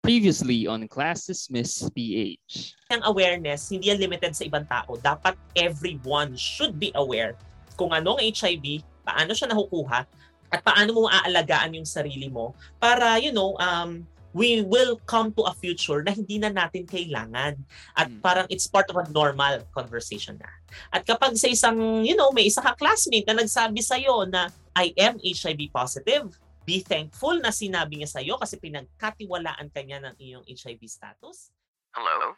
Previously 0.00 0.64
on 0.64 0.88
Class 0.88 1.28
Dismiss 1.28 1.84
PH. 1.92 2.72
Ang 2.88 3.04
awareness, 3.04 3.68
hindi 3.68 3.92
yan 3.92 4.00
limited 4.00 4.32
sa 4.32 4.48
ibang 4.48 4.64
tao. 4.64 4.96
Dapat 4.96 5.36
everyone 5.60 6.32
should 6.40 6.80
be 6.80 6.88
aware 6.96 7.36
kung 7.76 7.92
anong 7.92 8.16
HIV, 8.16 8.80
paano 9.04 9.36
siya 9.36 9.52
nakukuha, 9.52 10.08
at 10.50 10.60
paano 10.64 10.96
mo 10.96 11.00
maaalagaan 11.06 11.76
yung 11.76 11.84
sarili 11.86 12.32
mo 12.32 12.56
para, 12.80 13.20
you 13.20 13.30
know, 13.30 13.54
um, 13.60 14.02
we 14.32 14.62
will 14.62 14.96
come 15.04 15.34
to 15.34 15.42
a 15.44 15.54
future 15.54 16.02
na 16.02 16.16
hindi 16.16 16.38
na 16.38 16.50
natin 16.50 16.86
kailangan. 16.86 17.60
At 17.92 18.08
Mm. 18.08 18.22
parang 18.22 18.46
it's 18.48 18.66
part 18.66 18.86
of 18.88 18.96
a 18.96 19.06
normal 19.10 19.62
conversation 19.74 20.38
na. 20.40 20.50
At 20.94 21.04
kapag 21.04 21.34
sa 21.36 21.50
isang, 21.50 22.06
you 22.06 22.16
know, 22.16 22.32
may 22.32 22.46
isa 22.46 22.62
ka 22.62 22.72
classmate 22.78 23.26
na 23.26 23.42
nagsabi 23.42 23.82
sa'yo 23.82 24.26
na 24.30 24.48
I 24.74 24.94
am 24.96 25.18
HIV 25.20 25.70
positive, 25.74 26.30
be 26.66 26.80
thankful 26.84 27.36
na 27.40 27.50
sinabi 27.50 28.00
niya 28.00 28.10
sa'yo 28.10 28.36
kasi 28.36 28.56
pinagkatiwalaan 28.60 29.68
ka 29.72 29.80
niya 29.82 30.00
ng 30.04 30.14
iyong 30.20 30.44
HIV 30.46 30.80
status. 30.86 31.50
Hello? 31.96 32.36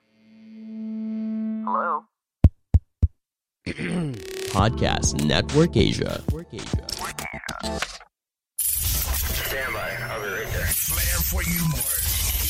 Hello? 1.67 1.89
Podcast 4.53 5.23
Network 5.25 5.77
Asia. 5.77 6.21
Stand 9.53 9.73
by. 9.73 9.91
I'll 10.09 10.23
be 10.23 10.29
right 10.33 10.49
there. 10.53 10.67
Flair 10.73 11.19
for 11.29 11.43
you 11.45 11.61
more. 11.69 11.99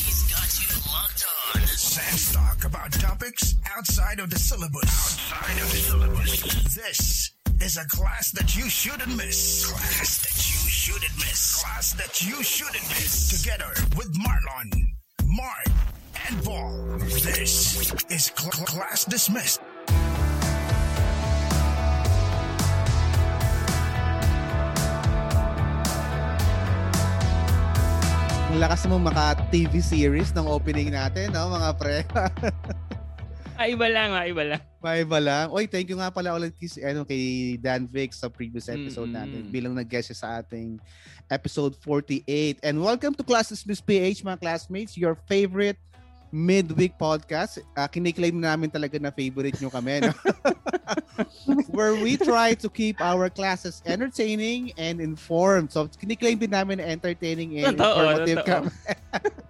He's 0.06 0.22
got 0.30 0.48
you 0.58 0.70
locked 0.86 1.26
on. 1.54 1.66
Sans 1.66 2.32
talk 2.32 2.64
about 2.64 2.92
topics 2.92 3.56
outside 3.76 4.20
of 4.20 4.30
the 4.30 4.38
syllabus. 4.38 4.86
Outside 4.86 5.58
of 5.58 5.68
the 5.70 5.78
syllabus. 5.78 6.74
This 6.74 7.32
is 7.62 7.76
a 7.78 7.86
class 7.86 8.32
that 8.32 8.56
you 8.56 8.66
shouldn't 8.68 9.16
miss. 9.16 9.70
Class 9.70 10.18
that 10.26 10.34
you 10.50 10.58
shouldn't 10.66 11.14
miss. 11.14 11.62
Class 11.62 11.92
that 11.94 12.18
you 12.18 12.42
shouldn't 12.42 12.82
miss. 12.90 13.38
Together 13.38 13.70
with 13.94 14.10
Marlon, 14.18 14.66
Mark, 15.30 15.70
and 16.26 16.42
Paul. 16.42 16.98
This 17.22 17.78
is 18.10 18.34
cl- 18.34 18.50
cl- 18.50 18.66
Class 18.66 19.06
Dismissed. 19.06 19.62
Lakas 28.58 28.90
mo 28.90 28.98
maka 28.98 29.38
TV 29.54 29.78
series 29.78 30.34
ng 30.34 30.50
opening 30.50 30.90
natin, 30.90 31.30
no, 31.30 31.46
mga 31.46 31.70
pre. 31.78 31.98
Ay, 33.60 33.76
iba 33.76 33.86
lang, 33.86 34.10
ah, 34.16 34.24
iba 34.26 34.42
lang. 34.42 34.62
May 34.82 35.06
iba 35.06 35.18
lang. 35.22 35.46
Oy, 35.54 35.70
thank 35.70 35.86
you 35.86 35.94
nga 35.94 36.10
pala 36.10 36.34
ulit 36.34 36.56
kay, 36.58 36.66
ano, 36.82 37.06
kay 37.06 37.54
Dan 37.60 37.86
Vic 37.86 38.10
sa 38.10 38.26
previous 38.26 38.66
episode 38.66 39.12
Mm-mm. 39.12 39.20
natin 39.22 39.40
bilang 39.52 39.76
nag-guest 39.76 40.10
siya 40.10 40.18
sa 40.18 40.28
ating 40.42 40.82
episode 41.30 41.78
48. 41.78 42.58
And 42.66 42.82
welcome 42.82 43.14
to 43.14 43.22
Classes 43.22 43.62
Miss 43.62 43.78
PH, 43.78 44.26
mga 44.26 44.42
classmates, 44.42 44.98
your 44.98 45.14
favorite 45.30 45.78
midweek 46.32 46.96
podcast. 46.96 47.60
Uh, 47.76 47.86
kiniklaim 47.86 48.40
namin 48.40 48.72
talaga 48.72 48.96
na 48.98 49.12
favorite 49.12 49.54
nyo 49.60 49.68
kami. 49.68 50.00
No? 50.00 50.10
Where 51.76 51.94
we 51.94 52.16
try 52.16 52.56
to 52.56 52.72
keep 52.72 52.98
our 53.04 53.28
classes 53.28 53.84
entertaining 53.84 54.72
and 54.80 54.98
informed. 54.98 55.70
So, 55.70 55.86
kiniklaim 55.86 56.40
din 56.40 56.56
namin 56.56 56.80
na 56.80 56.88
entertaining 56.88 57.60
and 57.60 57.76
Totoo, 57.76 57.84
informative 57.84 58.38
totoo. 58.42 58.48
kami. 58.48 58.70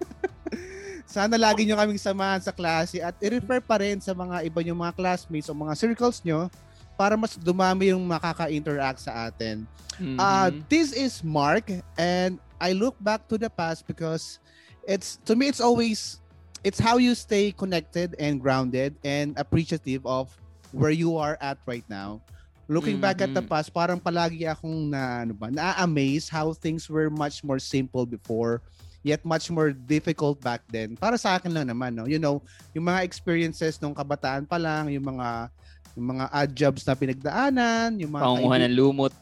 Sana 1.13 1.37
lagi 1.37 1.69
nyo 1.69 1.77
kaming 1.77 2.01
samahan 2.01 2.41
sa 2.41 2.57
klase 2.57 2.97
at 3.05 3.13
i-refer 3.21 3.61
pa 3.61 3.77
rin 3.85 4.01
sa 4.01 4.17
mga 4.17 4.49
iba 4.49 4.65
yung 4.65 4.81
mga 4.81 4.97
classmates 4.97 5.45
o 5.45 5.53
mga 5.53 5.77
circles 5.77 6.25
nyo 6.25 6.49
para 6.97 7.21
mas 7.21 7.37
dumami 7.37 7.93
yung 7.93 8.01
makaka-interact 8.09 9.05
sa 9.05 9.29
atin. 9.29 9.69
Uh, 10.17 10.49
Mhm. 10.49 10.65
this 10.73 10.97
is 10.97 11.21
Mark 11.21 11.69
and 12.01 12.41
I 12.57 12.73
look 12.73 12.97
back 12.97 13.29
to 13.29 13.37
the 13.37 13.53
past 13.53 13.85
because 13.85 14.41
it's 14.89 15.21
to 15.29 15.37
me 15.37 15.53
it's 15.53 15.61
always 15.61 16.17
it's 16.65 16.81
how 16.81 16.97
you 16.97 17.13
stay 17.13 17.53
connected 17.53 18.17
and 18.17 18.41
grounded 18.41 18.97
and 19.05 19.37
appreciative 19.37 20.09
of 20.09 20.33
where 20.73 20.95
you 20.97 21.21
are 21.21 21.37
at 21.45 21.61
right 21.69 21.85
now. 21.93 22.25
Looking 22.73 22.97
back 23.05 23.21
at 23.21 23.37
the 23.37 23.45
Mhm. 23.45 23.53
past, 23.53 23.69
parang 23.69 24.01
palagi 24.01 24.49
akong 24.49 24.89
na 24.89 25.29
ano 25.29 25.37
ba, 25.37 25.53
na-amaze 25.53 26.33
how 26.33 26.57
things 26.57 26.89
were 26.89 27.13
much 27.13 27.45
more 27.45 27.61
simple 27.61 28.09
before 28.09 28.65
yet 29.03 29.23
much 29.23 29.47
more 29.49 29.71
difficult 29.71 30.39
back 30.39 30.63
then. 30.67 30.95
Para 30.95 31.15
sa 31.15 31.37
akin 31.37 31.51
lang 31.51 31.67
naman, 31.67 31.93
no. 31.93 32.07
You 32.07 32.17
know, 32.17 32.39
yung 32.73 32.87
mga 32.87 33.03
experiences 33.03 33.77
nung 33.77 33.93
kabataan 33.93 34.43
pa 34.43 34.57
lang, 34.57 34.89
yung 34.89 35.05
mga 35.05 35.51
yung 35.93 36.07
mga 36.09 36.25
odd 36.27 36.53
jobs 36.53 36.83
na 36.83 36.95
pinagdaanan, 36.95 37.99
yung 37.99 38.11
mga 38.11 38.25
Pangunguha 38.25 38.57
kaibi- 38.57 38.65
ng 38.65 38.75
lumot. 38.75 39.13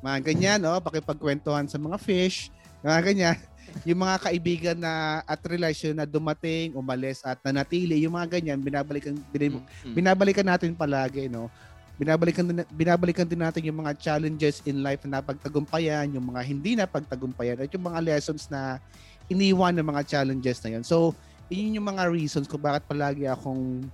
mga 0.00 0.18
ganyan, 0.22 0.58
no? 0.58 0.76
Pakipagkwentuhan 0.78 1.64
sa 1.64 1.76
mga 1.76 1.96
fish, 1.96 2.48
mga 2.80 3.00
ganyan. 3.02 3.38
Yung 3.86 4.02
mga 4.02 4.16
kaibigan 4.18 4.74
na 4.74 5.22
at 5.22 5.38
relasyon 5.40 5.94
na 5.94 6.02
dumating, 6.02 6.74
umalis 6.74 7.22
at 7.22 7.38
nanatili, 7.38 8.02
yung 8.02 8.10
mga 8.10 8.34
ganyan, 8.34 8.58
binabalikan 8.58 9.14
binib- 9.30 9.62
Mm. 9.86 9.94
binabalikan 9.94 10.42
natin 10.42 10.74
palagi, 10.74 11.30
no? 11.30 11.46
Binabalikan 11.94 12.42
din, 12.42 12.66
binabalikan 12.66 13.22
din 13.22 13.38
natin 13.38 13.62
yung 13.62 13.78
mga 13.78 13.94
challenges 13.94 14.58
in 14.64 14.82
life 14.82 15.06
na 15.06 15.22
napagtagumpayan, 15.22 16.10
yung 16.10 16.26
mga 16.26 16.40
hindi 16.42 16.74
na 16.74 16.82
pagtagumpayan, 16.82 17.62
at 17.62 17.70
yung 17.70 17.86
mga 17.86 18.02
lessons 18.02 18.50
na 18.50 18.82
iniwan 19.30 19.72
ng 19.78 19.86
mga 19.86 20.02
challenges 20.04 20.58
na 20.66 20.76
yun. 20.76 20.84
So, 20.84 21.14
yun 21.46 21.78
yung 21.78 21.86
mga 21.86 22.10
reasons 22.10 22.50
kung 22.50 22.62
bakit 22.62 22.84
palagi 22.90 23.30
akong 23.30 23.86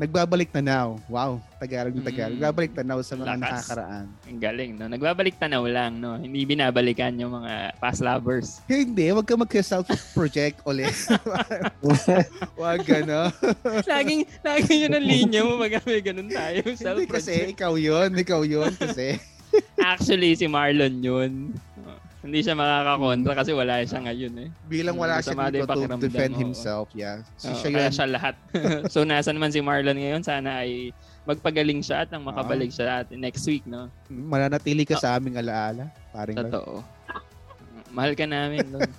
nagbabalik 0.00 0.48
na 0.56 0.62
now. 0.64 0.88
Wow, 1.06 1.38
Tagalog 1.60 1.92
na 1.92 2.02
Tagalog. 2.02 2.34
Mm. 2.34 2.40
Nagbabalik 2.40 2.72
na 2.74 2.82
now 2.82 2.98
sa 3.04 3.14
mga 3.14 3.36
Lakas. 3.36 3.50
nakakaraan. 3.52 4.06
Ang 4.24 4.40
galing, 4.40 4.70
no? 4.80 4.86
Nagbabalik 4.88 5.34
tanaw 5.36 5.64
lang, 5.68 6.00
no? 6.00 6.16
Hindi 6.16 6.48
binabalikan 6.48 7.12
yung 7.20 7.32
mga 7.42 7.76
past 7.76 8.00
lovers. 8.00 8.64
Hindi, 8.66 9.12
wag 9.12 9.28
ka 9.28 9.36
mag-self-project 9.36 10.64
ulit. 10.64 10.96
wag 12.62 12.80
gano. 12.88 13.28
laging, 13.84 14.24
laging 14.40 14.80
yun 14.88 14.92
ang 14.96 15.06
linya 15.06 15.40
mo 15.44 15.60
pag 15.60 15.84
may 15.84 16.00
ganun 16.00 16.30
tayo. 16.32 16.60
Hindi 16.64 16.74
kasi 16.74 16.82
Self-project. 16.82 17.52
ikaw 17.52 17.72
yun, 17.76 18.10
ikaw 18.16 18.40
yun 18.42 18.72
kasi. 18.74 19.20
Actually, 19.76 20.32
si 20.32 20.48
Marlon 20.48 21.04
yun. 21.04 21.52
Oh, 22.22 22.30
Hindi 22.30 22.46
siya 22.46 22.54
makakakontra 22.54 23.34
kasi 23.34 23.50
wala 23.50 23.82
siya 23.82 23.98
ngayon 23.98 24.46
eh. 24.46 24.48
Bilang 24.70 24.94
wala 24.94 25.18
siya 25.18 25.34
dito 25.50 25.66
to 25.66 25.98
defend 25.98 26.38
himself, 26.38 26.86
yeah. 26.94 27.26
Si 27.34 27.50
Oo, 27.50 27.58
siya 27.58 27.70
kaya 27.74 27.90
yun. 27.90 27.94
siya 27.98 28.06
lahat. 28.06 28.38
so, 28.94 29.02
nasa 29.02 29.34
naman 29.34 29.50
si 29.50 29.58
Marlon 29.58 29.98
ngayon? 29.98 30.22
Sana 30.22 30.62
ay 30.62 30.94
magpagaling 31.26 31.82
siya 31.82 32.06
at 32.06 32.14
nang 32.14 32.22
makabalik 32.22 32.70
siya 32.70 33.02
at 33.02 33.10
next 33.10 33.42
week, 33.50 33.66
no? 33.66 33.90
Mananatili 34.06 34.86
ka 34.86 35.02
sa 35.02 35.18
aming 35.18 35.42
alaala. 35.42 35.90
Paring. 36.14 36.38
Totoo. 36.38 36.86
Mahal 37.90 38.14
ka 38.14 38.22
namin, 38.22 38.70
Lord. 38.70 38.86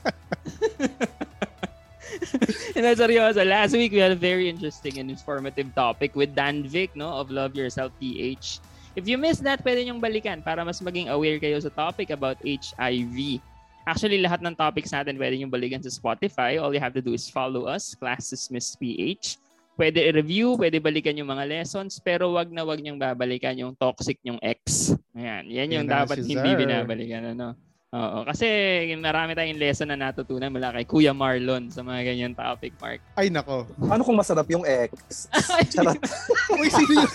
and 2.76 2.84
that's 2.84 3.00
seryoso. 3.00 3.40
Last 3.48 3.72
week, 3.72 3.96
we 3.96 4.04
had 4.04 4.12
a 4.12 4.20
very 4.20 4.52
interesting 4.52 5.00
and 5.00 5.08
informative 5.10 5.74
topic 5.74 6.14
with 6.16 6.36
Dan 6.36 6.68
Vic, 6.68 6.92
no, 6.96 7.08
of 7.08 7.32
Love 7.32 7.56
Yourself 7.56 7.92
PH. 8.04 8.60
If 8.94 9.10
you 9.10 9.18
missed 9.18 9.42
that, 9.42 9.66
pwede 9.66 9.90
niyong 9.90 9.98
balikan 9.98 10.46
para 10.46 10.62
mas 10.62 10.78
maging 10.78 11.10
aware 11.10 11.42
kayo 11.42 11.58
sa 11.58 11.74
topic 11.74 12.14
about 12.14 12.38
HIV. 12.46 13.42
Actually, 13.84 14.22
lahat 14.22 14.40
ng 14.46 14.54
topics 14.54 14.94
natin 14.94 15.18
pwede 15.18 15.36
niyong 15.36 15.50
balikan 15.50 15.82
sa 15.82 15.90
Spotify. 15.90 16.62
All 16.62 16.72
you 16.72 16.80
have 16.80 16.94
to 16.94 17.02
do 17.02 17.18
is 17.18 17.26
follow 17.26 17.66
us, 17.66 17.98
Classes 17.98 18.48
Miss 18.54 18.78
PH. 18.78 19.42
Pwede 19.74 20.06
i-review, 20.06 20.54
pwede 20.62 20.78
balikan 20.78 21.18
yung 21.18 21.34
mga 21.34 21.50
lessons, 21.50 21.98
pero 21.98 22.30
wag 22.38 22.54
na 22.54 22.62
wag 22.62 22.78
niyong 22.78 23.02
babalikan 23.02 23.58
yung 23.58 23.74
toxic 23.74 24.22
niyong 24.22 24.38
ex. 24.46 24.94
Ayan, 25.18 25.50
yan 25.50 25.74
yung 25.74 25.86
Yan 25.90 26.06
dapat 26.06 26.22
hindi 26.22 26.52
binabalikan. 26.54 27.34
Ano? 27.34 27.58
Oo, 27.94 28.26
kasi 28.26 28.50
marami 28.98 29.38
tayong 29.38 29.62
lesson 29.62 29.94
na 29.94 30.10
natutunan 30.10 30.50
mula 30.50 30.74
kay 30.74 30.82
Kuya 30.82 31.14
Marlon 31.14 31.70
sa 31.70 31.86
mga 31.86 32.10
ganyan 32.10 32.34
topic, 32.34 32.74
Mark. 32.82 32.98
Ay, 33.14 33.30
nako. 33.30 33.70
Ano 33.86 34.02
kung 34.02 34.18
masarap 34.18 34.50
yung 34.50 34.66
ex? 34.66 35.30
Charot. 35.70 36.02
Uy, 36.58 36.74
sino 36.74 37.06
yun? 37.06 37.12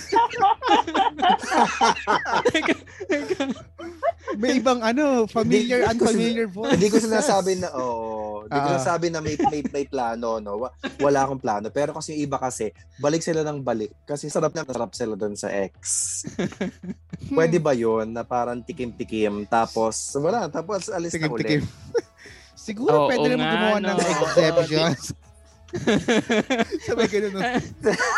May 4.39 4.63
ibang 4.63 4.79
ano, 4.87 5.27
familiar, 5.27 5.83
unfamiliar 5.91 6.47
voice. 6.47 6.79
Hindi 6.79 6.89
ko 6.95 7.03
sinasabi 7.03 7.59
na, 7.59 7.75
oo. 7.75 8.38
Hindi 8.43 8.55
ko 8.55 8.69
sinasabi 8.69 9.07
na 9.09 9.19
may, 9.19 9.35
may, 9.43 9.61
may 9.65 9.85
plano, 9.85 10.39
no? 10.39 10.53
Wa- 10.61 10.73
Wala 10.99 11.23
akong 11.23 11.39
plano. 11.39 11.67
Pero 11.69 11.91
kasi 11.91 12.13
yung 12.13 12.23
iba 12.25 12.37
kasi, 12.37 12.71
balik 12.97 13.21
sila 13.21 13.43
ng 13.43 13.59
balik. 13.59 13.91
Kasi 14.03 14.27
sarap 14.27 14.53
na 14.53 14.63
sarap 14.63 14.93
sila 14.93 15.15
doon 15.15 15.35
sa 15.35 15.49
ex. 15.49 15.75
Pwede 17.35 17.57
ba 17.57 17.73
yun 17.73 18.09
na 18.09 18.23
parang 18.23 18.61
tikim-tikim 18.61 19.45
tapos 19.45 19.95
wala, 20.15 20.47
tapos 20.47 20.87
alis 20.89 21.13
na 21.13 21.27
ulit? 21.27 21.59
Tikim-tikim. 21.59 21.63
Siguro 22.69 22.95
Oo 22.97 23.09
pwede 23.09 23.29
naman 23.31 23.41
nga, 23.41 23.53
gumawa 23.55 23.79
ng 23.79 23.97
no. 23.97 24.05
exceptions. 24.05 25.03
Sabay 26.83 27.07
ganun. 27.07 27.33
no? 27.33 27.41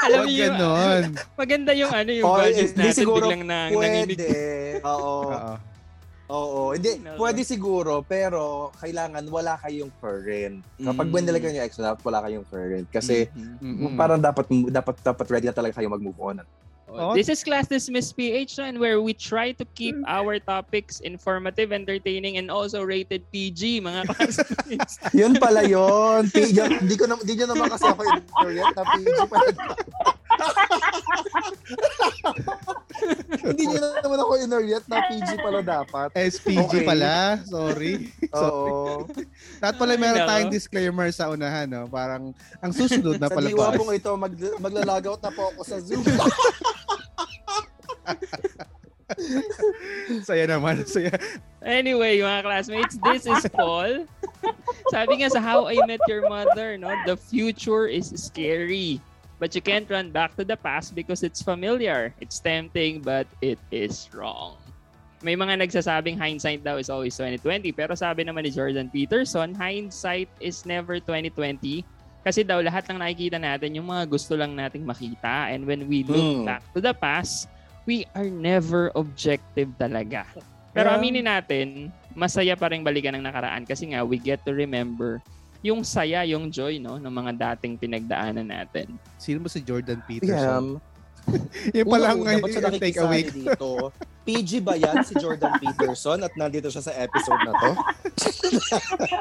Alam 0.05 0.23
niyo, 0.25 0.47
ganon. 0.49 1.03
maganda 1.35 1.71
yung 1.73 1.91
ano, 1.91 2.11
yung 2.11 2.27
Oh, 2.27 2.39
budget 2.39 2.73
hindi 2.73 2.83
natin 2.85 2.95
siguro 2.97 3.27
biglang 3.27 3.45
na, 3.45 3.59
nanginig. 3.69 4.19
Pwede. 4.19 4.31
Oo. 4.83 5.15
Oo. 5.29 5.53
Oo. 6.31 6.71
Hindi, 6.71 7.03
No. 7.03 7.19
pwede 7.19 7.43
siguro, 7.43 8.01
pero 8.01 8.71
kailangan 8.79 9.27
wala 9.27 9.59
kayong 9.59 9.91
current. 9.99 10.63
Kapag 10.77 11.07
Mm. 11.07 11.13
mm. 11.13 11.27
nilagay 11.27 11.49
yung 11.51 11.61
ex, 11.61 11.75
dapat 11.77 12.01
wala 12.01 12.23
kayong 12.23 12.47
current. 12.47 12.87
Kasi 12.89 13.27
Mhm. 13.29 13.59
Mm-mm. 13.61 13.99
parang 13.99 14.23
dapat 14.23 14.47
dapat 14.71 14.95
dapat 15.03 15.27
ready 15.29 15.47
na 15.47 15.55
talaga 15.55 15.77
kayo 15.77 15.91
mag-move 15.91 16.17
on. 16.17 16.39
Oh. 16.91 17.15
This 17.15 17.31
is 17.31 17.47
Class 17.47 17.71
Dismiss 17.71 18.11
PH 18.11 18.59
and 18.59 18.75
where 18.75 18.99
we 18.99 19.15
try 19.15 19.55
to 19.55 19.65
keep 19.79 19.95
our 20.11 20.43
topics 20.43 20.99
informative, 20.99 21.71
entertaining, 21.71 22.35
and 22.35 22.51
also 22.51 22.83
rated 22.83 23.23
PG, 23.31 23.79
mga 23.79 24.11
classmates. 24.11 24.99
Yun 25.15 25.39
pala 25.39 25.63
yun. 25.63 26.27
P- 26.27 26.51
yun- 26.51 26.83
Hindi 26.83 26.99
ko 26.99 27.07
na, 27.07 27.15
hindi 27.15 27.39
nyo 27.39 27.47
naman 27.47 27.71
kasi 27.71 27.87
ako 27.87 28.03
in-react 28.43 28.75
na 28.75 28.83
PG 28.91 29.07
pala. 29.23 29.51
Hindi 33.41 33.65
nyo 33.67 33.79
naman 33.81 34.19
ako 34.21 34.33
in-react 34.45 34.87
na 34.87 35.01
PG 35.09 35.29
pala 35.41 35.61
dapat. 35.65 36.09
SPG 36.15 36.59
Okay. 36.61 36.85
pala. 36.85 37.41
Sorry. 37.49 38.13
Oo. 38.39 39.09
Dapat 39.59 39.77
pala 39.81 39.97
meron 39.97 40.23
Ay, 40.23 40.29
tayong 40.29 40.53
disclaimer 40.53 41.09
sa 41.11 41.33
unahan. 41.33 41.67
No? 41.67 41.89
Parang 41.89 42.31
ang 42.61 42.73
susunod 42.73 43.17
na 43.19 43.29
Sa 43.33 43.35
pala 43.35 43.49
diwa 43.49 43.73
pong 43.75 43.93
ito, 43.97 44.11
mag, 44.15 44.35
maglalagaut 44.61 45.21
na 45.25 45.33
po 45.33 45.51
ako 45.55 45.61
sa 45.65 45.81
Zoom. 45.81 46.05
Saya 50.29 50.47
naman. 50.47 50.87
Saya. 50.87 51.11
Anyway, 51.61 52.23
mga 52.23 52.43
classmates, 52.47 52.97
this 53.03 53.27
is 53.27 53.43
Paul. 53.53 54.07
Sabi 54.89 55.21
nga 55.21 55.29
sa 55.29 55.43
How 55.43 55.67
I 55.69 55.77
Met 55.85 56.01
Your 56.07 56.25
Mother, 56.31 56.79
no, 56.79 56.89
the 57.05 57.17
future 57.19 57.91
is 57.91 58.09
scary. 58.15 59.03
But 59.41 59.57
you 59.57 59.65
can't 59.65 59.89
run 59.89 60.13
back 60.13 60.37
to 60.37 60.45
the 60.45 60.55
past 60.55 60.93
because 60.93 61.25
it's 61.25 61.41
familiar. 61.41 62.13
It's 62.21 62.37
tempting, 62.37 63.01
but 63.01 63.25
it 63.41 63.57
is 63.73 64.13
wrong. 64.13 64.61
May 65.25 65.33
mga 65.33 65.65
nagsasabing 65.65 66.21
hindsight 66.21 66.61
daw 66.61 66.77
is 66.77 66.93
always 66.93 67.17
2020. 67.17 67.73
Pero 67.73 67.97
sabi 67.97 68.29
naman 68.29 68.45
ni 68.45 68.53
Jordan 68.53 68.93
Peterson, 68.93 69.57
hindsight 69.57 70.29
is 70.45 70.69
never 70.69 71.01
2020. 71.01 71.85
Kasi 72.21 72.45
daw 72.45 72.61
lahat 72.61 72.85
ng 72.93 73.01
nakikita 73.01 73.41
natin, 73.41 73.81
yung 73.81 73.89
mga 73.89 74.05
gusto 74.13 74.37
lang 74.37 74.53
nating 74.53 74.85
makita. 74.85 75.49
And 75.49 75.65
when 75.65 75.89
we 75.89 76.05
look 76.05 76.21
Hmm. 76.21 76.45
back 76.45 76.61
to 76.77 76.85
the 76.85 76.93
past, 76.93 77.49
we 77.89 78.05
are 78.13 78.29
never 78.29 78.93
objective 78.93 79.73
talaga. 79.81 80.29
Pero 80.77 80.93
Yeah. 80.93 80.97
aminin 81.01 81.25
natin, 81.25 81.89
masaya 82.13 82.53
pa 82.61 82.69
rin 82.69 82.85
balikan 82.85 83.17
ng 83.17 83.25
nakaraan 83.25 83.65
kasi 83.65 83.89
nga 83.93 84.05
we 84.05 84.21
get 84.21 84.45
to 84.45 84.53
remember 84.53 85.25
yung 85.61 85.85
saya, 85.85 86.25
yung 86.25 86.49
joy 86.49 86.81
no 86.81 86.97
ng 86.97 87.13
mga 87.13 87.33
dating 87.37 87.77
pinagdaanan 87.77 88.49
natin. 88.49 88.97
Sino 89.21 89.45
mo 89.45 89.49
si 89.49 89.61
Jordan 89.61 90.01
Yeah. 90.01 90.09
Peterson? 90.09 90.67
Yung 91.77 91.85
pala 91.85 92.17
ngayon 92.17 92.41
dapat 92.41 92.81
siya 92.81 92.81
take 92.81 92.97
away. 92.97 93.29
dito. 93.29 93.93
PG 94.25 94.65
ba 94.65 94.73
yan 94.73 95.05
si 95.05 95.15
Jordan 95.21 95.53
Peterson 95.61 96.17
at 96.25 96.33
nandito 96.33 96.73
siya 96.73 96.81
sa 96.81 96.97
episode 96.97 97.45
na 97.45 97.53
to? 97.61 97.71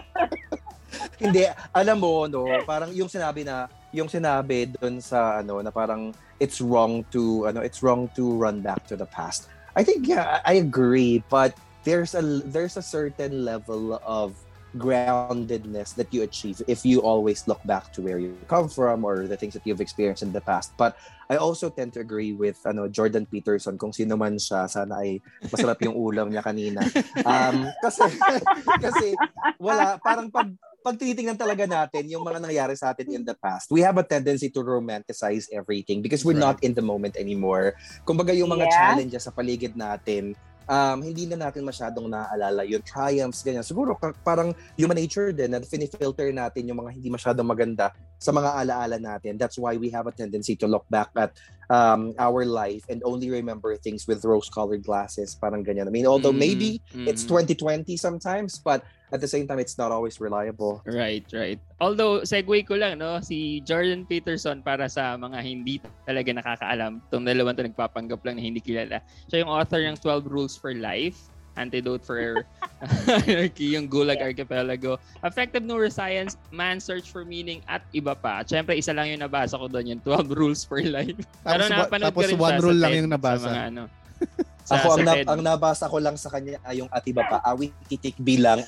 Hindi, 1.19 1.43
alam 1.75 1.99
mo, 1.99 2.25
no, 2.25 2.47
parang 2.63 2.95
yung 2.95 3.11
sinabi 3.11 3.43
na, 3.43 3.67
yung 3.91 4.07
sinabi 4.07 4.71
doon 4.79 5.03
sa, 5.03 5.43
ano, 5.43 5.59
na 5.59 5.69
parang 5.69 6.15
it's 6.39 6.63
wrong 6.63 7.03
to, 7.11 7.45
ano, 7.45 7.59
it's 7.59 7.83
wrong 7.83 8.07
to 8.15 8.31
run 8.39 8.63
back 8.63 8.87
to 8.87 8.95
the 8.95 9.05
past. 9.11 9.51
I 9.75 9.83
think, 9.83 10.07
yeah, 10.07 10.39
I 10.47 10.63
agree, 10.63 11.21
but 11.27 11.53
there's 11.83 12.15
a, 12.15 12.23
there's 12.47 12.79
a 12.79 12.81
certain 12.83 13.43
level 13.43 13.99
of 14.01 14.33
groundedness 14.75 15.95
that 15.95 16.13
you 16.13 16.21
achieve 16.21 16.61
if 16.67 16.85
you 16.85 17.01
always 17.01 17.47
look 17.47 17.59
back 17.65 17.91
to 17.93 18.01
where 18.01 18.19
you 18.19 18.37
come 18.45 18.69
from 18.69 19.01
or 19.03 19.25
the 19.25 19.37
things 19.37 19.53
that 19.53 19.65
you've 19.65 19.81
experienced 19.81 20.21
in 20.21 20.31
the 20.31 20.41
past. 20.41 20.73
But 20.77 20.93
I 21.29 21.37
also 21.37 21.69
tend 21.69 21.93
to 21.97 22.01
agree 22.01 22.33
with 22.33 22.57
ano 22.65 22.85
Jordan 22.87 23.25
Peterson 23.25 23.77
kung 23.77 23.93
sino 23.93 24.17
man 24.17 24.37
siya 24.37 24.69
sana 24.69 25.01
ay 25.01 25.21
masarap 25.49 25.81
yung 25.81 25.97
ulam 25.97 26.29
niya 26.29 26.45
kanina. 26.45 26.85
Um 27.25 27.69
kasi 27.81 28.05
kasi 28.85 29.17
wala 29.57 29.97
parang 29.99 30.29
pag 30.29 30.49
pag 30.79 30.95
tinitingnan 30.95 31.35
talaga 31.35 31.67
natin 31.67 32.07
yung 32.07 32.23
mga 32.23 32.39
nangyayari 32.39 32.71
sa 32.79 32.95
atin 32.95 33.11
in 33.11 33.27
the 33.27 33.35
past, 33.35 33.67
we 33.67 33.83
have 33.83 33.99
a 33.99 34.05
tendency 34.05 34.47
to 34.47 34.63
romanticize 34.63 35.51
everything 35.51 35.99
because 35.99 36.23
we're 36.23 36.31
Right. 36.39 36.55
not 36.55 36.57
in 36.63 36.71
the 36.71 36.81
moment 36.81 37.19
anymore. 37.19 37.75
Kumbaga 38.07 38.31
yung 38.31 38.47
mga 38.47 38.71
Yeah. 38.71 38.75
challenges 38.79 39.27
sa 39.27 39.35
paligid 39.35 39.75
natin, 39.75 40.39
um, 40.69 40.97
hindi 41.01 41.25
na 41.25 41.49
natin 41.49 41.65
masyadong 41.65 42.05
naaalala 42.05 42.61
yung 42.69 42.85
triumphs, 42.85 43.41
ganyan. 43.41 43.65
Siguro 43.65 43.97
parang 44.21 44.53
human 44.77 44.95
nature 44.95 45.33
din 45.33 45.57
na 45.57 45.59
finifilter 45.65 46.29
natin 46.29 46.69
yung 46.69 46.85
mga 46.85 46.93
hindi 46.93 47.09
masyadong 47.09 47.49
maganda 47.49 47.89
sa 48.19 48.35
mga 48.35 48.51
alaala 48.51 48.99
natin. 48.99 49.39
That's 49.39 49.57
why 49.57 49.79
we 49.79 49.89
have 49.95 50.05
a 50.05 50.13
tendency 50.13 50.55
to 50.59 50.67
look 50.67 50.83
back 50.91 51.09
at 51.15 51.31
um, 51.71 52.13
our 52.19 52.43
life 52.43 52.83
and 52.91 53.01
only 53.07 53.31
remember 53.31 53.75
things 53.79 54.05
with 54.05 54.27
rose-colored 54.27 54.83
glasses. 54.83 55.39
Parang 55.39 55.63
ganyan. 55.63 55.87
I 55.87 55.93
mean, 55.93 56.05
although 56.05 56.35
Mm, 56.35 56.43
maybe 56.43 56.69
it's 57.07 57.23
mm. 57.23 57.47
2020 57.55 57.95
sometimes, 57.97 58.59
but 58.59 58.83
at 59.09 59.21
the 59.21 59.27
same 59.27 59.47
time, 59.47 59.57
it's 59.57 59.77
not 59.77 59.89
always 59.89 60.21
reliable. 60.21 60.85
Right, 60.85 61.25
right. 61.33 61.57
Although, 61.81 62.21
segue 62.21 62.67
ko 62.67 62.77
lang, 62.77 63.01
no, 63.01 63.17
si 63.25 63.57
Jordan 63.65 64.05
Peterson 64.05 64.61
para 64.61 64.85
sa 64.85 65.17
mga 65.17 65.41
hindi 65.41 65.81
talaga 66.05 66.29
nakakaalam, 66.29 67.01
itong 67.09 67.25
dalawang 67.25 67.55
to 67.57 67.65
nagpapanggap 67.65 68.21
lang 68.21 68.37
na 68.37 68.43
hindi 68.45 68.61
kilala. 68.61 69.01
Siya 69.31 69.41
yung 69.41 69.49
author 69.49 69.81
ng 69.81 69.97
12 69.97 70.29
Rules 70.29 70.53
for 70.53 70.77
Life, 70.77 71.33
Antidote 71.59 72.01
for 72.01 72.47
Anarchy, 73.27 73.75
yung 73.75 73.91
Gulag 73.91 74.23
Archipelago, 74.23 74.95
Effective 75.21 75.67
Neuroscience, 75.67 76.39
Man's 76.49 76.87
Search 76.87 77.11
for 77.11 77.27
Meaning, 77.27 77.59
at 77.67 77.83
iba 77.91 78.15
pa. 78.15 78.39
At 78.39 78.47
syempre, 78.47 78.79
isa 78.79 78.95
lang 78.95 79.11
yung 79.11 79.19
nabasa 79.19 79.59
ko 79.59 79.67
doon, 79.67 79.91
yung 79.91 80.01
12 80.01 80.31
Rules 80.31 80.63
for 80.63 80.79
Life. 80.79 81.19
Pero 81.43 81.67
Tapos, 81.67 81.75
napanood 81.75 82.15
tapos 82.15 82.23
ko 82.23 82.29
rin 82.31 82.39
one 82.39 82.57
rule 82.63 82.79
lang 82.79 82.93
yung 82.95 83.11
nabasa. 83.11 83.43
Sa 83.43 83.51
mga 83.51 83.63
ano. 83.67 83.83
Sa, 84.69 84.77
Ako, 84.77 84.87
ang, 84.93 85.01
sa 85.01 85.05
na- 85.09 85.15
TED. 85.17 85.25
ang 85.33 85.41
nabasa 85.41 85.85
ko 85.89 85.97
lang 85.97 86.13
sa 86.13 86.29
kanya 86.29 86.61
ay 86.61 86.77
yung 86.77 86.91
atiba 86.93 87.25
pa. 87.25 87.41
Awit 87.41 87.73
titik 87.89 88.13
bilang 88.21 88.61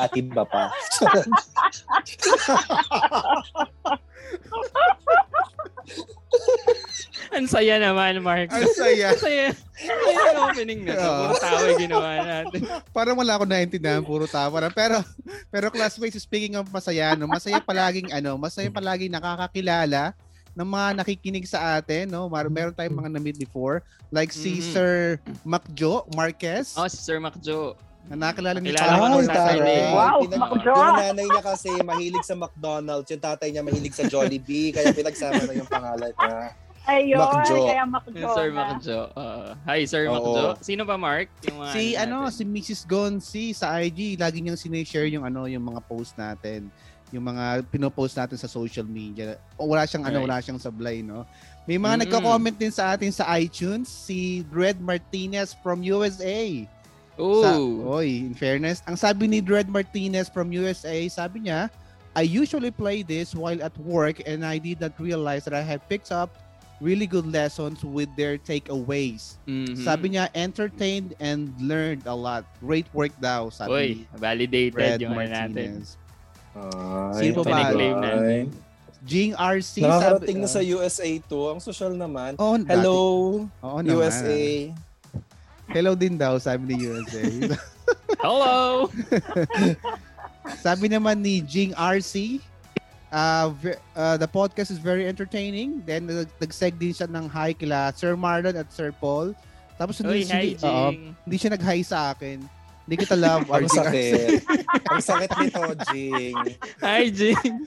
atiba 0.00 0.48
pa. 0.48 0.72
Ang 7.34 7.46
saya 7.50 7.82
naman, 7.82 8.22
Mark. 8.22 8.50
Ang 8.54 8.68
saya. 8.74 9.10
Ang 9.14 9.20
saya. 9.22 9.46
Ang 9.50 10.38
opening 10.50 10.80
na. 10.86 10.94
Oo. 10.94 11.34
Puro 11.34 11.34
tawa 11.42 11.66
yung 11.66 11.82
ginawa 11.82 12.10
natin. 12.22 12.60
Parang 12.94 13.16
wala 13.18 13.32
akong 13.34 13.50
naintindihan, 13.50 14.02
puro 14.06 14.26
tawa 14.30 14.62
lang. 14.62 14.74
Pero, 14.74 15.02
pero 15.50 15.66
classmates, 15.74 16.22
speaking 16.22 16.54
of 16.54 16.70
masaya, 16.70 17.18
no, 17.18 17.26
masaya 17.26 17.58
palaging, 17.58 18.10
ano, 18.14 18.38
masaya 18.38 18.70
palaging 18.70 19.10
nakakakilala 19.10 20.14
ng 20.54 20.68
mga 20.68 20.88
nakikinig 21.02 21.46
sa 21.50 21.74
atin, 21.74 22.06
no? 22.06 22.30
Mar 22.30 22.46
meron 22.46 22.70
tayong 22.70 22.94
mga 22.94 23.10
na-meet 23.18 23.34
before, 23.34 23.82
like 24.14 24.30
si 24.30 24.62
Mhm. 24.62 24.70
Sir 24.70 24.90
Macjo 25.42 26.06
Marquez, 26.14 26.78
Oh, 26.78 26.86
si 26.86 27.02
Sir 27.02 27.18
Macjo. 27.18 27.74
Na 28.04 28.28
nakilala 28.28 28.60
ni 28.60 28.68
Kilala 28.70 28.94
ko 28.94 29.06
nung 29.08 29.24
tatay 29.24 29.56
niya. 29.56 29.86
Wow, 29.90 30.18
Pinag- 30.22 30.40
Macdo. 30.44 30.70
Yung 30.70 30.96
nanay 30.98 31.26
niya 31.26 31.42
kasi 31.42 31.70
mahilig 31.80 32.24
sa 32.24 32.34
McDonald's, 32.34 33.08
yung 33.08 33.22
tatay 33.22 33.48
niya 33.48 33.62
mahilig 33.62 33.94
sa 33.94 34.04
Jollibee, 34.04 34.70
kaya 34.70 34.92
pinagsama 34.92 35.40
na 35.40 35.54
yung 35.54 35.66
pangalan 35.66 36.12
niya. 36.12 36.36
Ayun, 36.84 37.16
Macjo. 37.16 37.54
kaya 37.64 37.84
Macjo. 37.88 38.28
Sir. 38.30 38.48
Macjo. 38.52 38.98
Uh, 39.16 39.56
hi, 39.64 39.88
Sir 39.88 40.04
Oo. 40.04 40.12
Macjo. 40.12 40.60
Sino 40.60 40.84
ba, 40.84 41.00
Mark? 41.00 41.32
Yung 41.42 41.56
mga 41.58 41.72
Si 41.72 41.96
ano, 41.96 42.28
natin? 42.28 42.36
si 42.36 42.42
Mrs. 42.44 42.80
Gonzi 42.84 43.44
sa 43.56 43.72
IG, 43.80 44.20
lagi 44.20 44.44
niyang 44.44 44.60
sinishare 44.60 45.08
yung 45.08 45.24
ano, 45.24 45.48
yung 45.48 45.64
mga 45.64 45.80
post 45.80 46.12
natin, 46.14 46.68
yung 47.08 47.24
mga 47.24 47.64
pinopost 47.64 48.20
natin 48.20 48.36
sa 48.36 48.44
social 48.44 48.84
media. 48.84 49.40
O 49.56 49.64
wala 49.64 49.88
siyang 49.88 50.04
ano, 50.04 50.20
Right. 50.20 50.28
wala 50.28 50.36
siyang 50.44 50.60
sablay, 50.60 51.00
no. 51.00 51.24
May 51.64 51.80
mga 51.80 51.88
Mm-mm. 51.88 52.02
nagko-comment 52.04 52.56
din 52.60 52.68
sa 52.68 52.92
atin 52.92 53.08
sa 53.08 53.32
iTunes, 53.34 53.88
si 53.88 54.44
Dred 54.52 54.76
Martinez 54.76 55.56
from 55.56 55.80
USA. 55.80 56.68
Sa, 57.16 57.54
oy, 57.58 58.26
in 58.26 58.34
fairness, 58.34 58.82
ang 58.90 58.98
sabi 58.98 59.30
ni 59.30 59.38
Dred 59.38 59.70
Martinez 59.70 60.26
from 60.26 60.50
USA, 60.50 61.06
sabi 61.06 61.46
niya, 61.46 61.70
I 62.14 62.22
usually 62.22 62.70
play 62.70 63.02
this 63.02 63.34
while 63.34 63.58
at 63.62 63.74
work 63.78 64.22
and 64.26 64.46
I 64.46 64.58
did 64.58 64.78
not 64.78 64.94
realize 64.98 65.42
that 65.46 65.54
I 65.54 65.62
had 65.62 65.82
picked 65.90 66.14
up 66.14 66.30
really 66.82 67.06
good 67.06 67.26
lessons 67.26 67.82
with 67.82 68.10
their 68.18 68.38
takeaways. 68.38 69.38
Mhm. 69.46 69.78
Sabi 69.82 70.14
niya, 70.14 70.30
entertained 70.34 71.14
and 71.22 71.54
learned 71.58 72.06
a 72.06 72.14
lot. 72.14 72.46
Great 72.58 72.86
work 72.94 73.14
daw, 73.22 73.50
sabi 73.50 74.06
ni 74.06 74.10
validated 74.14 74.74
Fred 74.74 74.98
yung 75.02 75.14
ano 75.14 75.26
natin. 75.26 75.70
Martinez. 75.80 75.88
Ay, 76.54 77.30
Sino 77.30 77.42
pa 77.42 77.74
ba? 77.74 78.46
Jing 79.04 79.36
RC, 79.36 79.84
Nakakarating 79.84 80.40
na 80.40 80.48
sabi, 80.48 80.64
sa 80.72 80.74
USA 80.80 81.10
to. 81.28 81.40
Ang 81.52 81.60
social 81.60 81.92
naman. 81.92 82.40
Oh, 82.40 82.56
Hello, 82.56 82.98
Oo 83.60 83.78
naman. 83.84 84.00
USA. 84.00 84.72
Hello 85.72 85.96
din 85.96 86.20
daw, 86.20 86.36
sabi 86.36 86.74
ni 86.74 86.84
USA. 86.84 87.24
Hello! 88.24 88.88
sabi 90.66 90.86
naman 90.92 91.24
ni 91.24 91.40
Jing 91.40 91.72
RC, 91.72 92.40
uh, 93.08 93.48
uh, 93.96 94.16
the 94.20 94.28
podcast 94.28 94.68
is 94.68 94.80
very 94.80 95.08
entertaining. 95.08 95.80
Then, 95.88 96.04
nag- 96.04 96.32
nag-seg 96.40 96.76
din 96.76 96.92
siya 96.92 97.08
ng 97.08 97.28
hi 97.32 97.56
kila 97.56 97.92
Sir 97.96 98.12
Marlon 98.16 98.56
at 98.56 98.68
Sir 98.68 98.92
Paul. 98.92 99.32
Tapos, 99.80 99.98
Uy, 100.04 100.22
hindi, 100.22 100.30
hi, 100.30 100.46
hindi, 100.54 100.66
oo, 100.68 100.90
Jing. 100.92 101.02
hindi 101.26 101.36
siya 101.40 101.50
nag-hi 101.56 101.80
sa 101.82 101.98
akin. 102.12 102.38
Hindi 102.84 102.96
kita 103.00 103.16
love, 103.16 103.48
Ang 103.48 103.64
sakit. 103.64 104.44
Ang 104.92 105.00
sakit 105.00 105.30
nito, 105.40 105.62
Jing. 105.88 106.36
Hi, 106.84 107.08
Jing. 107.08 107.64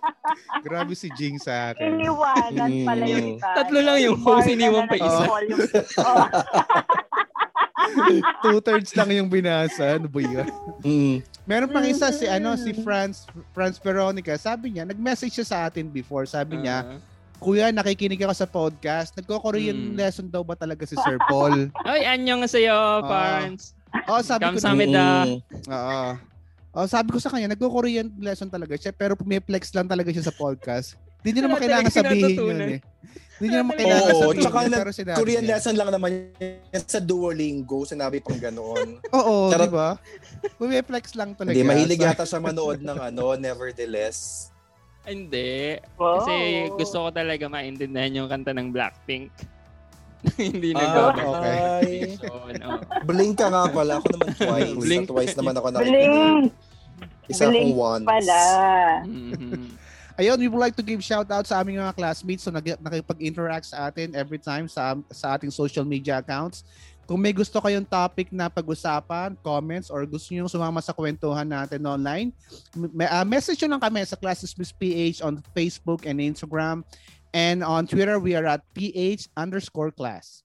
Grabe 0.66 0.94
si 0.94 1.10
Jing 1.18 1.42
sa 1.42 1.74
akin. 1.74 1.98
Iniwanan 1.98 2.70
pala 2.86 3.04
yung 3.10 3.34
tayo. 3.42 3.56
Tatlo 3.58 3.78
lang 3.82 3.98
yung 3.98 4.14
Si 4.14 4.22
host, 4.22 4.46
iniwan 4.46 4.86
pa 4.86 4.94
isa. 4.94 5.24
Oh. 5.26 6.22
Two-thirds 8.44 8.92
lang 8.94 9.10
yung 9.10 9.28
binasa. 9.28 9.96
Ano 9.96 10.06
ba 10.06 10.20
yun? 10.20 10.46
Mm. 10.80 11.16
Meron 11.44 11.70
pang 11.70 11.84
isa 11.84 12.12
si 12.12 12.24
ano 12.24 12.54
si 12.54 12.70
Franz 12.80 13.26
Franz 13.50 13.76
Veronica. 13.76 14.36
Sabi 14.36 14.76
niya, 14.76 14.84
nag-message 14.84 15.40
siya 15.40 15.46
sa 15.46 15.58
atin 15.66 15.88
before. 15.88 16.24
Sabi 16.24 16.60
niya, 16.60 16.86
Ah. 16.86 16.98
Kuya, 17.40 17.72
nakikinig 17.72 18.20
ako 18.20 18.34
sa 18.36 18.44
podcast. 18.44 19.16
Nagko-Korean 19.16 19.72
Hmm. 19.72 19.96
lesson 19.96 20.28
daw 20.28 20.44
ba 20.44 20.52
talaga 20.52 20.84
si 20.84 20.92
Sir 20.92 21.16
Paul? 21.24 21.72
Ay, 21.88 22.04
anyong 22.04 22.44
sa'yo, 22.44 23.00
parents. 23.00 23.72
Oh, 24.04 24.20
sabi 24.20 24.44
ko 24.44 24.60
Kamsahamnida. 24.60 25.24
Mm. 25.24 25.40
Oo. 25.72 26.04
Oh, 26.70 26.86
sabi 26.86 27.08
ko 27.10 27.18
sa 27.18 27.32
kanya, 27.32 27.48
nagko-Korean 27.50 28.12
lesson 28.20 28.46
talaga 28.46 28.76
siya, 28.76 28.92
pero 28.92 29.16
pumiplex 29.16 29.72
lang 29.72 29.88
talaga 29.88 30.12
siya 30.12 30.28
sa 30.28 30.36
podcast. 30.36 31.00
Hindi 31.24 31.40
niyo 31.40 31.42
naman 31.48 31.58
kailangan 31.64 31.90
sabihin 31.90 32.36
yun 32.36 32.60
eh. 32.60 32.78
Hindi 33.40 33.56
Wala 33.56 33.72
kailangan 33.72 34.04
Oo, 34.06 34.20
sabihin. 34.22 34.42
tsaka 34.42 34.58
nag- 34.62 34.78
pero 34.78 34.92
sinabi 34.92 35.16
Korean 35.16 35.40
niya. 35.40 35.50
lesson 35.50 35.74
lang 35.74 35.88
naman 35.88 36.10
yan 36.36 36.84
sa 36.84 37.00
Duolingo. 37.00 37.78
Sinabi 37.82 38.20
pang 38.20 38.36
ganoon. 38.36 38.88
Oo, 39.10 39.48
Charot. 39.48 39.64
di 39.64 39.72
ba? 39.72 39.88
Pumiplex 40.54 41.04
lang 41.14 41.32
talaga. 41.32 41.50
Hindi, 41.50 41.64
mahilig 41.64 41.98
yata 41.98 42.22
siya 42.22 42.36
manood 42.38 42.78
ng 42.78 42.98
ano, 43.02 43.32
Nevertheless. 43.34 44.52
Hindi. 45.02 45.80
Wow. 45.96 46.20
Kasi 46.20 46.34
gusto 46.70 46.96
ko 47.00 47.08
talaga 47.10 47.48
maintindihan 47.48 48.12
yung 48.14 48.28
kanta 48.28 48.52
ng 48.52 48.68
Blackpink. 48.68 49.32
Hindi 50.36 50.76
Ah, 50.76 50.84
nag-over. 51.10 51.24
okay. 51.32 52.20
oh. 52.28 52.76
Blink 53.02 53.34
ka 53.34 53.48
nga 53.48 53.64
pala. 53.66 53.96
Ako 53.96 54.06
naman 54.12 54.28
twice. 54.34 54.76
Blink. 54.76 55.02
Sa 55.02 55.10
twice 55.10 55.34
naman 55.34 55.54
ako 55.54 55.66
nakikinig. 55.70 55.96
Bling! 55.96 56.44
Isa 57.26 57.48
Bling 57.48 57.72
akong 57.72 57.78
once. 57.80 58.04
pala. 58.04 58.40
Mhm. 59.02 59.79
Ayun, 60.20 60.36
we 60.36 60.52
would 60.52 60.60
like 60.60 60.76
to 60.76 60.84
give 60.84 61.00
shout 61.00 61.32
out 61.32 61.48
sa 61.48 61.64
aming 61.64 61.80
mga 61.80 61.96
classmates 61.96 62.44
so 62.44 62.52
nag- 62.52 62.76
nakipag-interact 62.84 63.64
sa 63.64 63.88
atin 63.88 64.12
every 64.12 64.36
time 64.36 64.68
sa 64.68 64.92
sa 65.08 65.32
ating 65.32 65.48
social 65.48 65.80
media 65.80 66.20
accounts. 66.20 66.60
Kung 67.08 67.24
may 67.24 67.32
gusto 67.32 67.56
kayong 67.56 67.88
topic 67.88 68.28
na 68.28 68.52
pag-usapan, 68.52 69.32
comments, 69.40 69.88
or 69.88 70.04
gusto 70.04 70.36
nyo 70.36 70.44
sumama 70.44 70.84
sa 70.84 70.92
kwentuhan 70.92 71.48
natin 71.48 71.82
online, 71.88 72.36
uh, 72.76 73.24
message 73.24 73.64
nyo 73.64 73.74
lang 73.74 73.82
kami 73.82 74.04
sa 74.04 74.14
Classes 74.14 74.52
Miss 74.60 74.76
PH 74.76 75.24
on 75.24 75.40
Facebook 75.56 76.04
and 76.04 76.20
Instagram. 76.20 76.84
And 77.32 77.64
on 77.64 77.88
Twitter, 77.88 78.20
we 78.20 78.36
are 78.36 78.44
at 78.44 78.60
PH 78.76 79.32
underscore 79.40 79.90
class. 79.90 80.44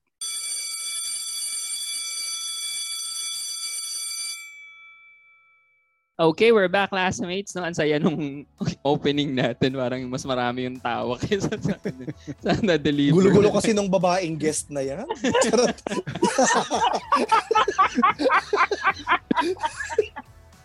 Okay, 6.16 6.48
we're 6.48 6.72
back 6.72 6.96
classmates. 6.96 7.52
No, 7.52 7.60
ang 7.60 7.76
saya 7.76 8.00
nung 8.00 8.48
opening 8.88 9.36
natin. 9.36 9.76
Parang 9.76 10.00
mas 10.08 10.24
marami 10.24 10.64
yung 10.64 10.80
tawa 10.80 11.20
kaysa 11.20 11.52
sa, 11.60 11.76
sa 12.40 12.56
na-deliver. 12.64 13.20
Gulo-gulo 13.20 13.52
kasi 13.52 13.76
nung 13.76 13.92
babaeng 13.92 14.40
guest 14.40 14.72
na 14.72 14.80
yan. 14.80 15.04
Charot. 15.44 15.76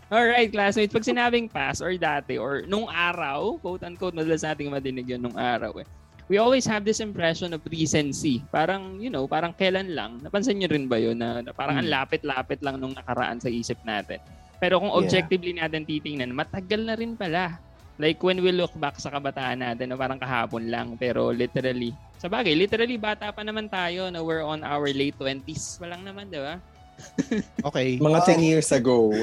Alright, 0.08 0.56
classmates. 0.56 0.96
Pag 0.96 1.04
sinabing 1.04 1.52
past 1.52 1.84
or 1.84 1.92
dati 2.00 2.40
or 2.40 2.64
nung 2.64 2.88
araw, 2.88 3.60
quote-unquote, 3.60 4.16
madalas 4.16 4.48
nating 4.48 4.72
madinig 4.72 5.12
yun 5.12 5.20
nung 5.20 5.36
araw 5.36 5.84
eh. 5.84 5.88
We 6.32 6.40
always 6.40 6.64
have 6.64 6.88
this 6.88 7.04
impression 7.04 7.52
of 7.52 7.60
recency. 7.68 8.40
Parang, 8.56 9.04
you 9.04 9.12
know, 9.12 9.28
parang 9.28 9.52
kailan 9.52 9.92
lang. 9.92 10.24
Napansin 10.24 10.64
nyo 10.64 10.72
rin 10.72 10.88
ba 10.88 10.96
yun 10.96 11.20
na, 11.20 11.44
na 11.44 11.52
parang 11.52 11.76
ang 11.76 11.92
Hmm. 11.92 11.96
lapit-lapit 12.08 12.64
lang 12.64 12.80
nung 12.80 12.96
nakaraan 12.96 13.36
sa 13.36 13.52
isip 13.52 13.76
natin. 13.84 14.24
Pero 14.62 14.78
kung 14.78 14.94
Yeah. 14.94 15.02
objectively 15.02 15.58
natin 15.58 15.90
titingnan, 15.90 16.30
matagal 16.32 16.86
na 16.86 16.94
rin 16.94 17.18
pala. 17.18 17.58
Like 17.98 18.22
when 18.22 18.46
we 18.46 18.54
look 18.54 18.72
back 18.78 19.02
sa 19.02 19.10
kabataan 19.10 19.62
natin 19.62 19.90
na 19.90 19.98
parang 19.98 20.22
kahapon 20.22 20.70
lang. 20.70 20.94
Pero 21.02 21.34
literally, 21.34 21.98
sa 22.22 22.30
bagay, 22.30 22.54
literally 22.54 23.02
bata 23.02 23.34
pa 23.34 23.42
naman 23.42 23.66
tayo 23.66 24.14
na 24.14 24.22
we're 24.22 24.46
on 24.46 24.62
our 24.62 24.86
late 24.94 25.18
20s. 25.18 25.82
Walang 25.82 26.06
naman, 26.06 26.30
di 26.30 26.38
ba? 26.38 26.62
Okay. 27.68 27.98
Mga 27.98 28.20
10 28.38 28.42
years 28.46 28.70
ago. 28.70 29.10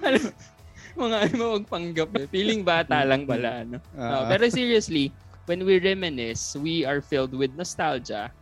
Ano, 0.00 0.16
mga 0.96 1.16
ano 1.28 1.34
mo 1.36 1.46
magpanggap 1.60 2.10
eh. 2.16 2.26
Feeling 2.32 2.64
bata 2.64 3.04
lang 3.04 3.28
pala. 3.28 3.62
No? 3.68 3.78
Ah. 3.92 4.08
No, 4.08 4.18
pero 4.32 4.48
seriously, 4.48 5.12
when 5.44 5.60
we 5.68 5.76
reminisce, 5.76 6.56
we 6.56 6.88
are 6.88 7.04
filled 7.04 7.36
with 7.36 7.52
nostalgia. 7.52 8.32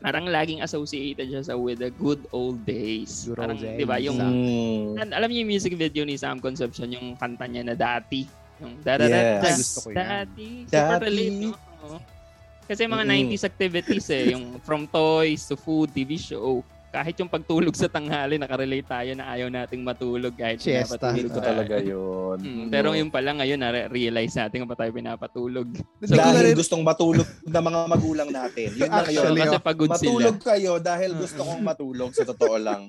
Parang 0.00 0.24
laging 0.24 0.64
associated 0.64 1.28
siya 1.28 1.44
sa 1.44 1.54
with 1.54 1.78
the 1.78 1.92
good 1.92 2.24
old 2.30 2.64
days. 2.64 3.28
Good 3.28 3.36
parang, 3.36 3.60
days. 3.60 3.76
di 3.76 3.84
ba, 3.84 4.00
yung, 4.00 4.16
Mm. 4.16 4.96
alam 5.06 5.28
niyo 5.28 5.44
yung 5.44 5.52
music 5.52 5.76
video 5.76 6.02
ni 6.02 6.16
Sam 6.16 6.40
Concepcion, 6.40 6.88
yung 6.88 7.12
kanta 7.14 7.44
niya 7.44 7.62
na 7.62 7.76
dati. 7.76 8.24
Yung 8.58 8.76
Yes. 8.76 8.84
dararata, 8.86 9.44
Ay, 9.46 9.54
gusto 9.54 9.78
ko 9.78 9.88
yan. 9.88 9.96
dati. 9.98 10.46
Super 10.64 10.72
Dati. 10.96 11.04
relate, 11.04 11.36
no? 11.38 11.50
Oo. 11.82 11.98
Kasi 12.64 12.82
mga 12.86 13.02
Mm-mm. 13.02 13.12
90s 13.28 13.44
activities 13.44 14.06
eh, 14.08 14.24
yung 14.30 14.44
from 14.58 14.86
toys 14.86 15.44
to 15.44 15.54
food, 15.54 15.90
TV 15.90 16.16
show. 16.16 16.64
Kahit 16.90 17.14
yung 17.22 17.30
pagtulog 17.30 17.70
sa 17.78 17.86
tanghali, 17.86 18.34
nakarelate 18.34 18.82
tayo 18.82 19.10
na 19.14 19.30
ayaw 19.30 19.46
nating 19.46 19.86
matulog 19.86 20.34
kahit 20.34 20.58
Siesta. 20.58 20.98
ko 20.98 21.38
tayo. 21.38 21.38
talaga 21.38 21.78
yun. 21.78 22.38
Mm, 22.42 22.66
pero 22.66 22.90
yung 22.98 23.14
pala 23.14 23.30
ngayon, 23.38 23.62
na-realize 23.62 24.34
natin 24.34 24.66
kung 24.66 24.70
pa 24.70 24.74
tayo 24.74 24.90
pinapatulog. 24.90 25.70
Na 26.02 26.26
dahil 26.26 26.50
rin- 26.50 26.58
gustong 26.58 26.82
matulog 26.82 27.30
ng 27.46 27.62
mga 27.62 27.80
magulang 27.86 28.30
natin. 28.34 28.74
Yun 28.74 28.90
na 28.90 29.06
Actually, 29.06 29.38
yun. 29.38 29.46
kasi 29.46 29.56
oh. 29.56 29.62
pagod 29.62 29.88
Matulog 29.90 30.36
sila. 30.42 30.48
kayo 30.50 30.72
dahil 30.82 31.10
gusto 31.14 31.40
kong 31.46 31.62
matulog 31.62 32.10
sa 32.10 32.26
totoo 32.26 32.58
lang. 32.58 32.82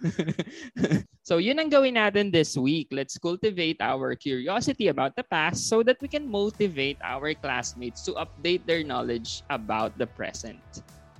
So 1.20 1.38
yun 1.38 1.60
ang 1.60 1.70
gawin 1.70 1.94
natin 1.94 2.32
this 2.32 2.56
week. 2.56 2.90
Let's 2.90 3.14
cultivate 3.20 3.78
our 3.78 4.16
curiosity 4.16 4.88
about 4.88 5.14
the 5.14 5.22
past 5.22 5.68
so 5.70 5.84
that 5.86 6.00
we 6.02 6.08
can 6.08 6.26
motivate 6.26 6.98
our 7.04 7.36
classmates 7.38 8.02
to 8.08 8.16
update 8.18 8.64
their 8.66 8.82
knowledge 8.82 9.44
about 9.46 9.94
the 9.94 10.08
present. 10.10 10.58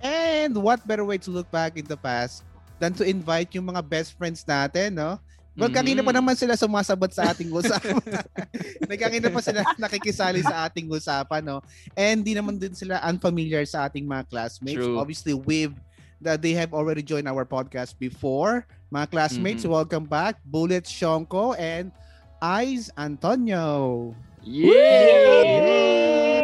And 0.00 0.56
what 0.56 0.80
better 0.88 1.04
way 1.04 1.20
to 1.20 1.30
look 1.30 1.50
back 1.52 1.76
in 1.76 1.84
the 1.84 1.96
past 1.96 2.42
than 2.80 2.96
to 2.96 3.04
invite 3.04 3.52
yung 3.52 3.68
mga 3.68 3.84
best 3.84 4.16
friends 4.16 4.40
natin, 4.48 4.96
no? 4.96 5.20
Well, 5.58 5.68
kanina 5.68 6.00
pa 6.00 6.14
naman 6.14 6.32
sila 6.40 6.56
sumasabat 6.56 7.12
sa 7.12 7.36
ating 7.36 7.52
usapan. 7.52 8.00
Nagkakina 8.88 9.28
pa 9.28 9.44
sila 9.44 9.60
nakikisali 9.76 10.40
sa 10.40 10.64
ating 10.64 10.88
usapan, 10.88 11.44
no? 11.44 11.60
And 11.92 12.24
di 12.24 12.32
naman 12.32 12.56
din 12.56 12.72
sila 12.72 12.96
unfamiliar 13.04 13.60
sa 13.68 13.84
ating 13.84 14.08
mga 14.08 14.24
classmates. 14.32 14.80
True. 14.80 14.96
Obviously, 14.96 15.36
with 15.36 15.76
that 16.24 16.40
they 16.40 16.56
have 16.56 16.72
already 16.72 17.04
joined 17.04 17.28
our 17.28 17.44
podcast 17.44 17.92
before. 18.00 18.64
Mga 18.88 19.12
classmates, 19.12 19.68
Mhm. 19.68 19.76
welcome 19.76 20.06
back. 20.08 20.40
Bullet 20.48 20.88
Shonko 20.88 21.52
and 21.60 21.92
Eyes 22.40 22.88
Antonio. 22.96 24.16
Yay! 24.40 26.40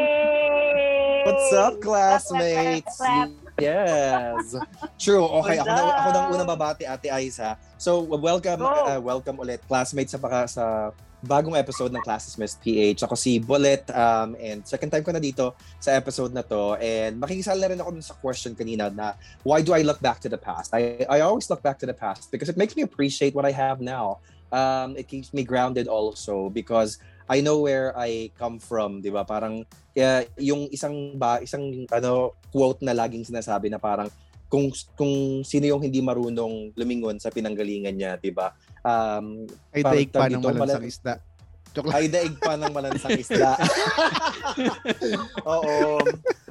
What's 1.24 1.48
up, 1.56 1.80
classmates? 1.80 3.00
Yes. 3.56 4.52
True. 5.00 5.24
Okay, 5.40 5.56
ako 5.56 5.72
na 5.72 5.82
ako 5.96 6.08
nang 6.12 6.26
unang 6.36 6.48
babati 6.48 6.84
Ate 6.84 7.08
Aiza. 7.08 7.56
So, 7.80 8.04
welcome 8.04 8.60
Go. 8.60 8.68
uh, 8.68 9.00
welcome 9.00 9.40
ulit 9.40 9.64
classmates 9.64 10.12
sa 10.12 10.20
paka 10.20 10.44
sa 10.44 10.92
bagong 11.24 11.56
episode 11.56 11.88
ng 11.88 12.04
Classes 12.04 12.36
Miss 12.36 12.60
PH. 12.60 13.08
Ako 13.08 13.16
si 13.16 13.40
Bullet 13.40 13.88
um, 13.96 14.36
and 14.36 14.60
second 14.68 14.92
time 14.92 15.00
ko 15.00 15.10
na 15.10 15.18
dito 15.18 15.56
sa 15.80 15.96
episode 15.96 16.36
na 16.36 16.44
to 16.44 16.76
and 16.76 17.16
makikisal 17.16 17.56
na 17.56 17.72
rin 17.72 17.80
ako 17.80 17.96
sa 18.04 18.14
question 18.20 18.52
kanina 18.52 18.92
na 18.92 19.16
why 19.40 19.64
do 19.64 19.72
I 19.72 19.80
look 19.80 20.04
back 20.04 20.20
to 20.22 20.28
the 20.28 20.38
past? 20.38 20.76
I 20.76 21.08
I 21.08 21.24
always 21.24 21.48
look 21.48 21.64
back 21.64 21.80
to 21.80 21.88
the 21.88 21.96
past 21.96 22.28
because 22.28 22.52
it 22.52 22.60
makes 22.60 22.76
me 22.76 22.84
appreciate 22.84 23.32
what 23.32 23.48
I 23.48 23.56
have 23.56 23.80
now. 23.80 24.20
Um, 24.52 24.94
it 24.94 25.08
keeps 25.08 25.32
me 25.32 25.42
grounded 25.42 25.88
also 25.88 26.52
because 26.52 27.00
I 27.26 27.42
know 27.42 27.58
where 27.62 27.90
I 27.98 28.30
come 28.38 28.62
from, 28.62 29.02
'di 29.02 29.10
ba? 29.10 29.26
Parang 29.26 29.66
kaya 29.90 30.26
yung 30.38 30.70
isang 30.70 31.18
ba 31.18 31.42
isang 31.42 31.86
ano 31.90 32.38
quote 32.54 32.82
na 32.86 32.94
laging 32.94 33.26
sinasabi 33.26 33.66
na 33.66 33.82
parang 33.82 34.06
kung 34.46 34.70
kung 34.94 35.42
sino 35.42 35.66
yung 35.66 35.82
hindi 35.82 35.98
marunong 35.98 36.78
lumingon 36.78 37.18
sa 37.18 37.34
pinanggalingan 37.34 37.98
niya, 37.98 38.12
'di 38.14 38.30
ba? 38.30 38.54
Um, 38.86 39.42
Ay, 39.74 39.82
daig 39.82 40.10
pa 40.14 40.30
ng 40.30 40.38
malansang 40.38 40.82
malan- 40.82 40.86
isda. 40.86 41.14
Joke 41.76 41.92
lang. 41.92 42.00
ay 42.00 42.06
daig 42.08 42.34
pa 42.40 42.56
ng 42.56 42.72
malansang 42.72 43.20
isda. 43.20 43.52
Oo. 45.52 46.00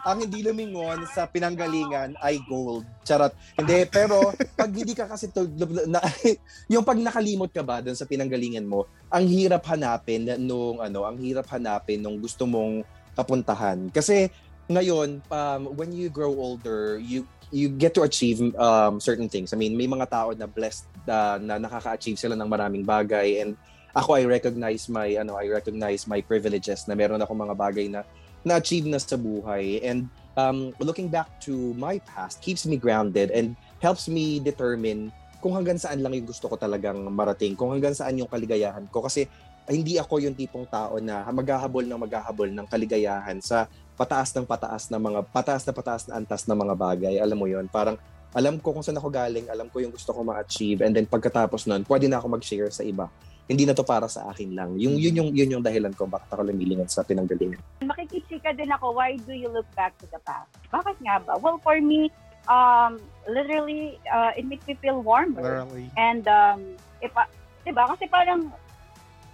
Ang 0.05 0.17
hindi 0.29 0.45
lumingon 0.45 1.01
sa 1.09 1.25
pinanggalingan 1.25 2.13
ay 2.21 2.37
gold. 2.45 2.85
Charot. 3.01 3.33
Hindi, 3.57 3.89
pero 3.89 4.29
pag 4.53 4.69
hindi 4.69 4.93
ka 4.93 5.09
kasi 5.09 5.33
to, 5.33 5.49
na, 5.89 5.97
yung 6.73 6.85
pag 6.85 7.01
nakalimot 7.01 7.49
ka 7.49 7.65
ba 7.65 7.81
doon 7.81 7.97
sa 7.97 8.05
pinanggalingan 8.05 8.69
mo, 8.69 8.85
ang 9.09 9.25
hirap 9.25 9.65
hanapin 9.65 10.29
nung 10.45 10.77
ano, 10.77 11.09
ang 11.09 11.17
hirap 11.17 11.49
hanapin 11.49 12.05
nung 12.05 12.21
gusto 12.21 12.45
mong 12.45 12.85
kapuntahan. 13.17 13.89
Kasi 13.89 14.29
ngayon, 14.69 15.25
um, 15.33 15.61
when 15.73 15.89
you 15.89 16.13
grow 16.13 16.37
older, 16.37 17.01
you 17.01 17.25
you 17.49 17.69
get 17.69 17.93
to 17.93 18.05
achieve 18.05 18.41
um, 18.57 19.01
certain 19.01 19.29
things. 19.29 19.53
I 19.53 19.57
mean, 19.57 19.77
may 19.77 19.89
mga 19.89 20.09
tao 20.09 20.29
na 20.33 20.49
blessed 20.49 20.85
uh, 21.09 21.37
na 21.41 21.61
nakaka-achieve 21.61 22.17
sila 22.17 22.33
ng 22.37 22.49
maraming 22.49 22.85
bagay 22.85 23.41
and 23.41 23.57
ako 23.95 24.19
I 24.19 24.27
recognize 24.27 24.91
my 24.91 25.07
ano 25.15 25.39
I 25.39 25.47
recognize 25.47 26.05
my 26.05 26.19
privileges 26.19 26.85
na 26.85 26.93
meron 26.93 27.23
ako 27.23 27.31
mga 27.31 27.55
bagay 27.55 27.87
na 27.87 28.03
na-achieve 28.45 28.85
na 28.85 29.01
sa 29.01 29.17
buhay 29.17 29.81
and 29.81 30.05
um, 30.37 30.69
looking 30.77 31.09
back 31.09 31.27
to 31.41 31.73
my 31.79 31.97
past 32.05 32.43
keeps 32.43 32.67
me 32.67 32.77
grounded 32.77 33.33
and 33.33 33.57
helps 33.81 34.05
me 34.05 34.37
determine 34.37 35.09
kung 35.41 35.55
hanggang 35.55 35.77
saan 35.77 36.01
lang 36.01 36.13
yung 36.17 36.25
gusto 36.25 36.49
ko 36.49 36.57
talagang 36.57 36.97
marating, 37.13 37.53
kung 37.53 37.69
hanggang 37.69 37.93
saan 37.93 38.17
yung 38.17 38.25
kaligayahan 38.25 38.89
ko. 38.89 39.05
Kasi 39.05 39.29
hindi 39.69 40.01
ako 40.01 40.17
yung 40.17 40.33
tipong 40.33 40.65
tao 40.65 40.97
na 40.97 41.21
maghahabol 41.29 41.85
ng 41.85 42.01
maghahabol 42.01 42.49
ng 42.49 42.65
kaligayahan 42.65 43.37
sa 43.45 43.69
pataas 43.93 44.33
ng 44.33 44.45
pataas 44.45 44.89
na 44.89 44.97
mga 44.97 45.21
pataas 45.29 45.61
na 45.65 45.73
pataas 45.73 46.03
na 46.09 46.17
antas 46.17 46.49
na 46.49 46.57
mga 46.57 46.73
bagay. 46.73 47.13
Alam 47.21 47.37
mo 47.37 47.45
yon 47.45 47.69
Parang 47.69 47.93
alam 48.33 48.57
ko 48.57 48.73
kung 48.73 48.81
saan 48.81 48.97
ako 48.97 49.13
galing, 49.13 49.45
alam 49.45 49.69
ko 49.69 49.85
yung 49.85 49.93
gusto 49.93 50.11
ko 50.11 50.25
ma-achieve 50.25 50.81
and 50.81 50.97
then 50.97 51.05
pagkatapos 51.05 51.69
nun, 51.69 51.85
pwede 51.85 52.09
na 52.09 52.17
ako 52.17 52.35
mag-share 52.41 52.73
sa 52.73 52.81
iba. 52.81 53.05
Hindi 53.45 53.69
na 53.69 53.77
to 53.77 53.85
para 53.85 54.09
sa 54.09 54.25
akin 54.33 54.57
lang. 54.57 54.73
Yung 54.81 54.97
yun 54.97 55.13
yung 55.13 55.29
yun 55.29 55.53
yung 55.53 55.63
dahilan 55.65 55.93
ko 55.93 56.09
bakit 56.09 56.33
ako 56.33 56.49
lumilingon 56.49 56.89
sa 56.89 57.05
pinanggalingan. 57.05 57.61
Makikitsika 57.85 58.57
din 58.57 58.73
ako, 58.73 58.97
why 58.97 59.13
do 59.21 59.37
you 59.37 59.45
look 59.53 59.69
back 59.77 59.93
to 60.01 60.09
the 60.09 60.17
past? 60.25 60.49
Bakit 60.73 60.97
nga 61.05 61.21
ba? 61.21 61.37
Well, 61.37 61.61
for 61.61 61.77
me, 61.77 62.09
um, 62.49 62.97
literally, 63.29 64.01
uh, 64.09 64.33
it 64.33 64.45
makes 64.45 64.65
me 64.65 64.73
feel 64.81 65.01
warmer. 65.01 65.65
Literally. 65.65 65.93
And, 65.97 66.25
um, 66.25 66.59
if, 67.01 67.13
uh, 67.13 67.29
diba? 67.65 67.85
Kasi 67.85 68.09
parang, 68.09 68.49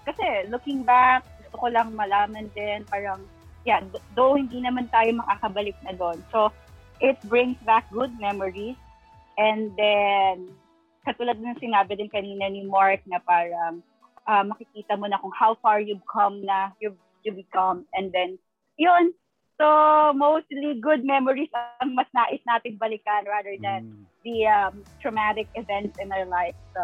kasi 0.03 0.47
looking 0.51 0.83
back, 0.83 1.23
gusto 1.47 1.55
ko 1.55 1.67
lang 1.71 1.95
malaman 1.95 2.51
din, 2.51 2.83
parang, 2.87 3.23
yeah, 3.63 3.79
th- 3.79 4.03
though 4.15 4.35
hindi 4.35 4.59
naman 4.59 4.91
tayo 4.91 5.11
makakabalik 5.23 5.75
na 5.83 5.95
doon. 5.95 6.19
So, 6.31 6.51
it 6.99 7.15
brings 7.27 7.59
back 7.63 7.87
good 7.91 8.11
memories. 8.19 8.79
And 9.39 9.71
then, 9.79 10.51
katulad 11.07 11.39
ng 11.39 11.59
sinabi 11.63 11.95
din 11.97 12.11
kanina 12.11 12.51
ni 12.51 12.67
Mark 12.67 13.03
na 13.07 13.19
parang, 13.23 13.83
uh, 14.27 14.43
makikita 14.45 14.97
mo 14.99 15.07
na 15.07 15.17
kung 15.17 15.33
how 15.37 15.55
far 15.61 15.79
you've 15.79 16.05
come 16.11 16.43
na, 16.45 16.71
you've, 16.81 16.97
you 17.23 17.33
become. 17.33 17.85
And 17.93 18.11
then, 18.11 18.37
yun. 18.77 19.13
So, 19.61 20.13
mostly 20.17 20.81
good 20.81 21.05
memories 21.05 21.53
ang 21.53 21.93
mas 21.93 22.09
nais 22.17 22.41
natin 22.49 22.81
balikan 22.81 23.29
rather 23.29 23.53
than 23.61 23.85
Mm. 23.85 24.09
the 24.25 24.45
um, 24.49 24.85
traumatic 25.01 25.49
events 25.53 25.93
in 26.01 26.09
our 26.11 26.25
life. 26.25 26.57
So, 26.73 26.81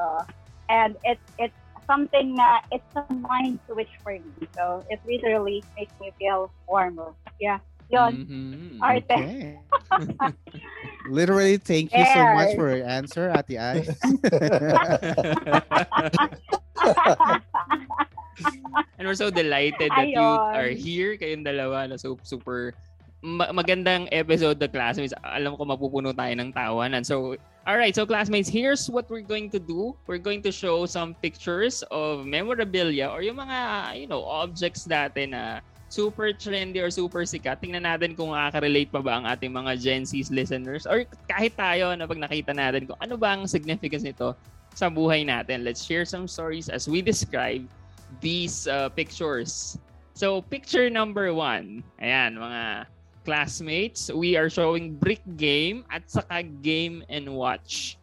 and 0.70 0.94
it's 1.02 1.24
it's 1.42 1.58
something 1.90 2.38
na 2.38 2.62
it's 2.70 2.86
a 2.94 3.02
mind 3.10 3.62
switch 3.66 3.90
for 4.06 4.14
me. 4.14 4.30
So, 4.54 4.86
it 4.94 5.02
literally 5.02 5.66
makes 5.74 5.94
me 5.98 6.14
feel 6.22 6.54
warmer. 6.70 7.18
Yeah. 7.42 7.60
Yun. 7.88 8.14
Mhm. 8.28 8.84
Arte. 8.84 9.16
Okay. 9.16 9.56
Literally, 11.10 11.56
thank 11.56 11.96
you 11.96 12.04
so 12.04 12.22
much 12.36 12.52
for 12.60 12.76
your 12.76 12.84
answer, 12.86 13.32
Ate 13.32 13.56
Ice. 13.56 13.88
And 18.98 19.08
we're 19.08 19.18
so 19.18 19.30
delighted 19.34 19.90
that 19.94 20.08
you 20.10 20.18
Ayun. 20.22 20.54
are 20.54 20.70
here, 20.74 21.18
kayong 21.18 21.46
dalawa 21.46 21.90
na 21.90 21.98
so 21.98 22.18
super 22.22 22.74
ma- 23.26 23.50
magandang 23.50 24.06
episode 24.14 24.60
the 24.62 24.70
classmates. 24.70 25.14
Alam 25.26 25.58
ko 25.58 25.66
mapupuno 25.66 26.14
tayo 26.14 26.34
ng 26.38 26.54
tawanan. 26.54 27.02
So, 27.06 27.34
all 27.66 27.78
right, 27.78 27.94
so 27.94 28.06
classmates, 28.06 28.50
here's 28.50 28.90
what 28.90 29.10
we're 29.10 29.26
going 29.26 29.50
to 29.54 29.60
do. 29.62 29.98
We're 30.06 30.22
going 30.22 30.42
to 30.46 30.52
show 30.54 30.86
some 30.86 31.14
pictures 31.18 31.82
of 31.90 32.26
memorabilia 32.30 33.10
or 33.10 33.22
yung 33.26 33.38
mga, 33.42 33.58
you 34.02 34.08
know, 34.08 34.22
objects 34.22 34.86
dati 34.86 35.30
na 35.30 35.62
super 35.88 36.36
trendy 36.36 36.84
or 36.84 36.92
super 36.92 37.24
sikat. 37.24 37.64
Tingnan 37.64 37.88
natin 37.88 38.14
kung 38.16 38.36
makaka-relate 38.36 38.92
pa 38.92 39.00
ba 39.00 39.20
ang 39.20 39.26
ating 39.28 39.52
mga 39.52 39.72
Gen 39.80 40.04
Z's 40.04 40.28
listeners 40.28 40.84
or 40.84 41.08
kahit 41.32 41.56
tayo 41.56 41.96
na 41.96 42.04
pag 42.04 42.20
nakita 42.20 42.52
natin 42.52 42.88
kung 42.88 43.00
ano 43.00 43.16
ba 43.16 43.36
ang 43.36 43.48
significance 43.48 44.04
nito 44.04 44.36
sa 44.76 44.92
buhay 44.92 45.24
natin. 45.24 45.64
Let's 45.64 45.82
share 45.82 46.04
some 46.06 46.28
stories 46.28 46.68
as 46.70 46.86
we 46.86 47.00
describe 47.02 47.66
these 48.20 48.68
uh, 48.68 48.92
pictures. 48.94 49.80
So, 50.18 50.42
picture 50.42 50.90
number 50.90 51.30
one. 51.34 51.86
Ayan, 52.02 52.42
mga 52.42 52.90
classmates. 53.28 54.10
We 54.10 54.40
are 54.40 54.50
showing 54.50 54.96
brick 54.96 55.22
game 55.36 55.84
at 55.92 56.08
saka 56.10 56.42
game 56.42 57.04
and 57.12 57.30
watch. 57.36 58.00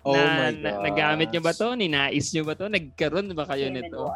Oh 0.00 0.16
na, 0.16 0.24
my 0.24 0.50
na- 0.56 0.80
gosh. 0.80 0.84
nagamit 0.88 1.28
nyo 1.34 1.42
ba 1.44 1.52
to? 1.52 1.76
Ninais 1.76 2.32
nyo 2.32 2.42
ba 2.48 2.54
to? 2.56 2.72
Nagkaroon 2.72 3.28
ba 3.36 3.44
kayo 3.44 3.68
Game 3.68 3.76
and 3.76 3.92
nito? 3.92 4.08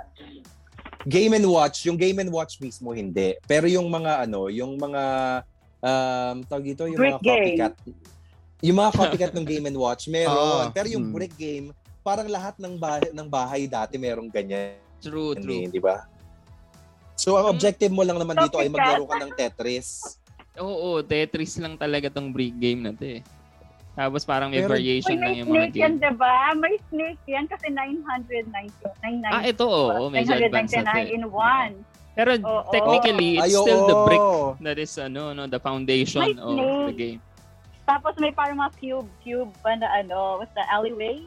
Game 1.05 1.37
and 1.37 1.47
watch, 1.47 1.85
yung 1.85 2.01
game 2.01 2.19
and 2.25 2.33
watch 2.33 2.57
mismo 2.59 2.97
hindi. 2.97 3.37
Pero 3.45 3.69
yung 3.69 3.89
mga 3.93 4.25
ano, 4.25 4.49
yung 4.49 4.81
mga 4.81 5.03
um 5.85 6.37
tawag 6.49 6.65
dito, 6.65 6.89
yung 6.89 7.01
Brick 7.01 7.21
mga 7.21 7.25
copycat. 7.25 7.75
Yung 8.65 8.77
mga 8.81 8.91
copycat 8.97 9.33
ng 9.37 9.45
game 9.45 9.69
and 9.69 9.77
watch 9.77 10.09
meron. 10.09 10.73
Pero 10.73 10.89
yung 10.89 11.13
hmm. 11.13 11.15
brick 11.15 11.37
game, 11.37 11.69
parang 12.01 12.29
lahat 12.29 12.57
ng 12.57 12.81
bahay 12.81 13.13
ng 13.13 13.29
bahay 13.29 13.63
dati 13.69 14.01
merong 14.01 14.33
ganyan, 14.33 14.81
True, 15.05 15.37
true. 15.37 15.69
eh, 15.69 15.69
di 15.69 15.81
ba? 15.81 16.09
So 17.13 17.37
ang 17.37 17.53
objective 17.53 17.93
mo 17.93 18.03
lang 18.03 18.17
naman 18.17 18.41
dito 18.41 18.57
ay 18.57 18.73
maglaro 18.73 19.05
ka 19.05 19.21
ng 19.21 19.33
Tetris. 19.37 20.19
Oo, 20.57 21.05
Tetris 21.05 21.61
lang 21.61 21.77
talaga 21.77 22.09
tong 22.09 22.33
brick 22.33 22.57
game 22.57 22.81
na 22.83 22.93
to 22.97 23.19
eh. 23.19 23.21
Tapos 23.95 24.27
parang 24.27 24.51
may 24.51 24.59
Pero- 24.59 24.75
variation 24.75 25.15
lang 25.23 25.31
may 25.31 25.39
yung 25.39 25.49
mga 25.49 25.55
snake 25.55 25.75
yan, 25.79 25.93
game. 25.95 26.03
diba? 26.03 26.35
May 26.59 26.75
snake 26.91 27.23
yan 27.31 27.45
kasi 27.47 27.67
990. 27.71 29.31
Ah, 29.31 29.43
ito 29.47 29.65
oo. 29.65 30.11
medyo 30.11 30.35
advanced 30.35 30.75
na 30.75 30.83
to 30.83 30.99
999 30.99 31.07
eh. 31.07 31.15
in 31.15 31.25
one. 31.31 31.75
Pero 32.15 32.31
Oo. 32.39 32.71
technically, 32.71 33.31
it's 33.39 33.51
Ay, 33.51 33.59
still 33.59 33.87
the 33.87 33.95
oo. 33.95 34.07
brick 34.07 34.23
that 34.63 34.79
is 34.79 34.95
ano, 34.99 35.35
no, 35.35 35.47
the 35.47 35.59
foundation 35.59 36.23
May 36.23 36.35
of 36.39 36.91
the 36.91 36.95
game. 36.95 37.21
Tapos 37.85 38.17
may 38.17 38.33
parang 38.33 38.59
mga 38.59 38.73
cube, 38.79 39.09
cube 39.21 39.51
pa 39.61 39.75
na 39.77 39.87
ano, 39.95 40.39
what's 40.43 40.55
the 40.55 40.65
alleyway? 40.71 41.23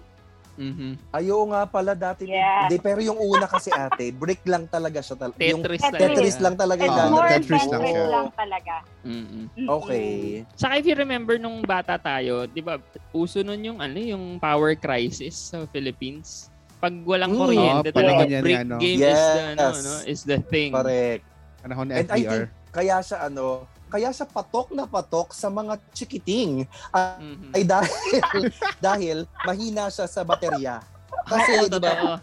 Mhm. 0.58 1.14
Ayo 1.14 1.38
nga 1.48 1.62
pala 1.64 1.94
dati. 1.94 2.26
Yeah. 2.26 2.66
Hindi, 2.66 2.78
pero 2.78 3.00
yung 3.00 3.16
una 3.16 3.46
kasi 3.46 3.70
ate, 3.70 4.10
brick 4.10 4.42
lang 4.44 4.66
talaga 4.66 5.00
siya. 5.00 5.16
Tal- 5.16 5.38
yung 5.38 5.62
Tetris 5.62 5.80
Tetris. 5.80 5.86
talaga. 5.88 6.02
Tetris 6.12 6.38
lang 6.38 6.56
talaga 6.58 6.82
It's 6.82 6.90
yung 6.90 7.00
Ah, 7.00 7.14
more. 7.14 7.30
Tetris 7.30 7.66
lang 7.68 7.82
siya. 7.84 8.06
lang 8.10 8.28
talaga. 8.34 8.74
Mhm. 9.02 9.26
Mm-mm. 9.48 9.68
Okay. 9.72 10.10
Saka 10.54 10.74
if 10.76 10.86
you 10.86 10.96
remember 10.96 11.38
nung 11.38 11.62
bata 11.62 11.96
tayo, 11.96 12.44
'di 12.44 12.60
ba, 12.60 12.82
uso 13.12 13.40
nun 13.40 13.62
yung 13.62 13.78
ano, 13.78 13.96
yung 13.96 14.24
power 14.38 14.74
crisis 14.74 15.54
sa 15.54 15.64
Philippines. 15.68 16.50
Pag 16.78 16.94
walang 17.04 17.32
Mm. 17.32 17.40
kuryente, 17.40 17.90
Oo, 17.90 17.96
talaga 17.96 18.22
yan, 18.24 18.42
brick 18.42 18.54
yan, 18.56 18.66
no? 18.68 18.78
game 18.78 19.00
is 19.00 19.18
the 19.18 19.42
ano, 19.48 19.62
Yes. 19.64 19.78
no, 19.80 19.94
is 20.06 20.22
the 20.24 20.40
thing. 20.44 20.70
Correct. 20.72 21.24
Panahon 21.60 21.86
na 21.86 21.94
And 21.96 22.08
I 22.08 22.18
FDR. 22.20 22.30
think 22.46 22.50
kaya 22.70 22.96
siya 23.00 23.18
ano, 23.24 23.46
kaya 23.88 24.12
siya 24.12 24.24
patok 24.24 24.72
na 24.72 24.84
patok 24.84 25.32
sa 25.32 25.48
mga 25.48 25.80
chikiting 25.92 26.68
Ah, 26.90 27.16
Mhm. 27.18 27.52
ay 27.52 27.64
dahil 27.64 27.92
dahil 28.80 29.18
mahina 29.42 29.88
siya 29.88 30.06
sa 30.06 30.22
baterya. 30.22 30.84
Kasi 31.24 31.52
Oo, 31.58 31.68
di 31.68 31.80
ba, 31.80 32.20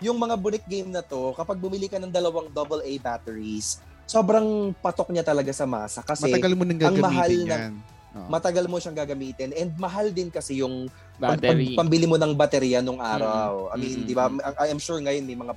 yung 0.00 0.16
mga 0.16 0.34
brick 0.34 0.64
game 0.64 0.88
na 0.88 1.00
to, 1.00 1.30
kapag 1.32 1.56
bumili 1.56 1.86
ka 1.86 1.96
ng 1.96 2.08
dalawang 2.08 2.48
AA 2.48 2.96
batteries, 2.96 3.78
sobrang 4.04 4.74
patok 4.76 5.10
niya 5.10 5.22
talaga 5.22 5.50
sa 5.50 5.64
masa 5.64 6.02
kasi 6.02 6.26
Matagal 6.26 6.52
mo 6.52 6.64
nang 6.64 6.78
ang 6.80 6.96
mahal 6.96 7.26
gagamitin 7.26 7.46
na- 7.46 7.60
yan. 7.60 7.74
Oo. 8.10 8.26
matagal 8.26 8.66
mo 8.66 8.82
siyang 8.82 8.98
gagamitin 8.98 9.54
and 9.54 9.70
mahal 9.78 10.02
din 10.10 10.34
kasi 10.34 10.58
yung 10.58 10.90
pag, 11.14 11.38
Battery. 11.38 11.70
pag- 11.70 11.86
pambili 11.86 12.10
mo 12.10 12.18
ng 12.18 12.34
baterya 12.34 12.82
nung 12.82 12.98
araw. 12.98 13.70
I 13.70 13.78
mean, 13.78 14.02
Mm-mm. 14.02 14.08
di 14.10 14.14
ba, 14.18 14.26
I 14.58 14.66
am 14.66 14.82
sure 14.82 14.98
ngayon 14.98 15.22
may 15.22 15.38
mga 15.38 15.54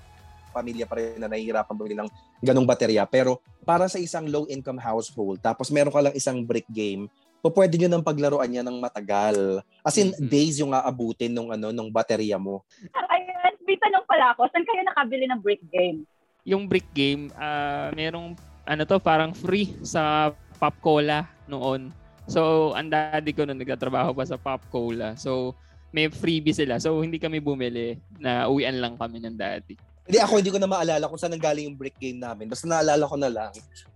pamilya 0.53 0.85
pa 0.85 1.01
rin 1.01 1.17
na 1.17 1.25
nahihirapan 1.25 1.73
bumili 1.73 1.97
ng 1.97 2.05
ganong 2.39 2.69
baterya. 2.69 3.09
Pero 3.09 3.41
para 3.63 3.88
sa 3.88 3.97
isang 3.97 4.28
low-income 4.28 4.78
household, 4.78 5.39
tapos 5.39 5.71
meron 5.71 5.91
ka 5.91 6.04
lang 6.04 6.15
isang 6.15 6.43
brick 6.43 6.67
game, 6.69 7.08
po 7.43 7.52
pwede 7.52 7.76
nyo 7.76 7.89
nang 7.91 8.06
paglaruan 8.08 8.47
niya 8.47 8.63
ng 8.63 8.80
matagal. 8.80 9.60
As 9.84 9.99
in, 9.99 10.15
days 10.15 10.63
yung 10.63 10.71
aabutin 10.71 11.32
nung, 11.36 11.52
ano, 11.52 11.76
nung 11.76 11.91
baterya 11.91 12.39
mo. 12.39 12.63
Ayun, 13.12 13.54
may 13.67 13.76
tanong 13.76 14.08
pala 14.08 14.32
ako, 14.32 14.47
saan 14.47 14.63
kayo 14.63 14.80
nakabili 14.88 15.28
ng 15.28 15.43
brick 15.43 15.63
game? 15.67 16.08
Yung 16.47 16.67
brick 16.67 16.88
game, 16.95 17.32
ah 17.36 17.91
merong 17.91 18.36
ano 18.63 18.82
to, 18.88 18.95
parang 18.99 19.36
free 19.36 19.76
sa 19.84 20.32
Pop 20.56 20.76
Cola 20.80 21.28
noon. 21.52 21.91
So, 22.32 22.71
ang 22.71 22.88
daddy 22.88 23.36
ko 23.36 23.43
nung 23.43 23.60
nagtatrabaho 23.60 24.15
pa 24.15 24.23
sa 24.23 24.39
Pop 24.39 24.63
Cola. 24.71 25.19
So, 25.19 25.52
may 25.91 26.08
freebie 26.08 26.56
sila. 26.56 26.80
So, 26.80 26.95
hindi 27.04 27.19
kami 27.19 27.43
bumili 27.43 27.99
na 28.15 28.47
uwian 28.47 28.80
lang 28.80 28.95
kami 28.95 29.19
ng 29.19 29.36
daddy. 29.36 29.76
Hindi, 30.03 30.17
ako 30.19 30.33
hindi 30.35 30.51
ko 30.51 30.59
na 30.59 30.67
maalala 30.67 31.07
kung 31.07 31.19
saan 31.19 31.31
nanggaling 31.31 31.71
yung 31.71 31.79
brick 31.79 31.95
game 31.95 32.19
namin. 32.19 32.51
Basta 32.51 32.67
naalala 32.67 33.07
ko 33.07 33.15
na 33.15 33.31
lang, 33.31 33.51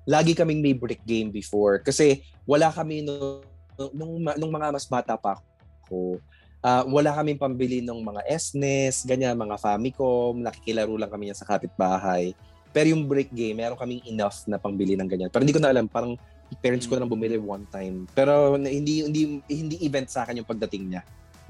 lagi 0.07 0.31
kaming 0.31 0.63
may 0.63 0.71
brick 0.71 1.03
game 1.03 1.27
before. 1.27 1.83
Kasi 1.83 2.23
wala 2.47 2.71
kami 2.71 3.03
nung, 3.03 3.43
nung, 3.91 4.13
nung 4.39 4.51
mga 4.51 4.71
mas 4.71 4.87
bata 4.87 5.19
pa 5.19 5.39
ako. 5.83 6.19
ah, 6.63 6.83
wala 6.87 7.11
kaming 7.15 7.39
pambili 7.39 7.79
ng 7.83 7.99
mga 8.03 8.21
SNES, 8.27 9.07
ganyan, 9.07 9.35
mga 9.35 9.55
Famicom, 9.59 10.35
nakikilaro 10.39 10.95
lang 10.95 11.11
kami 11.11 11.31
yan 11.31 11.37
sa 11.37 11.47
kapitbahay. 11.47 12.31
Pero 12.71 12.91
yung 12.91 13.07
brick 13.07 13.31
game, 13.31 13.55
meron 13.55 13.79
kaming 13.79 14.03
enough 14.07 14.43
na 14.47 14.59
pangbili 14.59 14.95
ng 14.95 15.07
ganyan. 15.07 15.31
Pero 15.31 15.43
hindi 15.43 15.55
ko 15.55 15.63
na 15.63 15.71
alam, 15.71 15.87
parang 15.87 16.15
parents 16.63 16.87
ko 16.87 16.95
na 16.95 17.03
lang 17.03 17.11
bumili 17.11 17.35
one 17.35 17.67
time. 17.67 18.07
Pero 18.15 18.55
hindi 18.55 19.03
hindi 19.03 19.43
hindi 19.51 19.75
event 19.83 20.07
sa 20.07 20.23
akin 20.23 20.39
yung 20.39 20.47
pagdating 20.47 20.83
niya. 20.95 21.01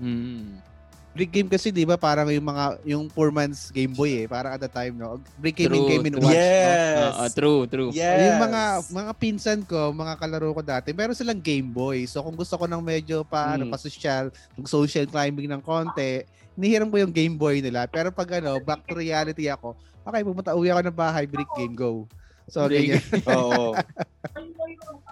Mm. 0.01 0.76
Brick 1.17 1.33
game 1.33 1.49
kasi 1.49 1.73
'di 1.73 1.81
ba 1.81 1.97
parang 1.97 2.29
yung 2.29 2.45
mga 2.45 2.63
yung 2.85 3.03
poor 3.09 3.33
man's 3.33 3.73
Game 3.73 3.89
Boy 3.89 4.21
eh, 4.21 4.27
parang 4.29 4.53
at 4.53 4.61
the 4.61 4.69
time 4.69 4.93
no. 4.93 5.17
Brick 5.35 5.57
game 5.57 5.73
True, 5.73 5.81
and 5.81 5.89
game 5.89 6.05
and 6.05 6.15
true. 6.15 6.21
watch. 6.21 6.37
no? 6.37 6.37
Yes. 6.37 7.09
Oo, 7.09 7.25
true, 7.33 7.61
true. 7.65 7.89
Yes. 7.89 8.19
Yung 8.21 8.39
mga 8.39 8.61
mga 8.93 9.11
pinsan 9.17 9.59
ko, 9.65 9.89
mga 9.89 10.13
kalaro 10.13 10.53
ko 10.53 10.61
dati, 10.61 10.93
meron 10.93 11.17
silang 11.17 11.41
Game 11.41 11.73
Boy. 11.73 12.05
So 12.05 12.21
kung 12.21 12.37
gusto 12.37 12.53
ko 12.53 12.69
ng 12.69 12.79
medyo 12.79 13.25
pa 13.25 13.57
ano 13.57 13.65
Mm. 13.65 13.73
pa 13.73 13.81
social, 13.81 14.29
social 14.63 15.09
climbing 15.09 15.49
ng 15.49 15.59
konti, 15.59 16.21
hinihiram 16.53 16.85
ko 16.87 17.01
yung 17.01 17.09
Game 17.09 17.33
Boy 17.33 17.65
nila. 17.65 17.89
Pero 17.89 18.13
pag 18.13 18.37
ano, 18.37 18.61
back 18.61 18.85
to 18.85 18.93
reality 18.93 19.49
ako, 19.49 19.73
okay, 20.05 20.21
pumunta 20.21 20.53
uwi 20.53 20.69
ako 20.69 20.85
ng 20.85 20.93
bahay, 20.95 21.25
brick 21.25 21.49
game, 21.57 21.73
go. 21.73 22.05
So, 22.47 22.69
ganyan. 22.69 23.01
Oo. 23.27 23.73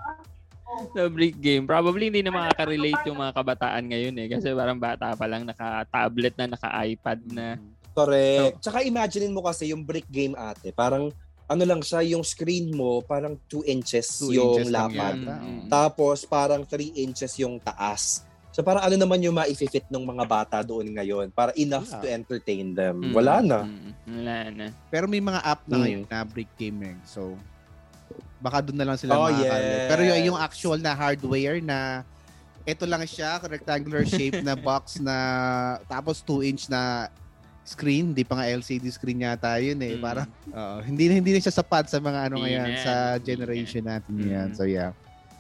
sa 0.92 1.08
brick 1.08 1.38
game. 1.38 1.64
Probably 1.64 2.08
hindi 2.08 2.22
na 2.22 2.32
makaka-relate 2.32 3.04
yung 3.06 3.18
mga 3.18 3.34
kabataan 3.34 3.84
ngayon 3.86 4.16
eh. 4.18 4.28
Kasi 4.30 4.52
parang 4.52 4.78
bata 4.78 5.14
pa 5.14 5.26
lang 5.26 5.44
naka-tablet 5.44 6.36
na, 6.36 6.46
naka-iPad 6.52 7.20
na. 7.32 7.48
Correct. 7.92 8.60
Tsaka 8.60 8.84
imaginein 8.84 9.32
mo 9.32 9.40
kasi 9.40 9.72
yung 9.72 9.82
brick 9.82 10.08
game 10.08 10.36
ate, 10.36 10.70
parang 10.70 11.10
ano 11.46 11.64
lang 11.64 11.80
siya, 11.80 12.02
yung 12.04 12.26
screen 12.26 12.74
mo, 12.74 13.00
parang 13.00 13.38
2 13.48 13.64
inches 13.66 14.20
Two 14.20 14.34
yung 14.34 14.60
inches 14.60 14.74
lapad. 14.74 15.16
yata. 15.16 15.36
Mm. 15.40 15.68
Tapos 15.70 16.26
parang 16.26 16.66
3 16.66 16.92
inches 16.98 17.38
yung 17.38 17.62
taas. 17.62 18.26
So 18.50 18.64
parang 18.64 18.84
ano 18.84 18.96
naman 18.96 19.20
yung 19.20 19.36
ma-fit 19.36 19.86
ng 19.86 20.02
mga 20.02 20.24
bata 20.26 20.58
doon 20.64 20.88
ngayon 20.90 21.28
para 21.30 21.52
enough 21.54 21.86
Wala. 21.88 22.02
to 22.02 22.08
entertain 22.10 22.68
them. 22.72 22.96
Mm. 23.00 23.14
Wala 23.14 23.36
na. 23.40 23.60
Mm. 23.62 23.92
Wala 24.10 24.38
na. 24.50 24.66
Pero 24.90 25.06
may 25.06 25.22
mga 25.22 25.40
app 25.40 25.62
na 25.68 25.76
Mm. 25.76 25.82
ngayon 25.84 26.04
na 26.10 26.20
brick 26.24 26.52
gaming. 26.58 26.98
So, 27.06 27.36
baka 28.46 28.62
doon 28.62 28.78
na 28.78 28.86
lang 28.86 28.98
sila 28.98 29.18
Oh, 29.18 29.26
makakarinig. 29.26 29.74
yes. 29.74 29.90
Pero 29.90 30.02
yung, 30.06 30.20
yung 30.24 30.38
actual 30.38 30.78
na 30.78 30.94
hardware 30.94 31.58
na 31.60 32.06
ito 32.62 32.86
lang 32.86 33.02
siya, 33.04 33.42
rectangular 33.42 34.06
shape 34.06 34.42
na 34.42 34.54
box 34.54 34.98
na 34.98 35.18
tapos 35.86 36.22
2 36.22 36.46
inch 36.46 36.64
na 36.66 37.10
screen, 37.62 38.14
hindi 38.14 38.22
pa 38.22 38.38
nga 38.38 38.46
LCD 38.48 38.86
screen 38.90 39.22
yata 39.22 39.58
yun 39.58 39.82
eh. 39.82 39.98
Mm. 39.98 40.02
Parang 40.02 40.30
oo, 40.30 40.78
hindi 40.82 41.10
na 41.10 41.18
hindi 41.18 41.34
na 41.34 41.42
siya 41.42 41.50
sapat 41.52 41.90
sa 41.90 41.98
mga 41.98 42.30
ano 42.30 42.42
ngayon 42.42 42.70
sa 42.80 42.94
generation 43.20 43.82
natin 43.82 44.14
Mm. 44.16 44.30
yan. 44.30 44.48
So 44.54 44.66
yeah. 44.66 44.94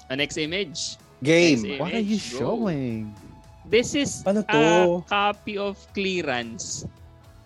Ah, 0.05 0.13
next 0.13 0.37
image. 0.37 0.97
Game. 1.21 1.61
Next 1.61 1.77
What 1.77 1.93
are 1.93 2.01
you 2.01 2.17
image, 2.17 2.33
go. 2.33 2.37
showing? 2.41 3.13
This 3.65 3.93
is 3.93 4.21
Ano 4.21 4.41
to? 4.41 4.53
a 4.53 4.73
copy 5.05 5.57
of 5.57 5.77
clearance 5.91 6.85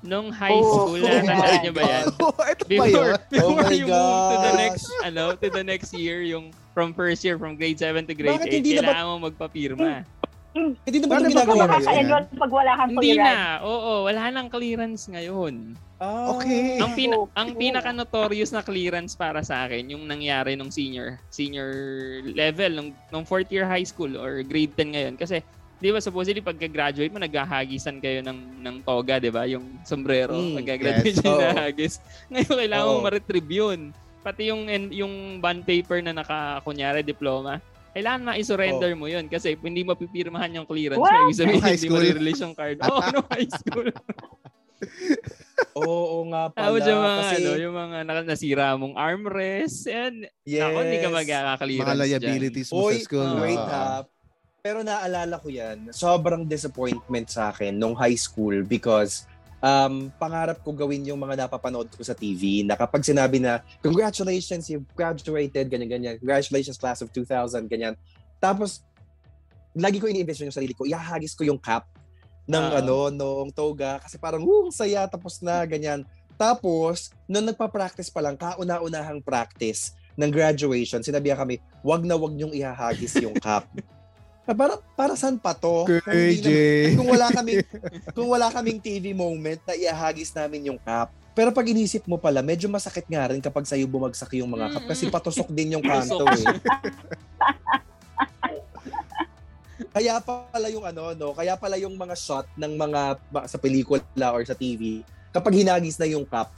nung 0.02 0.30
high 0.30 0.56
Oh, 0.56 0.88
school. 0.88 1.02
oh 1.02 1.20
my 1.22 1.60
niyo 1.60 1.72
ba 1.72 1.84
yan? 1.84 2.06
ito 2.08 2.28
ba 2.32 2.46
Before, 2.66 2.88
yun? 2.88 3.20
Oh 3.20 3.28
before 3.30 3.62
my 3.62 3.74
you 3.74 3.86
move 3.86 4.00
to 4.24 4.36
the 4.38 4.50
gosh. 4.50 4.58
next, 4.58 4.86
ano, 5.04 5.24
to 5.34 5.48
the 5.50 5.64
next 5.64 5.92
year, 5.92 6.20
yung 6.22 6.46
from 6.72 6.94
first 6.94 7.20
year, 7.22 7.36
from 7.36 7.54
grade 7.54 7.76
7 7.76 8.06
to 8.06 8.14
grade 8.14 8.32
Bakit 8.34 8.48
8, 8.48 8.56
hindi 8.56 8.72
na 8.72 8.82
ba- 8.82 8.88
kailangan 8.90 9.08
mo 9.10 9.18
magpapirma. 9.26 9.92
Hindi 10.50 10.98
naman 10.98 11.14
Paano 11.14 11.22
yung 11.22 11.30
ba 11.30 11.44
ginagawa 11.46 11.66
kung 11.70 11.86
ngayon. 11.86 12.24
Pag 12.34 12.52
wala 12.52 12.72
kang 12.74 12.90
Hindi 12.90 13.00
clearance. 13.06 13.38
na. 13.38 13.62
Oo, 13.62 13.92
wala 14.04 14.24
nang 14.30 14.48
clearance 14.50 15.04
ngayon. 15.08 15.54
Ah, 16.00 16.32
Okay. 16.34 16.80
Ang 16.80 16.92
pina- 16.96 17.20
Oh, 17.20 17.28
ang 17.34 17.50
oh. 17.50 17.56
pinaka 17.56 17.90
notorious 17.92 18.50
na 18.50 18.62
clearance 18.62 19.14
para 19.14 19.44
sa 19.44 19.68
akin 19.68 19.84
yung 19.90 20.04
nangyari 20.06 20.56
nung 20.56 20.72
senior 20.72 21.20
senior 21.30 21.70
level 22.26 22.72
nung 22.72 22.90
nung 23.10 23.24
fourth 23.24 23.48
year 23.50 23.64
high 23.64 23.84
school 23.84 24.16
or 24.16 24.40
grade 24.42 24.72
10 24.74 24.90
ngayon 24.90 25.16
kasi 25.16 25.44
'di 25.80 25.89
ba 25.89 26.00
supposedly 26.00 26.44
pagka-graduate 26.44 27.10
mo 27.10 27.18
naghahagisan 27.18 27.98
kayo 27.98 28.20
ng 28.20 28.60
ng 28.60 28.76
toga, 28.84 29.15
'di 29.18 29.32
ba? 29.32 29.48
Yung 29.48 29.80
sombrero 29.82 30.36
Mm, 30.36 30.60
pagka-graduate 30.60 31.15
yes. 31.15 31.24
nahagis. 31.24 31.94
Ngayon 32.28 32.56
kailangan 32.58 32.86
mo 32.86 32.94
Oo. 32.94 33.04
ma-retrieve 33.04 33.50
yun. 33.50 33.80
Pati 34.20 34.52
yung 34.52 34.68
yung 34.92 35.13
bond 35.39 35.63
paper 35.63 36.04
na 36.04 36.12
naka 36.12 36.60
kunyari 36.62 37.00
diploma, 37.00 37.63
kailangan 37.89 38.28
ma-surrender 38.28 38.92
mo 38.94 39.08
yun 39.08 39.26
kasi 39.26 39.56
hindi 39.56 39.82
mo 39.82 39.96
pipirmahan 39.96 40.52
yung 40.54 40.68
clearance 40.68 41.00
What? 41.00 41.10
mo. 41.10 41.26
Ibig 41.26 41.39
sabihin, 41.39 41.63
High 41.63 41.74
hindi 41.74 41.88
mo 41.88 41.96
school? 41.98 42.13
release 42.13 42.42
yung 42.44 42.54
card. 42.54 42.78
Oo, 42.86 43.00
no 43.10 43.20
high 43.32 43.50
school. 43.50 43.88
Oo 45.76 46.18
nga 46.28 46.44
pala. 46.52 46.63
Tapos 46.68 46.82
yung 46.84 47.02
mga, 47.02 47.15
kasi, 47.18 47.36
ano, 47.39 47.52
yung 47.56 47.76
mga 47.76 47.98
nasira 48.28 48.68
mong 48.76 48.96
armrest. 48.96 49.88
And, 49.88 50.28
yes. 50.44 50.62
ako, 50.62 50.78
hindi 50.84 50.98
ka 51.00 51.10
magkaka-clearance 51.10 51.88
Mga 51.88 51.96
dyan. 51.96 52.12
liabilities 52.20 52.70
mo 52.70 52.78
Oy, 52.84 52.94
sa 52.94 53.04
school. 53.08 53.24
oh, 53.26 53.39
wait 53.39 53.56
Oo. 53.58 54.19
Pero 54.60 54.84
naalala 54.84 55.39
ko 55.39 55.48
yan, 55.48 55.88
sobrang 55.95 56.43
disappointment 56.43 57.32
sa 57.32 57.48
akin 57.56 57.72
nung 57.72 57.95
high 57.95 58.19
school 58.19 58.60
because 58.67 59.24
um, 59.63 60.12
pangarap 60.19 60.60
ko 60.60 60.76
gawin 60.76 61.08
yung 61.08 61.19
mga 61.19 61.48
napapanood 61.48 61.88
ko 61.95 62.04
sa 62.04 62.12
TV 62.12 62.67
na 62.67 62.76
kapag 62.76 63.00
sinabi 63.08 63.39
na, 63.39 63.63
congratulations, 63.80 64.67
you've 64.67 64.88
graduated, 65.00 65.72
ganyan-ganyan, 65.72 66.19
congratulations 66.19 66.76
class 66.76 67.00
of 67.00 67.08
2000, 67.15 67.72
ganyan. 67.72 67.95
Tapos, 68.43 68.84
lagi 69.72 69.95
ko 69.95 70.12
ini-invest 70.12 70.43
yung 70.43 70.52
sarili 70.52 70.76
ko, 70.76 70.84
ihahagis 70.84 71.39
ko 71.39 71.48
yung 71.48 71.60
cap 71.60 71.88
ng 72.43 72.60
Ah. 72.60 72.84
ano, 72.84 73.08
nung 73.08 73.52
toga 73.56 74.04
kasi 74.04 74.19
parang, 74.19 74.43
uh, 74.43 74.67
saya, 74.76 75.08
tapos 75.08 75.39
na, 75.39 75.63
ganyan. 75.63 76.04
Tapos, 76.36 77.15
nung 77.32 77.48
nagpa-practice 77.48 78.12
pa 78.12 78.19
lang, 78.19 78.36
kauna-unahang 78.36 79.24
practice 79.24 79.95
ng 80.19 80.28
graduation, 80.28 81.00
sinabihan 81.00 81.39
kami, 81.39 81.63
wag 81.80 82.04
na 82.04 82.19
wag 82.19 82.36
niyong 82.36 82.52
ihahagis 82.52 83.15
yung 83.24 83.36
cap. 83.39 83.63
Na 84.50 84.58
para 84.58 84.82
para 84.98 85.14
saan 85.14 85.38
pa 85.38 85.54
to? 85.54 85.86
KJ. 85.86 86.42
naman- 86.42 86.98
kung 86.98 87.10
wala 87.14 87.30
kaming 87.30 87.62
kung 88.18 88.28
wala 88.34 88.50
kaming 88.50 88.82
TV 88.82 89.14
moment 89.14 89.62
na 89.62 89.78
ihahagis 89.78 90.34
namin 90.34 90.74
yung 90.74 90.82
cap. 90.82 91.14
Pero 91.38 91.54
pag 91.54 91.70
inisip 91.70 92.10
mo 92.10 92.18
pala, 92.18 92.42
medyo 92.42 92.66
masakit 92.66 93.06
nga 93.06 93.30
rin 93.30 93.38
kapag 93.38 93.70
sa'yo 93.70 93.86
bumagsak 93.86 94.34
yung 94.42 94.50
mga 94.50 94.74
cap 94.74 94.90
kasi 94.90 95.06
patusok 95.06 95.54
din 95.54 95.78
yung 95.78 95.86
kanto 95.86 96.26
eh. 96.26 96.42
Kaya 99.94 100.18
pala 100.18 100.68
yung 100.74 100.84
ano, 100.84 101.14
no? 101.14 101.38
Kaya 101.38 101.54
pala 101.54 101.78
yung 101.78 101.94
mga 101.94 102.18
shot 102.18 102.50
ng 102.58 102.74
mga 102.74 103.02
ba- 103.30 103.46
sa 103.46 103.62
pelikula 103.62 104.34
or 104.34 104.42
sa 104.44 104.58
TV, 104.58 105.06
kapag 105.30 105.62
hinagis 105.62 106.02
na 106.02 106.10
yung 106.10 106.26
cap, 106.26 106.50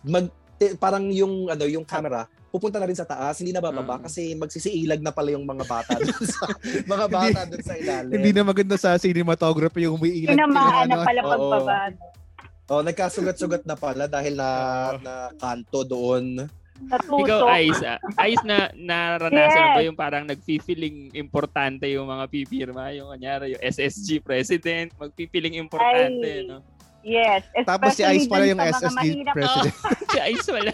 mag 0.00 0.32
eh, 0.56 0.72
parang 0.80 1.12
yung 1.12 1.52
ano, 1.52 1.68
yung 1.68 1.84
camera 1.84 2.24
pupunta 2.54 2.78
na 2.78 2.86
rin 2.86 2.94
sa 2.94 3.02
taas, 3.02 3.42
hindi 3.42 3.50
na 3.50 3.58
bababa 3.58 3.98
Mm. 3.98 4.02
kasi 4.06 4.30
magsisiilag 4.38 5.02
na 5.02 5.10
pala 5.10 5.34
yung 5.34 5.42
mga 5.42 5.66
bata 5.66 5.98
dun 5.98 6.22
sa 6.22 6.46
mga 6.94 7.06
bata 7.10 7.40
dun 7.50 7.58
sa 7.60 7.74
ilalim. 7.74 8.14
Hindi 8.14 8.30
na 8.30 8.46
maganda 8.46 8.78
sa 8.78 8.94
cinematography 8.94 9.90
yung 9.90 9.98
umiilag. 9.98 10.38
Tinamaan 10.38 10.86
na 10.86 10.94
ano. 10.94 11.02
pala 11.02 11.20
Oo. 11.20 11.28
pagbaba. 11.28 11.74
Oh, 12.64 12.80
nagkasugat-sugat 12.80 13.66
na 13.66 13.74
pala 13.74 14.06
dahil 14.06 14.38
na 14.38 14.48
na 15.02 15.14
kanto 15.34 15.82
doon. 15.82 16.46
Natusok. 16.74 17.22
Ikaw, 17.22 17.40
Ice, 17.60 17.82
ah, 17.82 17.98
Ice 18.24 18.42
na 18.42 18.70
naranasan 18.72 19.62
Yes. 19.64 19.74
ba 19.74 19.82
yung 19.82 19.94
parang 19.94 20.24
nagfi-feeling 20.24 21.10
importante 21.12 21.86
yung 21.86 22.06
mga 22.06 22.24
pipirma? 22.26 22.90
Yung 22.90 23.10
kanyari, 23.10 23.54
yung 23.54 23.62
SSG 23.62 24.18
president, 24.20 24.94
magpipiling 24.94 25.54
importante, 25.54 26.22
Ay. 26.24 26.46
no? 26.46 26.62
Yes. 27.02 27.44
Tapos 27.62 27.92
si 27.92 28.00
especially 28.00 28.16
Ice 28.16 28.26
pala 28.26 28.44
yung 28.44 28.56
sa 28.56 28.64
mga 28.64 28.74
SSD 28.74 28.96
mahirap- 28.96 29.34
president. 29.34 29.74
Si 30.14 30.18
Ice 30.24 30.48
wala. 30.48 30.72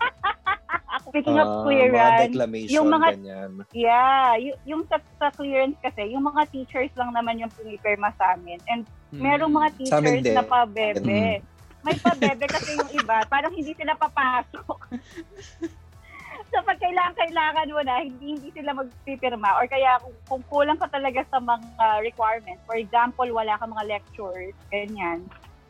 Speaking 1.02 1.36
of 1.36 1.42
Ah, 1.42 1.50
mga 1.50 1.62
clearance, 1.64 2.34
yung 2.68 2.86
mga- 2.88 3.10
ganyan. 3.12 3.50
yeah, 3.72 4.36
y- 4.36 4.60
yung 4.64 4.82
sa, 4.86 4.96
sa 5.16 5.30
clearance 5.30 5.74
kasi, 5.80 6.06
yung 6.08 6.22
mga 6.22 6.46
teachers 6.48 6.92
lang 6.94 7.10
naman 7.10 7.34
yung 7.36 7.50
pumipirma 7.50 8.14
sa 8.14 8.34
amin. 8.34 8.58
And 8.66 8.86
merong 9.12 9.50
mga 9.50 9.68
teachers 9.76 9.90
na 10.28 10.44
pabebe. 10.44 11.42
May 11.80 11.96
pabebe 11.96 12.44
kasi 12.46 12.76
yung 12.76 12.90
iba, 12.92 13.24
parang 13.26 13.50
hindi 13.50 13.72
sila 13.72 13.96
papasok. 13.96 14.78
so 16.50 16.56
pag 16.60 16.78
kailangan, 16.78 17.14
kailangan 17.16 17.66
mo 17.68 17.80
na, 17.80 17.94
hindi, 18.00 18.36
hindi 18.36 18.50
sila 18.50 18.76
magpipirma. 18.76 19.56
Or 19.56 19.66
kaya 19.66 19.98
kung, 19.98 20.14
kung 20.28 20.42
kulang 20.44 20.76
ka 20.76 20.86
talaga 20.86 21.24
sa 21.26 21.38
mga 21.38 21.66
requirements, 22.02 22.62
for 22.64 22.76
example, 22.76 23.26
wala 23.26 23.56
ka 23.56 23.64
mga 23.64 23.86
lectures, 23.88 24.54
ganyan, 24.68 25.24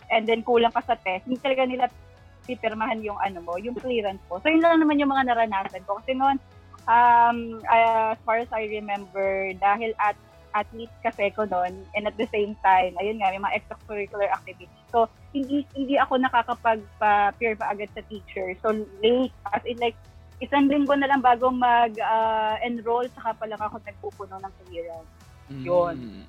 and 0.09 0.27
then 0.27 0.43
kulang 0.43 0.73
ka 0.73 0.83
sa 0.83 0.99
test, 0.99 1.25
hindi 1.25 1.39
talaga 1.39 1.65
nila 1.65 1.87
pipirmahan 2.47 3.01
yung 3.05 3.19
ano 3.21 3.41
mo, 3.45 3.57
yung 3.61 3.77
clearance 3.77 4.23
mo. 4.29 4.41
So 4.41 4.49
yun 4.49 4.65
lang 4.65 4.81
naman 4.81 5.01
yung 5.01 5.13
mga 5.13 5.33
naranasan 5.33 5.85
ko. 5.85 6.01
Kasi 6.01 6.17
noon, 6.17 6.37
um, 6.89 7.61
uh, 7.67 8.17
as 8.17 8.21
far 8.25 8.41
as 8.41 8.51
I 8.53 8.69
remember, 8.71 9.53
dahil 9.59 9.93
at 10.01 10.17
athlete 10.51 10.91
kasi 11.03 11.31
ko 11.31 11.47
noon, 11.47 11.87
and 11.95 12.11
at 12.11 12.17
the 12.19 12.27
same 12.35 12.59
time, 12.63 12.99
ayun 12.99 13.23
nga, 13.23 13.31
may 13.31 13.39
mga 13.39 13.57
extracurricular 13.63 14.27
activities. 14.35 14.87
So, 14.91 15.07
hindi 15.31 15.63
hindi 15.79 15.95
ako 15.95 16.19
nakakapag-peer 16.19 17.55
pa 17.55 17.67
agad 17.71 17.91
sa 17.95 18.03
teacher. 18.11 18.51
So, 18.59 18.75
late, 18.99 19.35
as 19.55 19.63
in 19.63 19.79
like, 19.79 19.95
isang 20.43 20.67
linggo 20.67 20.97
na 20.99 21.07
lang 21.07 21.23
bago 21.23 21.55
mag-enroll, 21.55 23.07
saka 23.15 23.37
pala 23.39 23.55
ako 23.61 23.79
nagpupuno 23.85 24.43
ng 24.43 24.53
clearance. 24.67 25.13
Yun. 25.51 25.97
Mm. 25.99 26.25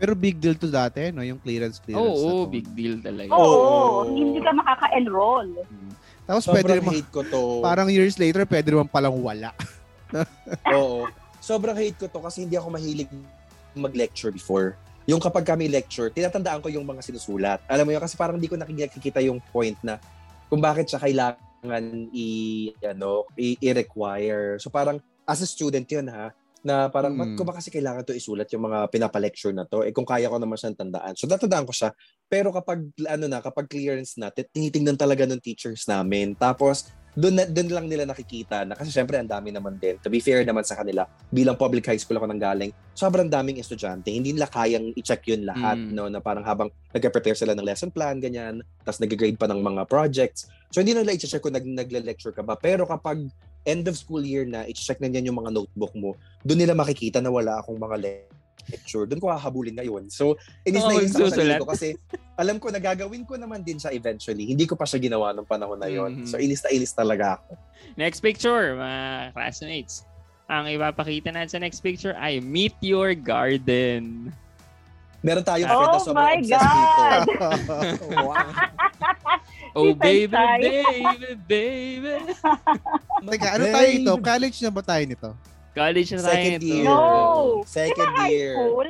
Pero 0.00 0.16
big 0.16 0.40
deal 0.40 0.56
to 0.56 0.72
dati, 0.72 1.12
no? 1.12 1.20
Yung 1.20 1.36
clearance 1.36 1.76
clearance 1.76 2.08
Oo, 2.16 2.42
oh, 2.42 2.44
big 2.48 2.64
deal 2.72 2.96
talaga. 2.98 3.28
Oo, 3.30 3.44
Oo. 3.44 3.98
hindi 4.08 4.40
ka 4.40 4.50
makaka-enroll. 4.56 5.60
Tapos 6.24 6.44
pwede 6.48 6.72
Sobrang 6.72 6.80
naman, 6.80 6.94
hate 6.96 7.10
ko 7.12 7.20
to. 7.20 7.42
parang 7.60 7.88
years 7.92 8.16
later, 8.16 8.48
pwede 8.48 8.72
naman 8.72 8.88
palang 8.88 9.12
wala. 9.12 9.52
Oo. 10.72 11.04
Sobrang 11.36 11.76
hate 11.76 12.00
ko 12.00 12.08
to 12.08 12.24
kasi 12.24 12.48
hindi 12.48 12.56
ako 12.56 12.72
mahilig 12.72 13.12
mag-lecture 13.76 14.32
before. 14.32 14.72
Yung 15.04 15.20
kapag 15.20 15.44
kami 15.44 15.68
lecture, 15.68 16.08
tinatandaan 16.08 16.64
ko 16.64 16.72
yung 16.72 16.88
mga 16.88 17.04
sinusulat. 17.04 17.60
Alam 17.68 17.84
mo 17.84 17.90
yun, 17.92 18.00
kasi 18.00 18.16
parang 18.16 18.40
hindi 18.40 18.48
ko 18.48 18.56
nakikita 18.56 19.20
yung 19.20 19.42
point 19.52 19.76
na 19.84 20.00
kung 20.48 20.64
bakit 20.64 20.88
siya 20.88 21.00
kailangan 21.00 21.84
i, 22.10 22.28
ano, 22.80 23.28
i- 23.36 23.60
i-require. 23.60 24.56
So 24.56 24.72
parang 24.72 24.96
as 25.28 25.44
a 25.44 25.48
student 25.48 25.84
yun 25.84 26.08
ha, 26.08 26.32
na 26.60 26.92
parang, 26.92 27.16
Hmm. 27.16 27.36
ko 27.36 27.42
ba 27.44 27.56
kasi 27.56 27.72
kailangan 27.72 28.04
to 28.04 28.12
isulat 28.12 28.48
yung 28.52 28.68
mga 28.68 28.88
pinapa-lecture 28.92 29.52
na 29.52 29.64
to? 29.64 29.80
Eh 29.80 29.92
kung 29.92 30.04
kaya 30.04 30.28
ko 30.28 30.36
naman 30.36 30.60
siyang 30.60 30.76
tandaan. 30.76 31.16
So 31.16 31.24
natandaan 31.24 31.64
ko 31.64 31.72
siya. 31.72 31.90
Pero 32.28 32.52
kapag, 32.52 32.84
ano 33.08 33.24
na, 33.26 33.40
kapag 33.40 33.66
clearance 33.66 34.20
na, 34.20 34.28
tinitingnan 34.28 35.00
talaga 35.00 35.24
ng 35.24 35.40
teachers 35.40 35.88
namin. 35.88 36.36
Tapos, 36.36 36.92
doon 37.10 37.34
na, 37.34 37.42
doon 37.42 37.74
lang 37.74 37.86
nila 37.90 38.06
nakikita 38.06 38.62
na 38.62 38.78
kasi 38.78 38.94
syempre 38.94 39.18
ang 39.18 39.26
dami 39.26 39.50
naman 39.50 39.74
din. 39.82 39.98
To 39.98 40.06
be 40.06 40.22
fair 40.22 40.46
naman 40.46 40.62
sa 40.62 40.78
kanila, 40.78 41.10
bilang 41.26 41.58
public 41.58 41.82
high 41.82 41.98
school 41.98 42.14
ako 42.14 42.30
nang 42.30 42.38
galing, 42.38 42.70
sobrang 42.94 43.26
daming 43.26 43.58
estudyante. 43.58 44.14
Hindi 44.14 44.30
nila 44.30 44.46
kayang 44.46 44.94
i-check 44.94 45.26
yun 45.26 45.42
lahat, 45.42 45.74
Mm. 45.74 45.90
no? 45.90 46.06
Na 46.06 46.22
parang 46.22 46.46
habang 46.46 46.70
nag-prepare 46.94 47.34
sila 47.34 47.58
ng 47.58 47.66
lesson 47.66 47.90
plan, 47.90 48.22
ganyan, 48.22 48.62
tapos 48.86 49.02
nag-grade 49.02 49.34
pa 49.34 49.50
ng 49.50 49.58
mga 49.58 49.90
projects. 49.90 50.46
So 50.70 50.78
hindi 50.78 50.94
nila 50.94 51.10
i-check 51.10 51.42
kung 51.42 51.50
nag- 51.50 51.66
nagle-lecture 51.66 52.30
ka 52.30 52.46
ba. 52.46 52.54
Pero 52.54 52.86
kapag 52.86 53.26
end 53.64 53.84
of 53.88 53.96
school 53.96 54.22
year 54.24 54.48
na, 54.48 54.64
i-check 54.64 55.00
na 55.00 55.08
niyan 55.08 55.32
yung 55.32 55.38
mga 55.44 55.52
notebook 55.52 55.92
mo. 55.96 56.16
Doon 56.44 56.64
nila 56.64 56.72
makikita 56.72 57.20
na 57.20 57.28
wala 57.28 57.60
akong 57.60 57.76
mga 57.76 57.96
lecture. 58.70 59.04
Doon 59.04 59.20
ko 59.20 59.28
hahabulin 59.28 59.76
ngayon. 59.76 60.08
So, 60.08 60.36
inis 60.64 60.84
na 60.84 60.94
inis 60.96 61.16
ako 61.16 61.28
sa 61.32 61.60
ko 61.60 61.68
kasi 61.68 61.88
alam 62.36 62.56
ko 62.56 62.72
na 62.72 62.80
gagawin 62.80 63.24
ko 63.28 63.36
naman 63.36 63.60
din 63.60 63.76
siya 63.76 63.92
eventually. 63.92 64.48
Hindi 64.48 64.64
ko 64.64 64.76
pa 64.76 64.88
siya 64.88 65.00
ginawa 65.00 65.32
nung 65.36 65.48
panahon 65.48 65.76
na 65.76 65.88
yon. 65.90 66.24
Mhm. 66.24 66.28
So, 66.28 66.40
inis 66.40 66.64
na 66.64 66.70
inis 66.72 66.92
talaga 66.96 67.40
ako. 67.40 67.58
Next 68.00 68.20
picture, 68.24 68.76
mga 68.76 69.36
classmates. 69.36 70.08
Ang 70.50 70.66
ipapakita 70.66 71.30
natin 71.30 71.50
sa 71.50 71.60
next 71.62 71.78
picture 71.78 72.16
ay 72.18 72.42
Meet 72.42 72.74
Your 72.82 73.14
Garden. 73.14 74.34
Meron 75.20 75.44
tayong 75.44 75.68
Oh 75.68 75.76
friend 75.76 75.92
na 75.92 76.00
sobrang 76.00 76.26
my 76.26 76.36
obsessed 76.40 76.72
dito. 76.72 77.02
God! 77.04 77.28
wow. 78.28 78.48
Oh, 79.70 79.94
baby, 79.94 80.26
baby, 80.26 80.82
baby. 81.46 82.14
Teka, 83.30 83.48
ano 83.54 83.64
tayo 83.68 83.88
ito? 83.88 84.12
College 84.18 84.56
na 84.60 84.70
ba 84.70 84.82
tayo 84.82 85.04
nito? 85.04 85.30
College 85.70 86.10
na 86.12 86.20
tayo 86.20 86.34
Second 86.34 86.58
ito. 86.58 86.66
year. 86.66 86.84
No! 86.84 86.98
Second 87.62 87.94
Di 88.02 88.10
ba 88.10 88.18
high 88.18 88.32
year. 88.32 88.54
school? 88.56 88.88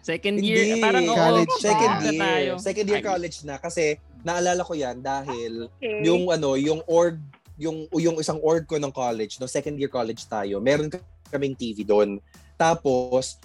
Second 0.00 0.36
year, 0.40 0.62
Hindi. 0.64 0.80
parang 0.80 1.04
oo, 1.04 1.14
College 1.14 1.54
Second 1.58 1.92
na 1.92 2.10
tayo. 2.14 2.38
year. 2.48 2.56
Second 2.58 2.86
year 2.88 3.02
Ay, 3.02 3.06
college 3.06 3.36
na 3.44 3.54
kasi 3.56 3.84
naalala 4.20 4.62
ko 4.62 4.72
yan 4.72 4.96
dahil 4.98 5.52
Okay. 5.76 6.00
yung 6.02 6.30
ano, 6.30 6.54
yung 6.54 6.80
org 6.86 7.18
yung 7.60 7.84
yung 7.92 8.16
isang 8.16 8.40
org 8.40 8.64
ko 8.64 8.80
ng 8.80 8.88
college, 8.88 9.36
no 9.36 9.44
second 9.44 9.76
year 9.76 9.92
college 9.92 10.24
tayo. 10.24 10.56
Meron 10.58 10.88
kaming 11.28 11.52
TV 11.52 11.84
doon. 11.84 12.16
Tapos 12.56 13.36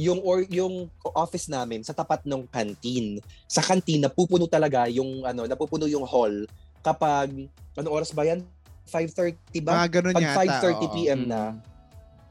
yung 0.00 0.24
or 0.24 0.48
yung 0.48 0.88
office 1.12 1.52
namin 1.52 1.84
sa 1.84 1.92
tapat 1.92 2.24
ng 2.24 2.48
canteen. 2.48 3.20
Sa 3.44 3.60
canteen 3.60 4.00
napupuno 4.00 4.48
talaga 4.48 4.88
yung 4.88 5.28
ano, 5.28 5.44
napupuno 5.44 5.84
yung 5.84 6.08
hall 6.08 6.48
kapag 6.80 7.28
ano 7.76 7.88
oras 7.92 8.08
ba 8.16 8.24
yan? 8.24 8.40
5:30 8.88 9.60
ba? 9.60 9.84
Mga 9.84 10.00
ganun 10.00 10.16
Pag 10.16 10.24
yata. 10.24 10.40
5:30 10.72 10.88
oo. 10.88 10.92
PM 10.96 11.20
na. 11.28 11.42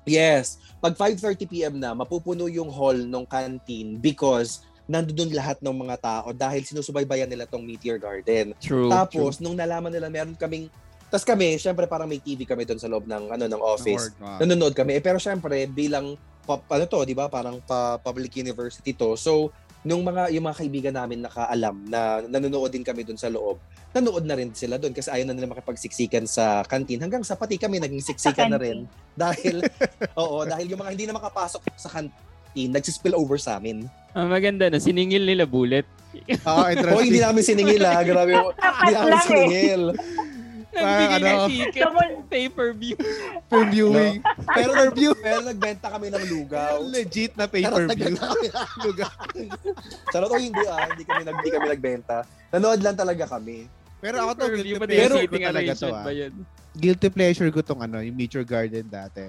Yes. 0.10 0.58
Pag 0.82 0.98
5:30 0.98 1.46
PM 1.46 1.78
na, 1.78 1.94
mapupuno 1.94 2.50
yung 2.50 2.74
hall 2.74 2.98
ng 2.98 3.24
canteen 3.30 4.02
because 4.02 4.66
nandoon 4.90 5.30
lahat 5.38 5.62
ng 5.62 5.76
mga 5.86 5.96
tao 6.02 6.34
dahil 6.34 6.66
sinusubaybayan 6.66 7.30
nila 7.30 7.46
tong 7.46 7.62
Meteor 7.62 8.02
Garden. 8.02 8.58
True. 8.58 8.90
Tapos 8.90 9.38
nung 9.38 9.54
nalaman 9.54 9.94
nila 9.94 10.10
meron 10.10 10.34
kaming 10.34 10.66
tas 11.14 11.22
kami, 11.22 11.62
syempre 11.62 11.86
parang 11.86 12.10
may 12.10 12.18
TV 12.18 12.46
kami 12.50 12.66
doon 12.66 12.82
sa 12.82 12.90
loob 12.90 13.06
ng 13.06 13.30
ano 13.30 13.46
ng 13.46 13.62
office. 13.62 14.10
Wow. 14.18 14.42
Nanonood 14.42 14.74
kami. 14.74 14.98
Eh, 14.98 15.02
pero 15.06 15.22
syempre 15.22 15.70
bilang 15.70 16.18
pa, 16.46 16.60
ano 16.76 16.86
to, 16.88 17.04
'di 17.04 17.16
ba? 17.16 17.32
Parang 17.32 17.60
pa, 17.64 17.98
public 18.00 18.36
university 18.40 18.94
to. 18.96 19.16
So 19.20 19.52
nung 19.80 20.04
mga 20.04 20.36
yung 20.36 20.44
mga 20.44 20.58
kaibigan 20.60 20.96
namin 20.96 21.24
nakaalam 21.24 21.88
na 21.88 22.20
nanonood 22.28 22.68
din 22.68 22.84
kami 22.84 23.08
doon 23.08 23.16
sa 23.16 23.32
loob, 23.32 23.64
nanood 23.96 24.28
na 24.28 24.36
rin 24.36 24.52
sila 24.52 24.76
doon 24.76 24.92
kasi 24.92 25.08
ayaw 25.08 25.32
na 25.32 25.36
nila 25.36 25.48
makipagsiksikan 25.48 26.28
sa 26.28 26.68
canteen. 26.68 27.00
Hanggang 27.00 27.24
sa 27.24 27.40
pati 27.40 27.56
kami 27.56 27.80
naging 27.80 28.04
siksikan 28.04 28.52
na 28.52 28.60
rin 28.60 28.84
dahil 29.16 29.64
oo, 30.22 30.44
dahil 30.44 30.68
yung 30.68 30.82
mga 30.84 30.92
hindi 30.92 31.06
na 31.08 31.16
makapasok 31.16 31.64
sa 31.80 31.88
canteen, 31.88 32.76
nagsispill 32.76 33.16
over 33.16 33.40
sa 33.40 33.56
amin. 33.56 33.88
Ang 34.18 34.28
maganda 34.28 34.68
na, 34.68 34.82
siningil 34.82 35.24
nila 35.24 35.46
bullet. 35.46 35.86
Oo, 36.50 36.66
O 36.66 37.06
hindi 37.06 37.22
namin 37.22 37.46
siningil 37.46 37.86
ah. 37.86 38.02
Grabe. 38.02 38.34
Hindi 38.34 38.94
namin 38.98 39.14
eh. 39.14 39.22
siningil. 39.22 39.82
Nagbigay 40.70 41.18
ano, 41.18 41.26
ng 41.26 41.42
ticket, 41.50 41.82
Someone- 41.82 42.18
pay-per-view. 42.30 42.98
Per 43.50 43.64
viewing. 43.74 44.22
Pero, 44.22 44.72
Pay-per-view. 44.78 45.12
pero 45.26 45.40
nagbenta 45.42 45.88
kami 45.90 46.08
ng 46.14 46.26
lugaw. 46.30 46.74
Legit 46.94 47.34
na 47.34 47.50
pay-per-view. 47.50 48.16
Lugar. 48.86 49.10
Charot 50.14 50.30
o 50.34 50.38
hindi 50.38 50.62
ah, 50.70 50.86
hindi 50.94 51.04
kami, 51.04 51.22
nag, 51.26 51.36
hindi 51.42 51.50
kami 51.50 51.68
nagbenta. 51.74 52.18
Nanood 52.54 52.82
lang 52.86 52.94
talaga 52.94 53.26
kami. 53.26 53.66
Pero 54.00 54.16
ako 54.24 54.32
to, 54.38 54.46
guilty 54.56 54.80
pleasure 54.80 55.20
yung 55.26 55.32
ko 55.34 55.38
talaga 55.42 55.72
to. 55.76 55.88
Ah. 55.90 56.04
ba 56.06 56.12
yun? 56.14 56.34
Guilty 56.78 57.10
pleasure 57.10 57.50
ko 57.50 57.60
tong 57.66 57.82
ano, 57.82 57.98
yung 58.00 58.16
Meteor 58.16 58.46
Garden 58.46 58.86
dati. 58.88 59.26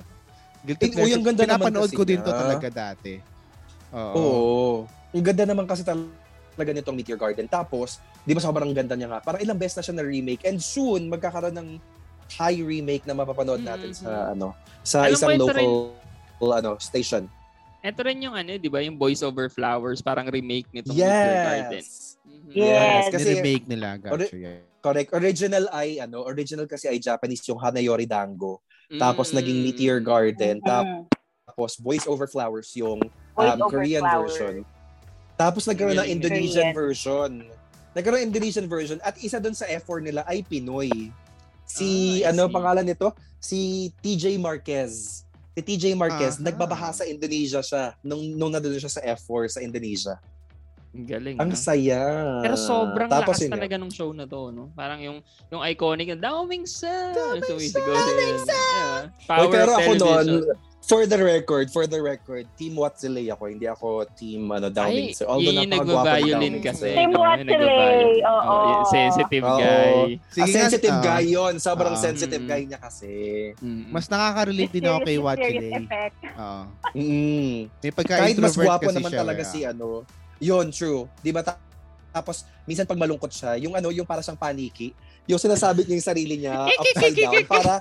Guilty 0.61 0.93
Eh, 0.93 1.01
oh, 1.01 1.09
yung 1.09 1.25
ganda 1.25 1.49
naman 1.49 1.73
Pinapanood 1.73 1.91
kasi 1.91 1.97
ko 1.97 2.03
din 2.05 2.21
to 2.21 2.31
talaga 2.31 2.69
dati. 2.69 3.17
Oo. 3.97 4.15
Oo. 4.15 4.71
Ang 5.11 5.25
ganda 5.25 5.45
naman 5.49 5.65
kasi 5.65 5.83
talaga 5.83 6.13
nitong 6.63 6.93
Meteor 6.95 7.17
Garden. 7.17 7.47
Tapos, 7.47 7.97
di 8.21 8.33
ba 8.33 8.41
sobrang 8.41 8.69
ganda 8.71 8.93
niya 8.93 9.09
nga? 9.09 9.21
Parang 9.21 9.41
ilang 9.41 9.57
beses 9.57 9.77
na 9.77 9.85
siya 9.85 9.95
na 9.97 10.05
remake. 10.05 10.45
And 10.45 10.61
soon, 10.61 11.09
magkakaroon 11.09 11.57
ng 11.57 11.69
high 12.31 12.61
remake 12.61 13.03
na 13.05 13.13
mapapanood 13.13 13.59
natin 13.59 13.91
Mhm. 13.91 13.99
sa 13.99 14.11
ano 14.31 14.55
sa 14.83 14.99
Alam 15.03 15.15
isang 15.17 15.35
local 15.35 15.69
ano 16.53 16.71
station. 16.79 17.27
Ito 17.81 18.01
rin 18.05 18.21
yung 18.21 18.37
ano, 18.37 18.55
di 18.55 18.69
ba, 18.69 18.79
yung 18.79 18.95
Voice 18.95 19.25
Over 19.25 19.49
Flowers, 19.49 19.99
parang 19.99 20.29
remake 20.29 20.69
nitong 20.71 20.93
Meteor 20.93 21.37
Garden. 21.43 21.81
Yes. 21.81 22.21
Mhm. 22.23 22.53
Yes. 22.53 23.03
Kasi 23.09 23.29
Ni-remake 23.35 23.67
nila. 23.67 23.89
Gotcha, 23.97 24.13
Ori- 24.15 24.31
yeah. 24.37 24.61
correct. 24.79 25.11
Original 25.11 25.65
ay 25.73 25.97
ano, 25.97 26.23
original 26.23 26.69
kasi 26.69 26.87
ay 26.87 27.01
Japanese 27.01 27.41
yung 27.45 27.57
Hanayori 27.57 28.05
Dango. 28.05 28.61
Tapos 28.91 29.33
Mm. 29.33 29.37
naging 29.41 29.59
Meteor 29.65 29.99
Garden. 29.99 30.61
Mm. 30.61 31.09
Tapos 31.47 31.81
Voice 31.81 32.05
Over 32.05 32.27
Flowers 32.27 32.69
yung 32.75 33.01
um, 33.35 33.59
Korean 33.67 34.05
flowers. 34.05 34.37
version. 34.37 34.63
Tapos 35.41 35.65
nagkaroon 35.65 35.97
ng. 35.97 36.13
Indonesian 36.21 36.77
version. 36.77 37.49
Nagkaroon 37.97 38.21
ng 38.21 38.29
Indonesian 38.29 38.69
version 38.69 39.01
at 39.01 39.17
isa 39.25 39.41
doon 39.41 39.57
sa 39.57 39.65
F4 39.65 40.05
nila 40.05 40.21
ay 40.29 40.45
Pinoy. 40.45 41.09
Si 41.65 42.21
Ah, 42.23 42.37
ano 42.37 42.45
see. 42.47 42.53
pangalan 42.53 42.85
nito? 42.85 43.09
Si 43.41 43.59
TJ 44.05 44.37
Marquez. 44.37 45.25
Si 45.57 45.61
TJ 45.65 45.97
Marquez, 45.97 46.37
Aha. 46.37 46.45
nagbabaha 46.53 46.93
sa 46.93 47.09
Indonesia 47.09 47.65
siya 47.65 47.97
nung 48.05 48.21
nung 48.37 48.53
nandoon 48.53 48.77
siya 48.77 48.93
sa 48.93 49.03
F4 49.17 49.59
sa 49.59 49.61
Indonesia. 49.65 50.21
Ang 50.91 51.07
galing. 51.07 51.37
Ang 51.39 51.51
no? 51.55 51.59
saya. 51.59 52.03
Pero 52.43 52.59
sobrang 52.59 53.07
Tapos 53.07 53.39
lakas 53.39 53.47
yun 53.47 53.51
talaga 53.55 53.75
nung 53.79 53.95
show 53.95 54.11
na 54.11 54.27
to, 54.27 54.51
no? 54.51 54.75
Parang 54.75 54.99
yung 54.99 55.23
yung 55.47 55.63
iconic 55.63 56.11
na 56.15 56.19
Daming 56.19 56.67
Sa! 56.67 56.91
Daming 57.15 57.71
Sa! 57.71 57.79
Daming 57.79 58.39
Sa! 58.43 58.59
Yeah. 58.59 58.99
Power 59.31 59.51
pero 59.55 59.71
of 59.71 59.79
ako 59.79 59.93
noon, 59.95 60.27
television. 60.27 60.70
For 60.91 61.07
the 61.07 61.15
record, 61.17 61.71
for 61.71 61.87
the 61.87 62.03
record, 62.03 62.51
Team 62.59 62.75
Watzilay 62.75 63.31
ako. 63.31 63.47
Hindi 63.47 63.65
ako 63.65 64.11
Team 64.11 64.51
ano, 64.51 64.67
Downing. 64.67 65.09
Ay, 65.09 65.15
So, 65.15 65.31
although 65.31 65.47
yun 65.47 65.71
yung 65.71 65.87
Downing 66.03 66.59
kasi. 66.59 66.91
Team 66.91 67.11
nagva-violin. 67.15 68.19
oo. 68.27 68.57
yung 68.67 68.87
sensitive 68.91 69.45
Oo. 69.47 69.57
guy. 69.57 69.95
A 70.19 70.35
Sige 70.35 70.43
nga, 70.43 70.57
sensitive 70.59 70.97
ah, 70.99 71.05
guy 71.07 71.25
yon 71.31 71.55
Sobrang 71.57 71.95
Ah. 71.95 72.03
sensitive 72.03 72.43
Mm. 72.43 72.51
guy 72.51 72.63
niya 72.67 72.81
kasi. 72.83 73.13
Mm. 73.63 73.83
Mas 73.89 74.11
nakaka-relate 74.11 74.73
din 74.75 74.85
ako 74.85 74.99
kay 75.07 75.19
effect. 75.79 76.17
Oo. 76.35 76.63
Mm. 76.91 77.57
May 77.71 77.71
Kahit 77.81 77.95
pagka-introvert 77.95 78.43
mas 78.43 78.57
gwapo 78.59 78.83
kasi 78.85 78.97
naman 78.99 79.11
siya, 79.15 79.21
talaga 79.23 79.43
eh. 79.43 79.49
si 79.49 79.59
ano. 79.63 79.87
Yun, 80.41 80.67
true. 80.69 81.07
Di 81.21 81.31
ba? 81.31 81.47
Ta- 81.47 81.70
tapos, 82.11 82.43
minsan 82.67 82.87
pag 82.87 82.99
malungkot 82.99 83.31
siya, 83.31 83.55
yung 83.59 83.75
ano, 83.79 83.95
yung 83.95 84.07
para 84.07 84.23
siyang 84.23 84.39
paniki, 84.39 84.91
yung 85.31 85.39
sinasabi 85.39 85.87
niya 85.87 85.95
yung 85.95 86.09
sarili 86.11 86.35
niya 86.43 86.67
upside 86.81 87.15
down 87.15 87.45
para 87.55 87.73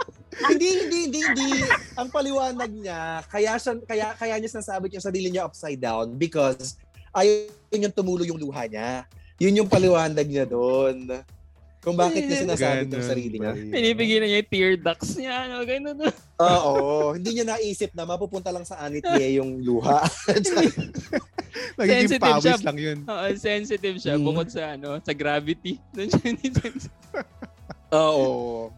hindi 0.54 0.68
hindi 0.86 1.00
hindi 1.10 1.20
hindi 1.26 1.50
ang 1.98 2.10
paliwanag 2.14 2.70
niya 2.70 3.26
kaya 3.26 3.58
siya 3.58 3.74
kaya 3.90 4.08
kaya 4.14 4.38
niya 4.38 4.54
sinasabi 4.54 4.94
yung 4.94 5.02
sarili 5.02 5.28
niya 5.34 5.50
upside 5.50 5.82
down 5.82 6.14
because 6.14 6.78
ayaw 7.10 7.50
niyang 7.74 7.96
tumulo 7.96 8.22
yung 8.22 8.38
luha 8.38 8.70
niya. 8.70 9.10
Yun 9.40 9.66
yung 9.66 9.70
paliwanag 9.72 10.28
niya 10.28 10.46
doon 10.46 11.24
kung 11.80 11.96
bakit 11.96 12.22
niya 12.22 12.44
sinasabi 12.44 12.86
Ganun 12.86 13.02
sarili 13.02 13.36
niya 13.36 13.50
ba 13.50 13.56
yun? 13.56 13.72
Pinipigil 13.72 14.20
na 14.20 14.28
niya 14.28 14.40
yung 14.40 14.50
tear 14.50 14.72
ducts 14.76 15.12
niya. 15.16 15.34
Ano, 15.42 15.56
ganun. 15.64 15.96
oo 16.38 16.84
hindi 17.14 17.30
niya 17.32 17.46
naisip 17.50 17.92
na 17.92 18.04
mapupunta 18.04 18.50
lang 18.50 18.64
sa 18.64 18.80
anit 18.80 19.02
niya 19.02 19.40
yung 19.40 19.60
luha 19.60 20.04
Nagiging 21.76 22.12
Sensitive 22.12 22.22
pawis 22.22 22.44
siya. 22.46 22.56
lang 22.62 22.78
yun. 22.78 22.98
Oo, 23.04 23.26
sensitive 23.34 23.98
siya 23.98 24.14
Mm. 24.14 24.24
bukod 24.24 24.48
sa 24.48 24.76
ano, 24.76 25.00
sa 25.00 25.14
gravity. 25.14 25.80
Doon 25.96 26.08
siya 26.10 26.24
hindi 26.26 26.48
sensitive. 26.50 26.94
oo 27.90 28.70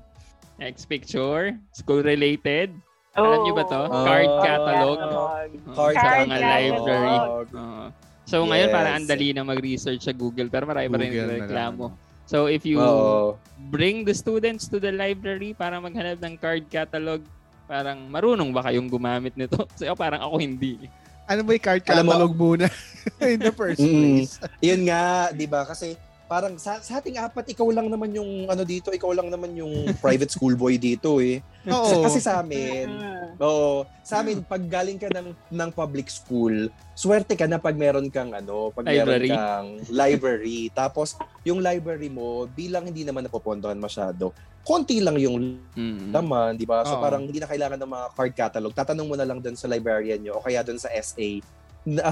Next 0.56 0.86
picture, 0.86 1.58
school 1.72 2.00
related. 2.00 2.70
Alam 3.12 3.42
niyo 3.42 3.54
ba 3.56 3.66
to? 3.66 3.82
Oh. 3.82 4.06
Card 4.06 4.30
Oh, 4.30 4.40
catalog. 4.40 4.98
catalog. 5.00 5.50
Oo, 5.68 5.74
Card 5.76 5.96
sa 5.96 6.00
Card 6.00 6.22
mga 6.22 6.30
catalog. 6.32 6.54
library. 6.54 7.18
Oo. 7.18 7.86
So 8.24 8.36
ngayon 8.46 8.64
Yes. 8.64 8.76
parang 8.78 8.94
ang 8.94 9.08
dali 9.10 9.28
na 9.32 9.42
mag-research 9.44 10.02
sa 10.02 10.14
Google 10.14 10.48
pero 10.48 10.64
marami 10.64 10.88
pa 10.88 10.96
rin 10.96 11.10
na 11.12 11.26
reklamo. 11.42 11.86
lang. 11.90 12.10
So 12.32 12.48
if 12.48 12.64
you 12.64 12.80
oo 12.80 13.36
bring 13.68 14.08
the 14.08 14.16
students 14.16 14.72
to 14.72 14.80
the 14.80 14.96
library 14.96 15.52
para 15.52 15.76
maghanap 15.78 16.24
ng 16.24 16.40
card 16.40 16.64
catalog, 16.72 17.20
parang 17.68 18.08
marunong 18.08 18.56
ba 18.56 18.64
kayong 18.64 18.88
gumamit 18.88 19.36
nito? 19.36 19.60
Kasi 19.76 19.92
ako 19.92 20.00
parang 20.00 20.24
ako 20.24 20.40
hindi. 20.40 20.80
Ano 21.28 21.44
ba 21.44 21.52
yung 21.52 21.66
card 21.68 21.84
mo- 21.84 21.88
catalog 21.92 22.32
muna? 22.34 22.66
In 23.20 23.36
the 23.38 23.52
first 23.52 23.84
Mm. 23.84 24.24
place. 24.24 24.40
Yun 24.64 24.88
nga, 24.88 25.28
'di 25.30 25.44
ba? 25.44 25.68
Kasi 25.68 26.00
parang 26.32 26.56
sa, 26.56 26.80
sa 26.80 27.04
ating 27.04 27.20
apat 27.20 27.52
ikaw 27.52 27.68
lang 27.76 27.92
naman 27.92 28.16
yung 28.16 28.48
ano 28.48 28.64
dito, 28.64 28.88
ikaw 28.88 29.12
lang 29.12 29.28
naman 29.28 29.52
yung 29.52 29.92
private 30.00 30.32
school 30.32 30.56
boy 30.56 30.80
dito 30.80 31.20
eh. 31.20 31.44
Oo. 31.68 32.08
Kasi 32.08 32.24
sa 32.24 32.40
amin, 32.40 32.88
oo, 33.44 33.84
sa 34.00 34.24
amin 34.24 34.40
pag 34.40 34.64
galing 34.64 34.96
ka 34.96 35.12
ng 35.12 35.36
ng 35.52 35.70
public 35.76 36.08
school, 36.08 36.72
swerte 36.96 37.36
ka 37.36 37.52
na 37.52 37.60
pag 37.60 37.76
meron 37.76 38.08
kang 38.08 38.32
ano, 38.32 38.72
pag 38.72 38.88
Library. 38.88 39.28
meron 39.28 39.36
kang 39.36 39.70
library. 39.92 40.72
Tapos 40.80 41.20
yung 41.44 41.60
library 41.60 42.08
mo 42.08 42.48
bilang 42.48 42.88
hindi 42.88 43.04
naman 43.04 43.28
napopondohan 43.28 43.76
masyado. 43.76 44.32
Konti 44.64 45.04
lang 45.04 45.20
yung 45.20 45.60
Mm. 45.76 46.16
naman, 46.16 46.56
di 46.56 46.64
ba? 46.64 46.88
So 46.88 46.96
Oo. 46.96 47.04
parang 47.04 47.28
hindi 47.28 47.44
na 47.44 47.50
kailangan 47.52 47.76
ng 47.76 47.92
mga 47.92 48.08
card 48.16 48.34
catalog. 48.40 48.72
Tatanong 48.72 49.08
mo 49.10 49.16
na 49.20 49.28
lang 49.28 49.44
doon 49.44 49.60
sa 49.60 49.68
librarian 49.68 50.24
nyo 50.24 50.40
o 50.40 50.44
kaya 50.48 50.64
doon 50.64 50.80
sa 50.80 50.88
SA, 50.96 51.44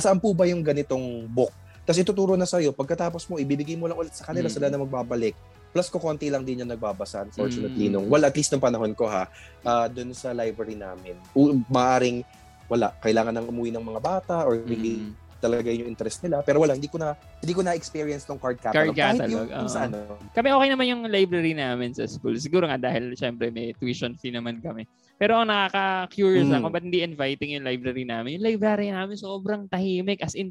saan 0.01 0.19
po 0.19 0.35
ba 0.35 0.43
yung 0.43 0.59
ganitong 0.59 1.23
book? 1.31 1.53
Tapos 1.89 2.05
ituturo 2.05 2.37
na 2.37 2.45
sa'yo. 2.45 2.69
Pagkatapos 2.69 3.25
mo, 3.25 3.41
ibibigay 3.41 3.73
mo 3.73 3.89
lang 3.89 3.97
ulit 3.97 4.13
sa 4.13 4.29
kanila, 4.29 4.45
Mm. 4.45 4.53
sila 4.53 4.69
na 4.69 4.77
magbabalik. 4.77 5.33
Plus 5.73 5.89
ko 5.89 5.97
konti 5.97 6.29
lang 6.29 6.45
din 6.45 6.61
yung 6.61 6.69
nagbabasa 6.69 7.25
unfortunately 7.25 7.89
Mm. 7.89 7.93
nung 7.93 8.05
well 8.05 8.21
at 8.21 8.33
least 8.33 8.49
nung 8.49 8.61
panahon 8.61 8.93
ko 8.93 9.05
ha 9.05 9.25
uh, 9.61 9.85
dun 9.85 10.13
sa 10.13 10.33
library 10.33 10.73
namin. 10.73 11.17
U- 11.33 11.61
maaring 11.65 12.21
wala 12.65 12.93
kailangan 12.97 13.33
nang 13.33 13.49
umuwi 13.49 13.73
ng 13.73 13.81
mga 13.81 14.01
bata 14.01 14.45
or 14.45 14.57
hindi 14.57 14.97
Mm. 15.01 15.13
talaga 15.37 15.69
yun 15.69 15.85
yung 15.85 15.89
interest 15.89 16.21
nila 16.21 16.41
pero 16.41 16.57
wala 16.57 16.73
hindi 16.73 16.89
ko 16.89 16.97
na 16.97 17.13
hindi 17.37 17.53
ko 17.53 17.61
na 17.61 17.73
experience 17.73 18.25
tong 18.25 18.37
card 18.37 18.57
catalog. 18.57 18.93
Card 18.93 18.97
Kahit 18.97 19.21
catalog, 19.21 19.33
yung, 19.45 19.49
yung 19.49 19.69
sa 19.69 19.79
oo. 19.81 19.87
ano. 19.93 19.97
Kami 20.33 20.47
okay 20.53 20.69
naman 20.69 20.85
yung 20.89 21.01
library 21.05 21.53
namin 21.53 21.89
sa 21.93 22.05
school. 22.05 22.33
Siguro 22.37 22.65
nga 22.65 22.77
dahil 22.77 23.13
syempre 23.13 23.49
may 23.49 23.73
tuition 23.73 24.13
fee 24.13 24.33
naman 24.33 24.57
kami. 24.61 24.89
Pero 25.17 25.37
ang 25.37 25.49
nakaka-curious 25.49 26.49
Mm. 26.49 26.57
ako, 26.59 26.65
ba't 26.69 26.81
hindi 26.81 27.01
inviting 27.01 27.61
yung 27.61 27.65
library 27.65 28.05
namin? 28.05 28.41
Yung 28.41 28.45
library 28.49 28.89
namin 28.89 29.15
sobrang 29.15 29.69
tahimik. 29.69 30.17
As 30.19 30.33
in, 30.33 30.49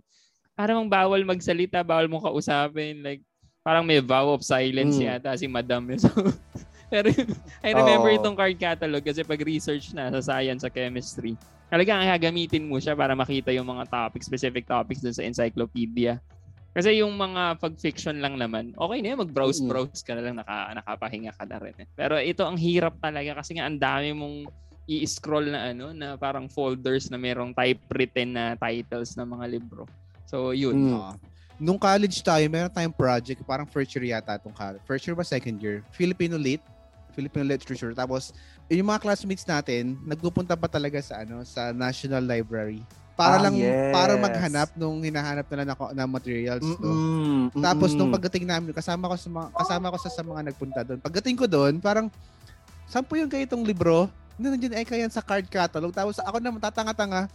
parang 0.58 0.90
bawal 0.90 1.22
magsalita, 1.22 1.86
bawal 1.86 2.10
mong 2.10 2.26
kausapin. 2.26 2.98
Like, 2.98 3.22
parang 3.62 3.86
may 3.86 4.02
vow 4.02 4.34
of 4.34 4.42
silence 4.42 4.98
Mm. 4.98 5.06
yata 5.06 5.38
si 5.38 5.46
madam. 5.46 5.86
So, 6.02 6.10
pero 6.90 7.12
I 7.62 7.70
remember 7.76 8.08
Oo. 8.10 8.16
itong 8.18 8.34
card 8.34 8.56
catalog 8.56 9.04
kasi 9.04 9.20
pag 9.22 9.38
research 9.44 9.92
na 9.94 10.08
sa 10.08 10.24
science, 10.34 10.64
sa 10.64 10.72
chemistry, 10.72 11.36
talagang 11.68 12.00
gagamitin 12.00 12.64
mo 12.64 12.80
siya 12.80 12.96
para 12.96 13.12
makita 13.12 13.52
yung 13.52 13.68
mga 13.68 13.86
topics, 13.86 14.24
specific 14.24 14.64
topics 14.64 15.04
dun 15.04 15.12
sa 15.12 15.20
encyclopedia. 15.22 16.16
Kasi 16.72 17.04
yung 17.04 17.12
mga 17.12 17.60
pag-fiction 17.60 18.16
lang 18.24 18.40
naman, 18.40 18.72
okay 18.72 19.04
na 19.04 19.12
yun, 19.12 19.20
mag-browse-browse 19.20 20.00
ka 20.00 20.16
na 20.16 20.22
lang, 20.24 20.40
naka, 20.40 20.72
nakapahinga 20.80 21.36
ka 21.36 21.44
na 21.44 21.60
rin. 21.60 21.76
eh. 21.76 21.86
Pero 21.92 22.16
ito 22.16 22.40
ang 22.48 22.56
hirap 22.56 22.96
talaga 23.04 23.36
kasi 23.44 23.60
nga 23.60 23.68
ang 23.68 23.76
dami 23.76 24.16
mong 24.16 24.36
i-scroll 24.88 25.52
na 25.52 25.76
ano, 25.76 25.92
na 25.92 26.16
parang 26.16 26.48
folders 26.48 27.12
na 27.12 27.20
merong 27.20 27.52
typewritten 27.52 28.32
na 28.32 28.56
titles 28.56 29.12
ng 29.12 29.28
mga 29.28 29.44
libro. 29.60 29.84
So, 30.28 30.52
yun. 30.52 30.76
Mm. 30.76 30.92
Oo. 30.92 31.12
Nung 31.58 31.80
college 31.80 32.22
tayo, 32.22 32.44
meron 32.46 32.70
tayong 32.70 32.94
project, 32.94 33.42
parang 33.42 33.66
first 33.66 33.90
year 33.96 34.14
yata 34.14 34.38
itong 34.38 34.54
college. 34.54 34.84
First 34.86 35.02
year 35.08 35.16
ba 35.18 35.26
second 35.26 35.58
year? 35.58 35.82
Filipino 35.90 36.38
Lit. 36.38 36.62
Filipino 37.16 37.42
Literature. 37.42 37.90
Tapos, 37.98 38.30
yung 38.70 38.86
mga 38.86 39.02
classmates 39.02 39.42
natin, 39.42 39.98
nagpupunta 40.06 40.54
pa 40.54 40.70
talaga 40.70 41.02
sa 41.02 41.26
ano 41.26 41.42
sa 41.42 41.74
National 41.74 42.22
Library. 42.22 42.84
Para 43.18 43.42
Ah, 43.42 43.50
lang, 43.50 43.58
yes. 43.58 43.90
para 43.90 44.14
maghanap 44.14 44.70
nung 44.78 45.02
hinahanap 45.02 45.42
nila 45.50 45.64
na, 45.66 45.74
na 45.74 46.04
materials. 46.06 46.62
No? 46.78 46.86
Mm-mm, 46.86 47.58
Tapos 47.58 47.90
mm-mm. 47.90 47.98
nung 47.98 48.14
pagdating 48.14 48.46
namin, 48.46 48.70
kasama 48.70 49.10
ko 49.10 49.18
sa 49.18 49.26
mga, 49.26 49.46
kasama 49.58 49.90
ko 49.90 49.96
sa, 49.98 50.10
sa 50.14 50.22
mga 50.22 50.40
nagpunta 50.46 50.80
doon. 50.86 51.02
Pagdating 51.02 51.34
ko 51.34 51.50
doon, 51.50 51.82
parang 51.82 52.06
sampu 52.86 53.18
yung 53.18 53.26
kayo 53.26 53.42
itong 53.42 53.66
libro. 53.66 54.06
Nandiyan 54.38 54.78
ay 54.78 54.86
kaya 54.86 55.10
sa 55.10 55.18
card 55.18 55.50
catalog. 55.50 55.90
Tapos 55.90 56.22
ako 56.22 56.38
naman 56.38 56.62
tatanga-tanga. 56.62 57.26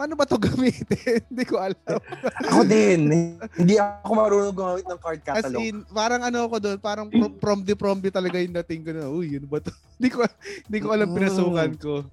Paano 0.00 0.16
ba 0.16 0.24
to 0.24 0.40
gamitin? 0.40 1.20
Hindi 1.28 1.44
ko 1.44 1.60
alam. 1.60 1.76
ako 2.48 2.64
din. 2.64 3.36
Hindi 3.52 3.76
ako 3.76 4.12
marunong 4.16 4.56
gumamit 4.56 4.86
ng 4.88 4.96
card 4.96 5.20
As 5.28 5.44
catalog. 5.44 5.60
in, 5.60 5.84
parang 5.92 6.24
ano 6.24 6.48
ako 6.48 6.56
doon, 6.56 6.78
parang 6.80 7.06
pro- 7.12 7.36
promdi 7.36 7.76
promdi 7.76 8.08
talaga 8.08 8.40
yung 8.40 8.56
dating 8.64 8.80
ko 8.80 8.90
na, 8.96 9.12
uy, 9.12 9.36
yun 9.36 9.44
ba 9.44 9.60
to? 9.60 9.68
Hindi 10.00 10.08
ko 10.08 10.24
hindi 10.64 10.78
ko 10.80 10.88
alam 10.96 11.12
pinasukan 11.12 11.70
ko. 11.76 12.08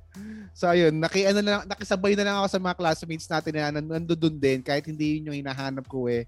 So 0.51 0.67
ayun, 0.67 0.99
naki 0.99 1.23
ano 1.31 1.39
na 1.39 1.63
nakisabay 1.63 2.19
na 2.19 2.27
lang 2.27 2.35
ako 2.43 2.47
sa 2.51 2.59
mga 2.59 2.75
classmates 2.75 3.31
natin 3.31 3.55
na 3.55 3.79
nan- 3.79 4.03
nandoon 4.03 4.35
din 4.35 4.59
kahit 4.59 4.83
hindi 4.83 5.15
yun 5.15 5.31
yung 5.31 5.39
hinahanap 5.39 5.87
ko 5.87 6.11
eh. 6.11 6.27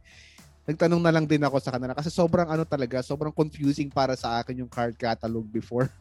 Nagtanong 0.63 1.03
na 1.03 1.11
lang 1.11 1.27
din 1.27 1.43
ako 1.43 1.59
sa 1.59 1.75
kanila 1.75 1.91
kasi 1.91 2.07
sobrang 2.07 2.47
ano 2.47 2.63
talaga, 2.63 3.03
sobrang 3.03 3.35
confusing 3.35 3.91
para 3.91 4.15
sa 4.15 4.39
akin 4.39 4.63
yung 4.63 4.71
card 4.71 4.95
catalog 4.95 5.43
before. 5.51 5.91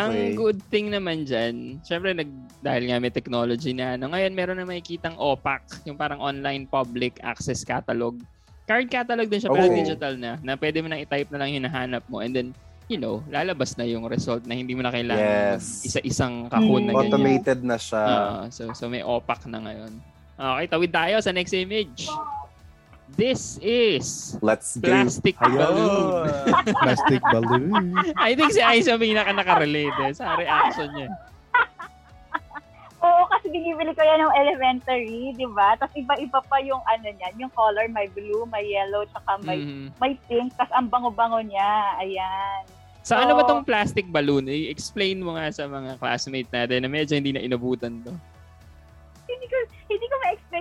Ang 0.00 0.38
good 0.38 0.60
thing 0.70 0.88
naman 0.88 1.26
dyan, 1.26 1.82
syempre 1.82 2.14
nag, 2.14 2.30
dahil 2.62 2.88
nga 2.88 2.96
may 3.02 3.12
technology 3.12 3.74
na 3.74 3.98
ano, 3.98 4.12
ngayon 4.12 4.32
meron 4.32 4.56
na 4.60 4.68
makikitang 4.68 5.18
OPAC, 5.18 5.84
yung 5.84 5.98
parang 5.98 6.22
online 6.22 6.64
public 6.64 7.18
access 7.20 7.66
catalog. 7.66 8.16
Card 8.64 8.86
catalog 8.88 9.26
din 9.26 9.42
siya, 9.42 9.50
pero 9.50 9.66
Oo. 9.66 9.74
digital 9.74 10.14
na, 10.16 10.38
na 10.40 10.54
pwede 10.54 10.80
mo 10.80 10.88
nang 10.88 11.02
i-type 11.02 11.28
na 11.34 11.42
lang 11.42 11.52
yung 11.52 11.66
hinahanap 11.66 12.06
mo 12.06 12.22
and 12.22 12.32
then, 12.32 12.48
you 12.86 12.96
know, 12.96 13.20
lalabas 13.28 13.74
na 13.74 13.84
yung 13.84 14.06
result 14.06 14.46
na 14.46 14.54
hindi 14.54 14.76
mo 14.76 14.86
na 14.86 14.92
kailangan 14.94 15.58
Yes. 15.58 15.82
isa-isang 15.82 16.46
kahon 16.46 16.86
na 16.88 16.92
ganyan. 16.94 17.10
Automated 17.10 17.60
na 17.66 17.76
siya. 17.76 18.04
Ah, 18.04 18.44
so, 18.52 18.70
so 18.76 18.86
may 18.86 19.02
OPAC 19.02 19.50
na 19.50 19.58
ngayon. 19.60 19.92
Okay, 20.38 20.66
tawid 20.70 20.90
tayo 20.90 21.16
sa 21.20 21.30
next 21.30 21.52
image. 21.54 22.08
This 23.12 23.60
is 23.60 24.38
Let's 24.40 24.76
plastic 24.76 25.36
Ayun. 25.38 25.52
balloon. 25.54 26.26
Plastic 26.82 27.20
balloon. 27.22 27.92
I 28.18 28.32
think 28.32 28.50
si 28.50 28.60
Aisha 28.60 28.96
may 28.96 29.12
pinaka-nakarelate 29.12 29.98
eh, 30.00 30.12
sa 30.12 30.32
reaction 30.34 30.88
niya. 30.92 31.08
Oo, 33.02 33.26
kasi 33.26 33.50
binibili 33.50 33.90
ko 33.90 34.00
yan 34.00 34.22
ng 34.22 34.34
elementary, 34.38 35.34
di 35.34 35.46
ba? 35.50 35.74
Tapos 35.74 35.90
iba-iba 35.92 36.38
pa 36.40 36.62
yung 36.62 36.78
ano 36.86 37.02
niya, 37.04 37.34
yung 37.34 37.50
color, 37.50 37.90
may 37.90 38.06
blue, 38.06 38.46
may 38.46 38.62
yellow, 38.64 39.02
tsaka 39.10 39.42
may, 39.42 39.58
Mhm. 39.58 39.90
may 39.98 40.14
pink, 40.30 40.54
tapos 40.54 40.70
ang 40.70 40.86
bango-bango 40.86 41.42
niya. 41.42 41.98
Ayan. 41.98 42.62
Sa 43.02 43.18
ano 43.18 43.34
ba 43.34 43.42
tong 43.42 43.66
plastic 43.66 44.06
balloon? 44.06 44.46
I-explain 44.46 45.18
mo 45.18 45.34
nga 45.34 45.50
sa 45.50 45.66
mga 45.66 45.98
classmate 45.98 46.46
natin 46.46 46.86
na 46.86 46.88
medyo 46.88 47.18
hindi 47.18 47.34
na 47.34 47.42
inabutan 47.42 47.98
to. 48.06 48.14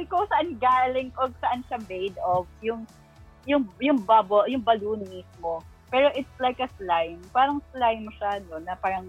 Hindi 0.02 0.18
ko, 0.18 0.26
saan 0.34 0.58
galing 0.58 1.14
o 1.22 1.30
saan 1.38 1.62
siya 1.70 1.78
made 1.86 2.18
of 2.26 2.50
yung 2.66 2.90
yung 3.46 3.70
yung 3.78 4.02
bubble, 4.02 4.50
yung 4.50 4.66
balloon 4.66 5.06
mismo. 5.06 5.62
Pero 5.94 6.10
it's 6.18 6.34
like 6.42 6.58
a 6.58 6.66
slime. 6.82 7.22
Parang 7.30 7.62
slime 7.70 8.10
siya, 8.18 8.42
no? 8.50 8.58
Na 8.66 8.74
parang 8.82 9.06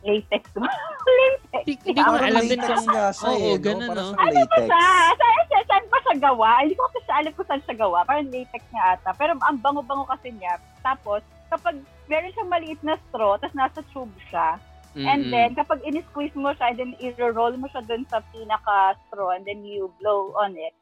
latex. 0.00 0.48
latex. 1.20 1.64
Hindi, 1.68 2.00
ko 2.00 2.16
alam 2.16 2.40
din 2.48 2.56
latex 2.56 2.72
kung... 2.72 2.88
siya 2.88 3.04
Oo, 3.20 3.36
eh, 3.36 3.52
no? 3.52 3.60
ganun, 3.60 3.88
Parang 3.92 4.08
no? 4.08 4.16
siyang 4.16 4.32
latex. 4.32 4.64
Sa, 4.64 4.80
saan, 5.12 5.42
siya, 5.44 5.60
saan 5.68 5.84
pa 5.92 5.98
siya 6.00 6.16
gawa? 6.16 6.50
Hindi 6.64 6.72
ko 6.72 6.82
kasi 6.88 7.10
alam 7.12 7.32
kung 7.36 7.48
saan 7.52 7.62
siya 7.68 7.76
gawa. 7.76 7.98
Parang 8.08 8.26
latex 8.32 8.62
niya 8.72 8.84
ata. 8.96 9.10
Pero 9.12 9.30
ang 9.44 9.58
bango-bango 9.60 10.08
kasi 10.08 10.32
niya. 10.32 10.56
Tapos, 10.80 11.20
kapag 11.52 11.76
meron 12.08 12.32
siyang 12.32 12.48
maliit 12.48 12.80
na 12.80 12.96
straw, 13.12 13.36
tapos 13.36 13.52
nasa 13.52 13.84
tube 13.92 14.16
siya, 14.32 14.56
and 14.94 15.26
Mm-mm. 15.26 15.32
then 15.34 15.50
kapag 15.52 15.82
in-squeeze 15.82 16.34
mo 16.34 16.54
siya, 16.54 16.70
and 16.70 16.78
then 16.78 16.92
i-roll 16.98 17.54
mo 17.58 17.66
siya 17.66 17.82
dun 17.82 18.06
sa 18.06 18.22
pinaka-straw, 18.30 19.34
and 19.34 19.42
then 19.42 19.66
you 19.66 19.90
blow 19.98 20.30
on 20.38 20.54
it, 20.54 20.74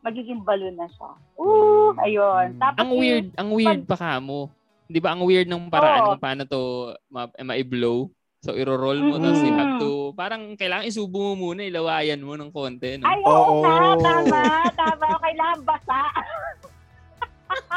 magiging 0.00 0.46
balloon 0.46 0.78
na 0.78 0.86
siya. 0.86 1.10
Ooh, 1.36 1.90
ayun. 1.98 2.54
Tapos 2.62 2.78
ang 2.78 2.90
yung- 2.94 3.00
weird, 3.02 3.26
ang 3.34 3.50
weird 3.50 3.82
pa 3.84 3.98
ka 3.98 4.22
mo. 4.22 4.54
'Di 4.86 5.02
ba? 5.02 5.18
Ang 5.18 5.26
weird 5.26 5.50
ng 5.50 5.66
paraan 5.66 6.00
Oo. 6.06 6.08
kung 6.14 6.22
paano 6.22 6.42
to 6.46 6.62
ma- 7.10 7.34
ma-blow. 7.42 8.06
So 8.38 8.54
iro-roll 8.54 9.02
mo 9.02 9.18
tapos 9.18 9.42
you 9.42 9.50
have 9.50 9.82
to 9.82 10.14
parang 10.14 10.54
kailangan 10.54 10.86
isubo 10.86 11.34
mo 11.34 11.50
muna, 11.50 11.66
ilawayan 11.66 12.22
mo 12.22 12.38
ng 12.38 12.54
konti, 12.54 12.94
no? 12.94 13.10
Ay, 13.10 13.18
oo, 13.26 13.34
Oo. 13.34 13.54
nga, 13.66 13.98
tama, 13.98 14.40
tama. 14.78 15.06
Kailangan 15.18 15.60
basa. 15.66 16.00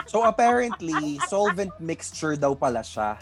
So 0.06 0.22
apparently, 0.22 1.18
solvent 1.26 1.74
mixture 1.78 2.38
daw 2.38 2.54
pala 2.54 2.82
siya. 2.82 3.18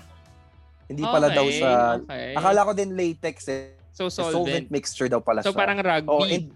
Hindi 0.87 1.03
pala 1.03 1.27
daw 1.29 1.43
Okay, 1.43 1.59
sa... 1.59 1.69
okay. 1.97 2.31
Akala 2.33 2.59
ko 2.63 2.71
din 2.71 2.89
latex 2.91 3.37
eh. 3.47 3.75
So 3.91 4.07
solvent. 4.07 4.33
solvent. 4.33 4.67
mixture 4.69 5.07
daw 5.07 5.19
pala 5.19 5.41
So 5.41 5.51
siya. 5.51 5.57
parang 5.57 5.77
rugby. 5.77 6.07
Oo, 6.07 6.23
and 6.23 6.47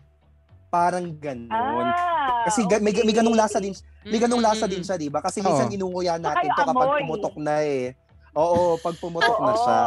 parang 0.69 1.05
ganun. 1.13 1.87
Ah, 1.89 2.47
Kasi 2.47 2.63
ga- 2.63 2.79
may, 2.79 2.95
may 2.95 3.11
ganung 3.11 3.35
lasa 3.35 3.59
din. 3.59 3.75
May 4.01 4.17
ganung 4.17 4.39
lasa 4.39 4.63
Mm-mm. 4.63 4.71
din 4.71 4.83
siya, 4.83 4.95
'di 4.95 5.09
ba? 5.09 5.19
Kasi 5.19 5.39
minsan 5.39 5.67
Oo. 5.67 5.75
inunguya 5.75 6.15
natin 6.15 6.47
to 6.47 6.63
kapag 6.63 6.87
amoy. 6.87 6.99
pumutok 7.01 7.35
na 7.37 7.59
eh. 7.59 7.91
Oo, 8.31 8.79
pag 8.79 8.95
pumutok 8.95 9.37
na 9.37 9.53
siya. 9.53 9.79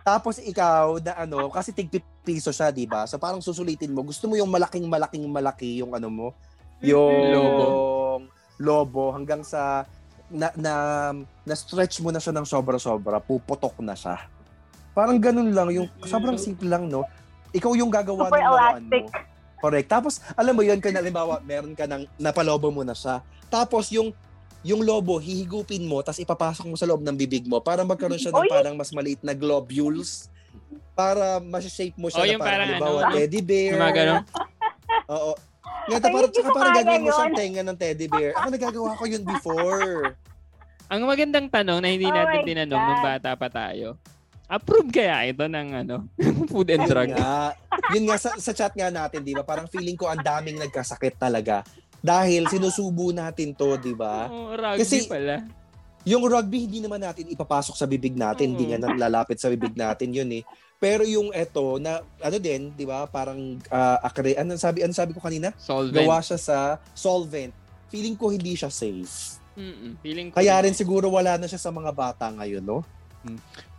Tapos 0.00 0.36
ikaw 0.36 0.96
na 0.98 1.12
ano, 1.18 1.48
kasi 1.48 1.72
tigpipiso 1.72 2.50
siya, 2.50 2.68
'di 2.68 2.84
ba? 2.84 3.04
So 3.04 3.16
parang 3.16 3.40
susulitin 3.40 3.90
mo. 3.90 4.00
Gusto 4.00 4.26
mo 4.26 4.34
yung 4.34 4.48
malaking 4.48 4.84
malaking 4.84 5.24
malaki 5.26 5.80
yung 5.80 5.92
ano 5.92 6.08
mo, 6.08 6.28
yung 6.80 7.12
Lobo. 7.30 7.66
lobo 8.56 9.04
hanggang 9.10 9.42
sa 9.42 9.84
na, 10.34 10.50
na, 10.58 10.74
na 11.46 11.54
stretch 11.54 12.02
mo 12.02 12.10
na 12.10 12.18
siya 12.18 12.34
ng 12.34 12.42
sobra-sobra, 12.42 13.22
puputok 13.22 13.78
na 13.78 13.94
siya. 13.94 14.26
Parang 14.90 15.18
ganun 15.18 15.54
lang, 15.54 15.70
yung 15.70 15.86
sobrang 16.02 16.34
simple 16.34 16.66
lang, 16.66 16.90
no? 16.90 17.06
Ikaw 17.54 17.72
yung 17.78 17.90
gagawa 17.90 18.26
Super 18.26 18.42
ng 18.42 18.44
laruan 18.44 18.82
elastic. 18.82 19.02
mo. 19.06 19.62
Correct. 19.64 19.88
Tapos, 19.88 20.14
alam 20.34 20.52
mo 20.52 20.60
yun, 20.60 20.76
kung 20.82 20.92
halimbawa, 20.92 21.38
meron 21.40 21.72
ka 21.72 21.86
ng, 21.86 22.04
napalobo 22.18 22.68
mo 22.68 22.82
na 22.82 22.92
siya. 22.92 23.22
Tapos, 23.46 23.88
yung, 23.94 24.10
yung 24.60 24.82
lobo, 24.82 25.16
hihigupin 25.16 25.86
mo, 25.86 26.02
tapos 26.02 26.20
ipapasok 26.20 26.66
mo 26.66 26.76
sa 26.76 26.84
loob 26.84 27.00
ng 27.00 27.14
bibig 27.14 27.46
mo 27.46 27.62
para 27.62 27.86
magkaroon 27.86 28.18
siya 28.18 28.34
ng 28.34 28.44
Oy! 28.44 28.50
parang 28.50 28.74
mas 28.74 28.90
maliit 28.90 29.20
na 29.20 29.32
globules 29.32 30.26
para 30.96 31.36
ma-shape 31.38 31.94
mo 31.96 32.08
siya 32.08 32.22
Oh, 32.22 32.26
na 32.26 32.32
parang, 32.34 32.42
parang 32.42 32.68
halimbawa, 32.72 33.00
ano, 33.06 33.14
teddy 33.14 33.40
bear. 33.40 33.72
Gumagano. 33.76 34.14
Oo. 35.08 35.32
Ay, 35.84 36.00
parang, 36.00 36.30
tsaka 36.32 36.48
parang 36.50 36.74
gagawin 36.76 37.02
mo 37.04 37.10
siyang 37.12 37.34
tenga 37.36 37.62
ng 37.64 37.78
teddy 37.78 38.06
bear. 38.08 38.32
Ako 38.36 38.48
nagagawa 38.48 38.90
ko 38.96 39.04
yun 39.04 39.22
before. 39.24 40.16
Ang 40.92 41.08
magandang 41.08 41.48
tanong 41.48 41.80
na 41.80 41.88
hindi 41.88 42.08
Oh 42.08 42.16
natin 42.16 42.44
tinanong 42.44 42.80
God. 42.80 42.88
nung 42.88 43.02
bata 43.04 43.30
pa 43.34 43.48
tayo. 43.48 43.96
Approve 44.44 44.92
kaya 44.92 45.24
ito 45.24 45.48
ng 45.48 45.68
ano, 45.72 45.96
food 46.52 46.68
and 46.68 46.84
drug? 46.84 47.08
Yun 47.08 47.16
nga, 47.16 47.56
yun 47.96 48.04
nga 48.04 48.16
sa, 48.20 48.30
sa 48.36 48.52
chat 48.52 48.76
nga 48.76 48.92
natin, 48.92 49.24
di 49.24 49.32
ba? 49.32 49.40
Parang 49.40 49.64
feeling 49.72 49.96
ko 49.96 50.12
ang 50.12 50.20
daming 50.20 50.60
nagkasakit 50.60 51.16
talaga. 51.16 51.64
Dahil 52.04 52.44
sinusubo 52.52 53.08
natin 53.16 53.56
to, 53.56 53.80
di 53.80 53.96
ba? 53.96 54.28
Oh, 54.28 54.52
rugby 54.52 54.84
Kasi- 54.84 55.08
pala. 55.08 55.40
Yung 56.04 56.20
rugby, 56.28 56.68
hindi 56.68 56.84
naman 56.84 57.00
natin 57.00 57.32
ipapasok 57.32 57.80
sa 57.80 57.88
bibig 57.88 58.12
natin. 58.12 58.52
Hindi 58.52 58.76
nga 58.76 58.92
lalapit 58.92 59.40
sa 59.40 59.48
bibig 59.48 59.72
natin 59.72 60.12
yun 60.12 60.28
eh. 60.36 60.44
Pero 60.84 61.00
yung 61.08 61.32
eto, 61.32 61.80
na 61.80 62.04
ano 62.20 62.36
din, 62.36 62.68
di 62.76 62.84
ba? 62.84 63.08
Parang, 63.08 63.40
uh, 63.72 63.98
akre, 64.04 64.36
ano 64.36 64.52
sabi, 64.60 64.84
ano 64.84 64.92
sabi 64.92 65.16
ko 65.16 65.20
kanina? 65.24 65.56
Solvent. 65.56 65.96
Gawa 65.96 66.20
siya 66.20 66.36
sa 66.36 66.56
solvent. 66.92 67.56
Feeling 67.88 68.12
ko 68.12 68.28
hindi 68.28 68.52
siya 68.52 68.68
safe. 68.68 69.40
Mm-mm. 69.56 69.96
Feeling 70.04 70.28
ko. 70.28 70.44
Kaya 70.44 70.60
rin 70.60 70.76
siguro 70.76 71.08
wala 71.08 71.40
na 71.40 71.48
siya 71.48 71.56
sa 71.56 71.72
mga 71.72 71.88
bata 71.88 72.28
ngayon, 72.28 72.60
no? 72.60 72.84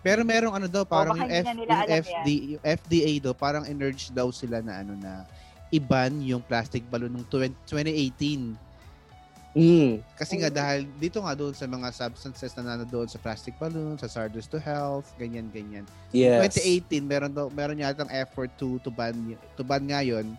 Pero 0.02 0.26
merong 0.26 0.58
ano 0.58 0.66
daw, 0.66 0.82
parang 0.82 1.14
baka 1.14 1.30
yung, 1.30 1.46
F, 1.46 1.46
yung, 1.46 1.86
FD, 1.86 2.28
yung 2.58 2.64
FDA 2.66 3.12
daw, 3.22 3.34
parang 3.38 3.70
emerge 3.70 4.10
daw 4.10 4.34
sila 4.34 4.66
na 4.66 4.82
ano 4.82 4.98
na 4.98 5.30
iban 5.70 6.10
yung 6.26 6.42
plastic 6.42 6.82
balloon 6.90 7.14
ng 7.22 7.26
20, 7.30 7.54
2018. 7.70 8.58
Mm. 9.56 10.04
Kasi 10.20 10.36
nga 10.36 10.52
dahil 10.52 10.84
dito 11.00 11.24
nga 11.24 11.32
doon 11.32 11.56
sa 11.56 11.64
mga 11.64 11.88
substances 11.96 12.52
na 12.60 12.76
nandoon 12.76 13.08
sa 13.08 13.16
plastic 13.24 13.56
balloon, 13.56 13.96
sa 13.96 14.06
hazardous 14.12 14.52
to 14.52 14.60
health, 14.60 15.08
ganyan 15.16 15.48
ganyan. 15.48 15.88
Yes. 16.12 16.60
2018 16.92 17.00
meron 17.08 17.32
daw 17.32 17.48
meron 17.48 17.80
yata 17.80 18.04
ang 18.04 18.12
effort 18.12 18.52
to 18.60 18.78
to 18.84 18.92
ban 18.92 19.16
to 19.56 19.64
ban 19.64 19.82
ngayon. 19.88 20.36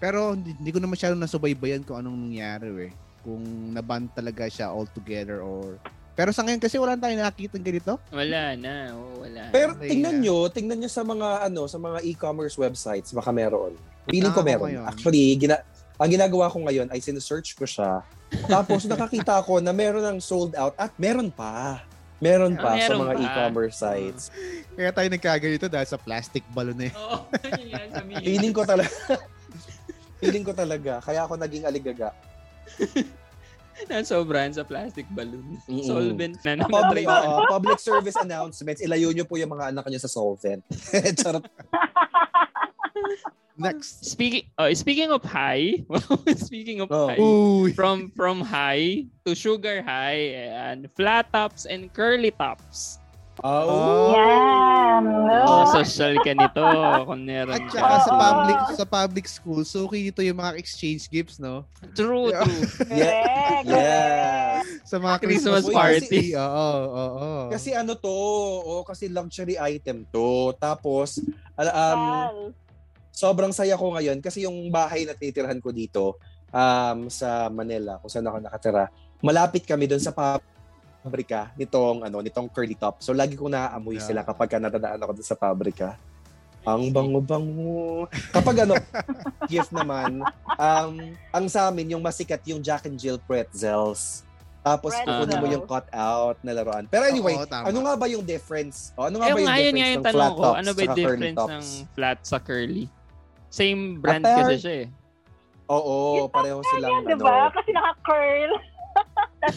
Pero 0.00 0.32
hindi, 0.32 0.56
hindi 0.56 0.70
ko 0.72 0.80
na 0.80 0.88
masyadong 0.88 1.20
nasubaybayan 1.20 1.84
kung 1.84 2.00
anong 2.00 2.16
nangyari 2.16 2.88
eh. 2.88 2.92
Kung 3.20 3.44
naban 3.76 4.08
talaga 4.16 4.48
siya 4.48 4.72
altogether 4.72 5.44
or 5.44 5.76
pero 6.18 6.34
sa 6.34 6.42
ngayon 6.42 6.58
kasi 6.58 6.82
wala 6.82 6.98
tayong 6.98 7.22
nakikita 7.22 7.62
ganito. 7.62 7.94
Wala 8.10 8.58
na. 8.58 8.90
Oo, 8.98 9.22
wala. 9.22 9.54
Pero 9.54 9.78
tingnan 9.78 10.18
na. 10.18 10.22
nyo, 10.26 10.50
tingnan 10.50 10.82
nyo 10.82 10.90
sa 10.90 11.06
mga 11.06 11.46
ano, 11.46 11.70
sa 11.70 11.78
mga 11.78 12.02
e-commerce 12.02 12.58
websites, 12.58 13.14
baka 13.14 13.30
meron. 13.30 13.78
Feeling 14.10 14.34
ko 14.34 14.42
meron. 14.42 14.66
ngayon. 14.66 14.84
Actually, 14.90 15.38
gina 15.38 15.62
ang 15.98 16.10
ginagawa 16.10 16.46
ko 16.46 16.62
ngayon 16.62 16.88
ay 16.94 17.02
sinesearch 17.02 17.58
ko 17.58 17.66
siya. 17.66 18.06
Tapos 18.46 18.86
nakakita 18.90 19.42
ko 19.42 19.58
na 19.58 19.74
meron 19.74 20.06
ng 20.14 20.18
sold 20.22 20.54
out 20.54 20.72
at 20.78 20.94
meron 20.94 21.28
pa. 21.28 21.82
Meron 22.18 22.58
pa 22.58 22.74
sa 22.74 22.94
meron 22.94 22.98
mga 23.06 23.14
pa. 23.14 23.22
e-commerce 23.22 23.76
sites. 23.78 24.22
Kaya 24.74 24.90
tayo 24.90 25.06
nagkaganito 25.06 25.66
dahil 25.70 25.86
sa 25.86 25.98
plastic 25.98 26.42
balloon 26.50 26.90
eh. 26.90 26.92
Oo, 26.98 27.30
yun 27.46 27.66
yan 27.70 27.88
sa 27.94 28.02
media. 28.02 28.26
Feeling 28.26 28.54
ko 28.54 28.62
talaga. 28.66 28.90
feeling 30.22 30.44
ko 30.46 30.52
talaga. 30.54 30.92
Kaya 31.02 31.20
ako 31.26 31.38
naging 31.38 31.62
aligaga. 31.66 32.10
Nasobrahan 33.86 34.50
sa 34.50 34.66
plastic 34.66 35.06
balloon. 35.14 35.62
Mm-mm. 35.70 35.86
Solvent 35.86 36.42
na 36.42 36.58
naman. 36.58 36.74
Public, 36.74 37.06
oo, 37.06 37.34
public 37.46 37.78
service 37.78 38.18
announcements. 38.18 38.82
Ilayo 38.82 39.14
nyo 39.14 39.22
po 39.22 39.38
yung 39.38 39.54
mga 39.54 39.70
anak 39.70 39.86
nyo 39.86 40.00
sa 40.02 40.10
solvent. 40.10 40.66
Charot. 41.22 41.46
Next. 43.58 44.06
Speaking 44.06 44.46
oh, 44.56 44.70
speaking 44.72 45.10
of 45.10 45.26
high, 45.26 45.82
speaking 46.38 46.78
of 46.78 46.88
Oh. 46.94 47.10
high, 47.10 47.18
Uy. 47.18 47.74
from 47.74 48.14
from 48.14 48.38
high 48.38 49.10
to 49.26 49.34
sugar 49.34 49.82
high 49.82 50.38
and 50.46 50.86
flat 50.94 51.26
tops 51.34 51.66
and 51.66 51.90
curly 51.90 52.30
tops. 52.30 53.02
Oh. 53.42 54.14
Yan. 54.14 55.02
Oh, 55.46 55.62
No? 55.62 55.70
social 55.70 56.18
ka 56.26 56.34
nito 56.34 56.62
kung 57.06 57.22
meron 57.22 57.54
At 57.54 57.70
ka. 57.70 57.78
saka 57.78 57.96
sa 58.02 58.12
public 58.14 58.58
sa 58.74 58.84
public 58.84 59.26
school, 59.30 59.62
so 59.62 59.86
dito 59.86 60.22
yung 60.22 60.38
mga 60.38 60.58
exchange 60.58 61.06
gifts, 61.06 61.38
no? 61.38 61.62
True, 61.94 62.34
Yeah. 62.34 62.42
true. 62.42 62.62
Correct. 62.90 63.66
Yes. 63.66 64.62
Sa 64.90 64.98
mga 64.98 65.16
Christmas 65.22 65.66
Christmas, 65.66 65.74
party. 65.74 66.24
Oo, 66.34 66.42
oo, 66.42 67.06
oo. 67.14 67.30
Kasi 67.54 67.78
ano 67.78 67.94
to, 67.94 68.10
o 68.58 68.82
kasi 68.82 69.06
luxury 69.06 69.54
item 69.54 70.02
to. 70.10 70.50
Tapos, 70.58 71.22
um, 71.54 72.50
sobrang 73.18 73.50
saya 73.50 73.74
ko 73.74 73.90
ngayon 73.90 74.22
kasi 74.22 74.46
yung 74.46 74.70
bahay 74.70 75.02
na 75.02 75.10
titirahan 75.10 75.58
ko 75.58 75.74
dito 75.74 76.14
um, 76.54 77.10
sa 77.10 77.50
Manila, 77.50 77.98
kung 77.98 78.06
saan 78.06 78.22
ako 78.24 78.38
nakatira, 78.38 78.86
malapit 79.18 79.66
kami 79.66 79.90
doon 79.90 79.98
sa 79.98 80.14
pabrika 80.14 81.50
nitong 81.58 82.06
ano 82.06 82.22
nitong 82.22 82.46
curly 82.46 82.78
top. 82.78 83.02
So 83.02 83.10
lagi 83.10 83.34
ko 83.34 83.50
naaamoy 83.50 83.98
Yeah. 83.98 84.06
sila 84.06 84.20
kapag 84.22 84.46
ka 84.48 84.62
nadadaan 84.62 85.02
ako 85.02 85.18
doon 85.18 85.26
sa 85.26 85.34
pabrika. 85.34 85.98
Ang 86.62 86.92
bango-bango. 86.92 88.06
Kapag 88.28 88.68
ano, 88.68 88.76
gift 89.50 89.72
naman, 89.72 90.20
um, 90.54 90.92
ang 91.32 91.46
sa 91.48 91.70
amin, 91.70 91.96
yung 91.96 92.02
masikat 92.04 92.44
yung 92.44 92.60
Jack 92.60 92.84
and 92.84 93.00
Jill 93.00 93.16
pretzels. 93.18 94.22
Tapos 94.60 94.92
kukunin 94.92 95.38
mo 95.38 95.46
yung 95.48 95.64
cut 95.64 95.88
out 95.88 96.36
na 96.44 96.52
laruan. 96.52 96.84
Pero 96.84 97.08
anyway, 97.08 97.34
Oo, 97.34 97.48
tama. 97.48 97.72
ano 97.72 97.78
nga 97.80 97.94
ba 97.96 98.06
yung 98.06 98.20
difference? 98.20 98.92
O, 98.94 99.08
ano 99.08 99.16
nga 99.16 99.26
Eh, 99.26 99.32
ba 99.32 99.38
yung 99.38 99.48
nga 99.48 99.56
yun 99.56 99.64
difference 99.64 99.80
yung 99.80 99.96
ng 99.96 100.04
tanong 100.04 100.18
flat 100.18 100.30
ko. 100.30 100.42
tops 100.44 100.58
Ano 100.60 100.68
ba 100.68 100.78
yung 100.78 100.88
curly 100.90 101.00
difference 101.00 101.38
tops? 101.38 101.48
ng 101.48 101.66
flat 101.88 102.18
sa 102.20 102.38
curly? 102.38 102.84
Same 103.48 103.98
brand 103.98 104.22
Apparent- 104.22 104.48
kasi 104.50 104.54
siya 104.58 104.74
eh. 104.84 104.88
Oo, 105.68 106.28
pareho 106.28 106.64
silang 106.66 107.04
di 107.04 107.12
ano. 107.12 107.22
ba? 107.22 107.52
Kasi 107.52 107.70
naka-curl. 107.70 108.52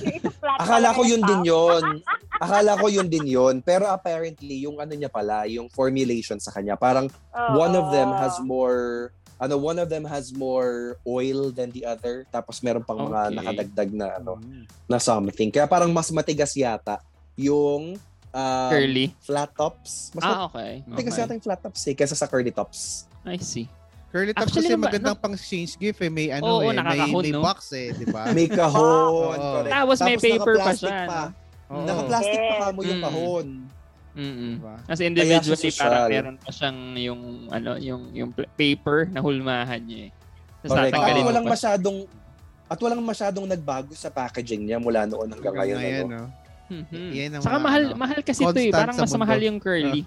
Yung 0.06 0.22
Akala 0.62 0.94
ko 0.94 1.02
yung 1.02 1.10
yun 1.18 1.22
din 1.26 1.42
yun. 1.44 1.84
Akala 2.44 2.78
ko 2.78 2.86
yun 2.86 3.08
din 3.10 3.26
yun. 3.26 3.56
Pero 3.60 3.89
apparently, 3.89 4.62
yung 4.62 4.78
ano 4.78 4.94
niya 4.94 5.10
pala, 5.10 5.50
yung 5.50 5.66
formulation 5.68 6.38
sa 6.38 6.54
kanya, 6.54 6.76
parang 6.76 7.10
Oo. 7.32 7.58
one 7.58 7.74
of 7.74 7.89
them 7.89 8.14
has 8.14 8.38
more, 8.39 9.10
ano, 9.38 9.58
one 9.58 9.82
of 9.82 9.89
them 9.89 10.06
has 10.06 10.30
more 10.30 11.02
oil 11.02 11.50
than 11.50 11.72
the 11.72 11.82
other. 11.82 12.30
Tapos 12.30 12.62
meron 12.62 12.86
pang 12.86 13.02
mga 13.02 13.22
Okay. 13.26 13.36
nakadagdag 13.36 13.89
na, 13.92 14.08
ano, 14.16 14.38
Mm. 14.38 14.64
na 14.86 14.98
something. 15.00 15.50
Kaya 15.50 15.66
parang 15.66 15.89
mas 15.89 16.10
matigas 16.10 16.54
yata 16.54 17.02
yung 17.34 17.98
um, 18.30 18.70
Curly. 18.70 19.18
flat 19.18 19.50
tops. 19.52 20.14
Mas 20.14 20.22
Ah, 20.24 20.46
okay. 20.46 20.86
matigas 20.86 21.14
okay. 21.14 21.22
yata 21.26 21.34
yung 21.34 21.42
flat 21.44 21.60
tops 21.60 21.82
eh, 21.84 21.96
kaysa 21.96 22.14
sa 22.14 22.30
curly 22.30 22.54
tops. 22.54 23.10
I 23.24 23.42
see. 23.42 23.66
Curly 24.12 24.36
tops 24.36 24.43
Actually 24.45 24.68
kasi 24.68 24.76
naman, 24.76 24.86
magandang 24.86 25.18
pang 25.18 25.34
exchange 25.34 25.72
gift 25.76 25.99
eh. 25.99 26.12
May 26.12 26.28
ano 26.30 26.43
Oo, 26.59 26.68
eh, 26.68 26.76
may, 26.76 26.99
may 27.07 27.32
no? 27.32 27.39
box 27.39 27.72
eh, 27.72 27.95
di 27.95 28.03
ba? 28.05 28.28
May 28.36 28.51
kahon. 28.51 28.84
Oo. 28.84 29.32
correct. 29.57 29.72
Tapos 29.72 29.97
may 30.03 30.16
paper 30.20 30.53
pa 30.53 30.72
naka-plastic 30.76 30.91
siya, 30.91 31.07
Pa. 31.07 31.24
Oo. 31.72 31.86
Naka-plastic 31.88 32.36
pa 32.38 32.43
Yes. 32.43 32.59
ka 32.59 32.68
mo 32.70 32.82
yung 32.82 32.99
Mm. 32.99 33.05
kahon. 33.07 33.47
Mm-mm. 34.12 34.53
Diba? 34.59 34.76
Kasi 34.84 35.01
individually 35.07 35.72
parang 35.72 36.12
meron 36.12 36.36
pa 36.36 36.51
siyang 36.51 36.80
yung 36.99 37.22
ano 37.47 37.72
yung 37.80 38.01
yung 38.12 38.30
paper 38.53 39.07
na 39.07 39.24
hulmahan 39.24 39.80
niya 39.80 39.99
eh. 40.05 40.09
Tapos 40.59 40.72
Correct. 40.76 40.91
tatanggalin 40.91 41.24
walang 41.24 41.47
pa. 41.47 41.51
masyadong 41.55 41.97
at 42.68 42.78
walang 42.78 42.99
masyadong 43.01 43.45
nagbago 43.47 43.91
sa 43.95 44.12
packaging 44.12 44.68
niya 44.68 44.84
mula 44.84 45.07
noon 45.07 45.32
hanggang 45.32 45.55
ngayon. 45.55 45.80
Ngayon, 45.80 46.05
ano? 46.05 46.20
no? 46.20 46.28
Mhm. 46.68 47.07
Yan 47.12 47.30
ang 47.32 47.43
Saka 47.43 47.55
mga 47.55 47.64
mahal 47.64 47.82
ano, 47.82 47.95
mahal 47.95 48.20
kasi 48.20 48.41
ito 48.43 48.59
eh. 48.59 48.72
Parang 48.72 48.95
mas 48.95 49.16
mahal 49.16 49.39
yung 49.39 49.57
curly. 49.57 50.03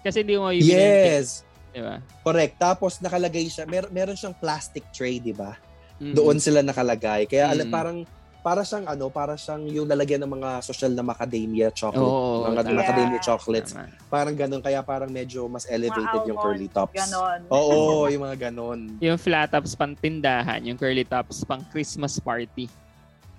kasi 0.00 0.22
hindi 0.22 0.38
mo 0.38 0.46
yung 0.54 0.62
Yes, 0.62 1.42
Di 1.70 1.80
ba? 1.80 1.96
correct. 2.20 2.54
Tapos 2.56 2.98
nakalagay 2.98 3.46
siya, 3.46 3.64
mer- 3.64 3.88
meron 3.88 4.14
siyang 4.14 4.34
plastic 4.34 4.82
tray, 4.90 5.16
di 5.16 5.30
ba? 5.30 5.54
Mhm. 5.96 6.14
Doon 6.14 6.36
sila 6.36 6.60
nakalagay. 6.60 7.24
Kaya 7.24 7.48
ala- 7.48 7.62
Mm. 7.62 7.70
parang 7.70 7.98
para 8.40 8.64
siyang 8.64 8.88
ano, 8.88 9.06
para 9.06 9.36
siyang 9.36 9.68
yung 9.68 9.84
lalagyan 9.84 10.16
ng 10.18 10.32
mga 10.32 10.50
social 10.62 10.90
na 10.90 11.04
macadamia 11.04 11.68
chocolate. 11.70 12.00
Oo, 12.02 12.48
mga 12.48 12.62
tama. 12.64 12.78
macadamia 12.80 13.12
Yeah. 13.12 13.22
chocolates. 13.22 13.70
Tama. 13.70 13.92
Parang 14.08 14.32
ganun. 14.32 14.60
Kaya 14.60 14.80
parang 14.80 15.10
medyo 15.10 15.44
mas 15.44 15.68
elevated 15.68 16.24
yung 16.24 16.38
curly 16.38 16.66
tops. 16.66 16.96
Ganon. 16.96 17.44
Oo, 17.46 18.08
yung 18.08 18.24
mga 18.24 18.48
ganon. 18.48 18.96
Yung 18.98 19.14
flat 19.14 19.52
tops 19.52 19.76
pang 19.76 19.92
tindahan, 19.92 20.64
yung 20.64 20.74
curly 20.74 21.04
tops 21.04 21.44
pang 21.44 21.60
Christmas 21.66 22.16
party. 22.16 22.64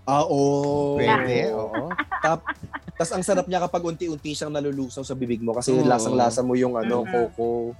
Ah, 0.03 0.21
oo. 0.21 0.97
Pwede, 0.97 1.49
oo. 1.51 1.89
Tap, 2.19 2.45
tas 2.93 3.09
ang 3.09 3.21
sarap 3.21 3.45
niya 3.45 3.57
kapag 3.59 3.81
unti-unti 3.83 4.33
siyang 4.33 4.49
nalulusaw 4.51 5.01
sa 5.01 5.13
bibig 5.13 5.39
mo 5.39 5.53
kasi 5.53 5.71
Oo. 5.71 5.81
lasang-lasa 5.81 6.41
mo 6.41 6.53
yung 6.53 6.73
ano, 6.73 7.01
Mhm. 7.01 7.09
coco. 7.09 7.73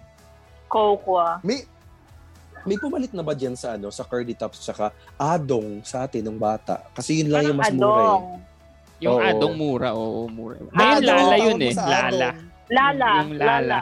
Ah. 1.17 1.38
May 1.41 1.67
may 2.61 2.78
pumalit 2.78 3.09
na 3.09 3.22
ba 3.22 3.34
diyan 3.34 3.53
sa 3.53 3.74
ano, 3.74 3.89
sa 3.89 4.05
curly 4.05 4.32
tops 4.32 4.61
tsaka 4.61 4.93
adong 5.15 5.82
sa 5.82 6.05
atin 6.05 6.22
ng 6.24 6.38
bata? 6.38 6.86
Kasi 6.91 7.19
yun 7.19 7.30
lang 7.30 7.43
yung 7.43 7.57
mas 7.57 7.74
mura. 7.74 8.05
eh. 8.05 8.19
Yung 9.01 9.17
Oo. 9.17 9.26
adong 9.26 9.55
mura, 9.55 9.89
oo, 9.91 10.30
mura. 10.30 10.61
Adong, 10.61 10.69
Ngayon 10.72 11.01
lala 11.01 11.36
yun 11.36 11.59
eh, 11.59 11.74
lala. 11.74 12.30
Lala. 12.69 13.09
Yung 13.19 13.34
lala. 13.36 13.80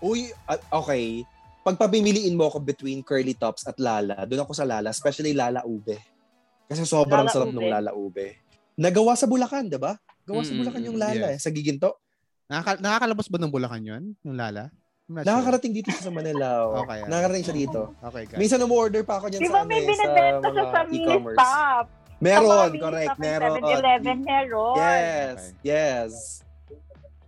Uy, 0.00 0.20
ah, 0.44 0.56
okay. 0.74 1.22
Pagpapimiliin 1.60 2.32
mo 2.32 2.44
ako 2.46 2.58
between 2.58 3.00
curly 3.00 3.32
tops 3.32 3.64
at 3.64 3.76
lala, 3.76 4.24
doon 4.24 4.42
ako 4.42 4.52
sa 4.52 4.64
lala, 4.64 4.88
especially 4.88 5.32
lala 5.32 5.60
ube. 5.62 5.96
Kasi 6.64 6.84
sobrang 6.84 7.24
Lala 7.24 7.32
sarap 7.32 7.48
ube. 7.48 7.54
nung 7.54 7.68
lala 7.68 7.92
ube. 7.92 8.40
Nagawa 8.74 9.12
sa 9.12 9.28
Bulacan, 9.28 9.68
'di 9.68 9.76
ba? 9.76 9.92
Gawa 10.24 10.40
sa 10.40 10.50
Mm, 10.50 10.58
Bulacan 10.58 10.82
yung 10.82 10.96
lala 10.96 11.24
yes. 11.28 11.36
eh, 11.36 11.38
sa 11.38 11.50
Giginto. 11.52 12.00
Nakaka- 12.44 12.80
nakakalabas 12.80 13.28
ba 13.28 13.36
ng 13.38 13.52
Bulacan 13.52 13.80
yun? 13.82 14.02
Yung 14.20 14.36
Lala? 14.36 14.68
Not 15.04 15.20
sure. 15.20 15.28
Nakakarating 15.28 15.72
dito 15.76 15.88
siya 15.92 16.04
sa 16.08 16.12
Manila. 16.12 16.48
Oh. 16.64 16.72
Okay, 16.84 16.98
ah. 17.04 17.08
Nakakarating 17.08 17.44
siya 17.44 17.56
dito. 17.56 17.80
Okay, 18.00 18.24
guys. 18.24 18.38
Minsan 18.40 18.58
umorder 18.64 19.02
pa 19.04 19.20
ako 19.20 19.28
niyan 19.28 19.40
Di 19.40 19.48
sa, 19.48 19.52
ba 19.52 19.60
ano 19.60 19.68
may 19.68 19.80
eh, 19.80 19.84
sa 19.84 20.06
mga 20.40 20.64
sa 20.64 20.80
e-commerce. 20.88 21.38
stop? 21.38 21.86
Meron, 22.24 22.70
correct. 22.80 23.16
Meron. 23.20 23.60
7-Eleven 23.60 24.18
meron. 24.24 24.76
Yes, 24.80 25.38
yes. 25.60 26.10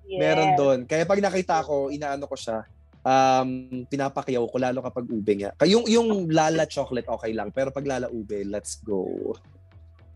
Yes. 0.09 0.20
Meron 0.22 0.51
doon. 0.57 0.79
Kaya 0.89 1.05
pag 1.05 1.20
nakita 1.20 1.61
ko, 1.61 1.93
inaano 1.93 2.24
ko 2.24 2.33
siya, 2.33 2.64
um, 3.05 3.49
pinapakiyaw 3.85 4.45
ko 4.49 4.57
lalo 4.57 4.79
kapag 4.81 5.05
ube 5.05 5.33
nga. 5.37 5.51
Kaya 5.53 5.77
yung, 5.77 5.85
yung 5.85 6.09
lala 6.33 6.64
chocolate, 6.64 7.05
okay 7.05 7.37
lang. 7.37 7.53
Pero 7.53 7.68
pag 7.68 7.85
lala 7.85 8.09
ube, 8.09 8.41
let's 8.49 8.81
go. 8.81 9.37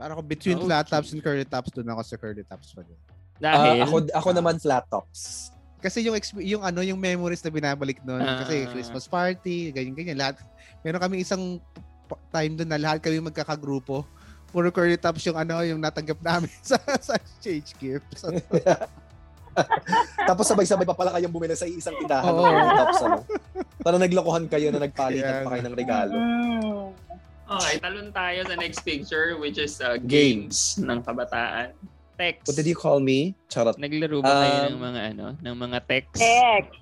Para 0.00 0.16
ko 0.16 0.24
between 0.24 0.56
Okay. 0.56 0.64
flat 0.64 0.86
tops 0.88 1.12
and 1.12 1.20
curly 1.20 1.44
tops, 1.44 1.68
doon 1.76 1.92
ako 1.92 2.00
sa 2.00 2.16
curly 2.16 2.40
tops 2.40 2.72
pa 2.72 2.80
din. 2.80 2.96
Dahil, 3.36 3.84
Ah, 3.84 3.84
ako, 3.84 3.96
ako 4.16 4.28
naman 4.32 4.56
flat 4.56 4.88
tops. 4.88 5.52
Kasi 5.80 6.04
yung 6.04 6.12
exp- 6.12 6.44
yung 6.44 6.60
ano 6.60 6.80
yung 6.80 6.96
memories 6.96 7.40
na 7.40 7.48
binabalik 7.48 7.98
noon 8.02 8.20
kasi 8.20 8.64
Ah. 8.64 8.70
Christmas 8.70 9.04
party, 9.04 9.72
ganyan 9.72 9.94
ganyan 9.94 10.18
lahat. 10.18 10.36
Meron 10.80 11.00
kami 11.00 11.20
isang 11.20 11.56
time 12.30 12.52
doon 12.54 12.68
na 12.68 12.76
lahat 12.76 13.00
kami 13.00 13.18
magkakagrupo. 13.18 14.04
Puro 14.50 14.68
curly 14.68 14.94
tops 14.94 15.24
yung 15.24 15.34
ano 15.34 15.62
yung 15.62 15.78
natanggap 15.78 16.20
namin 16.20 16.50
sa 16.62 16.76
sa 16.98 17.14
exchange 17.14 17.72
gift. 17.76 18.06
So, 18.14 18.28
Tapos 20.20 20.46
sabay-sabay 20.46 20.86
pa 20.86 20.94
pala 20.94 21.10
kayong 21.10 21.32
bumili 21.32 21.52
sa 21.52 21.66
isang 21.66 21.96
tindahan 21.98 22.22
ng 22.24 22.38
Oo. 22.38 22.46
flat 22.46 22.76
tops. 22.78 23.00
Ano? 23.02 23.16
Para 23.80 23.96
naglokohan 23.98 24.46
kayo 24.46 24.70
na 24.70 24.80
nagpalitan 24.80 25.26
Yeah. 25.26 25.42
pa 25.42 25.50
kayo 25.50 25.62
ng 25.64 25.76
regalo. 25.76 26.14
Mm. 26.14 26.86
Okay, 27.50 27.74
talon 27.82 28.14
tayo 28.14 28.46
sa 28.46 28.54
next 28.54 28.86
picture 28.86 29.34
which 29.36 29.58
is 29.58 29.82
uh, 29.82 29.98
games, 29.98 30.78
ng 30.78 31.02
kabataan. 31.02 31.74
Text. 32.20 32.44
What 32.44 32.54
did 32.54 32.68
you 32.68 32.76
call 32.76 33.00
me? 33.00 33.32
Charot. 33.48 33.80
Naglaro 33.80 34.20
ba 34.20 34.32
kayo 34.36 34.52
Um, 34.52 34.68
ng 34.70 34.82
mga 34.82 35.00
ano, 35.10 35.26
ng 35.40 35.56
mga 35.56 35.78
text? 35.88 36.20
Text. 36.20 36.76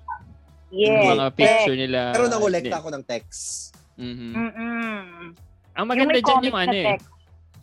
Yung 0.69 0.99
Yes. 0.99 1.07
mga 1.09 1.25
picture 1.33 1.77
nila. 1.79 1.99
Pero 2.11 2.23
nangolekta 2.27 2.75
ako 2.77 2.89
ng 2.91 3.03
text. 3.03 3.71
Mhm. 3.95 4.31
Mm-mm. 4.31 4.99
Ang 5.73 5.79
Yung 5.79 5.87
maganda 5.87 6.11
may 6.11 6.21
dyan 6.21 6.43
yung 6.43 6.59
ano 6.59 6.75
eh. 6.75 6.87
text. 6.91 7.07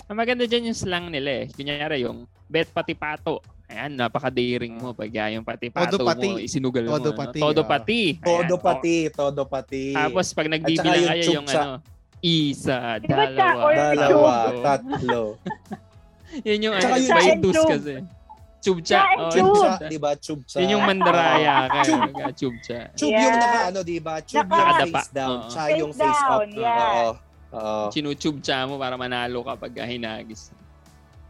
Ang 0.06 0.16
maganda 0.16 0.44
dyan 0.44 0.64
yung 0.66 0.78
slang 0.78 1.06
nila 1.12 1.30
eh. 1.30 1.44
Kunyari 1.52 1.96
yung 2.00 2.18
bet 2.48 2.72
pati 2.72 2.96
pato. 2.96 3.44
Ayan, 3.66 3.98
napaka-daring 3.98 4.78
mo 4.78 4.94
pag 4.94 5.10
yung 5.10 5.42
pati 5.42 5.68
pato 5.68 5.98
Todo 5.98 6.06
pati. 6.06 6.28
mo, 6.28 6.38
isinugal 6.38 6.86
mo. 6.86 6.96
Todo 6.96 7.10
ano. 7.12 7.18
pati, 7.18 7.38
Todo 7.38 7.60
ah. 7.60 7.68
pati. 7.68 8.00
Todo 8.16 8.32
Ayan. 8.54 8.62
pati, 8.62 8.96
todo 9.10 9.40
pati. 9.44 9.84
Tapos 9.92 10.26
pag 10.32 10.46
nagbibilang 10.48 10.96
yung 10.96 11.10
kayo 11.12 11.22
yung 11.28 11.46
chukcha. 11.46 11.60
ano, 11.60 11.74
isa, 12.22 12.78
dalawa, 13.04 13.68
Dalawa, 13.92 14.34
tatlo. 14.64 15.22
Yun 16.42 16.58
yung 16.60 16.74
Tsaka 16.74 16.90
ano, 16.90 17.00
yun- 17.00 17.14
baitus 17.14 17.54
Chub. 17.54 17.68
kasi. 17.70 17.94
Chubcha. 18.56 18.98
Oh, 19.14 19.30
chub. 19.30 19.46
Chubcha, 19.46 19.70
di 19.86 19.96
ba? 19.96 20.10
Chubcha. 20.18 20.56
Yun 20.58 20.70
yung 20.74 20.84
mandaraya 20.84 21.54
ka. 21.70 21.80
Chub. 21.80 22.00
Chub. 22.02 22.32
Chubcha. 22.34 22.78
Chub 22.92 23.08
Yeah. 23.08 23.22
yung 23.22 23.36
naka 23.38 23.60
ano, 23.64 23.80
di 23.80 23.98
ba? 23.98 24.14
Chub 24.20 24.42
Naka- 24.42 24.50
yung 24.50 24.66
Nakadapa. 24.66 24.98
face 24.98 25.10
down. 25.12 25.36
Face 25.46 25.78
yung 25.78 25.92
face 25.94 26.22
up. 26.26 26.40
yeah. 26.50 26.74
Oo. 26.74 27.10
Oo. 27.54 27.86
Chinuchubcha 27.88 28.66
mo 28.66 28.74
para 28.76 28.98
manalo 28.98 29.40
ka 29.40 29.54
pag 29.54 29.72
hinagis. 29.86 30.50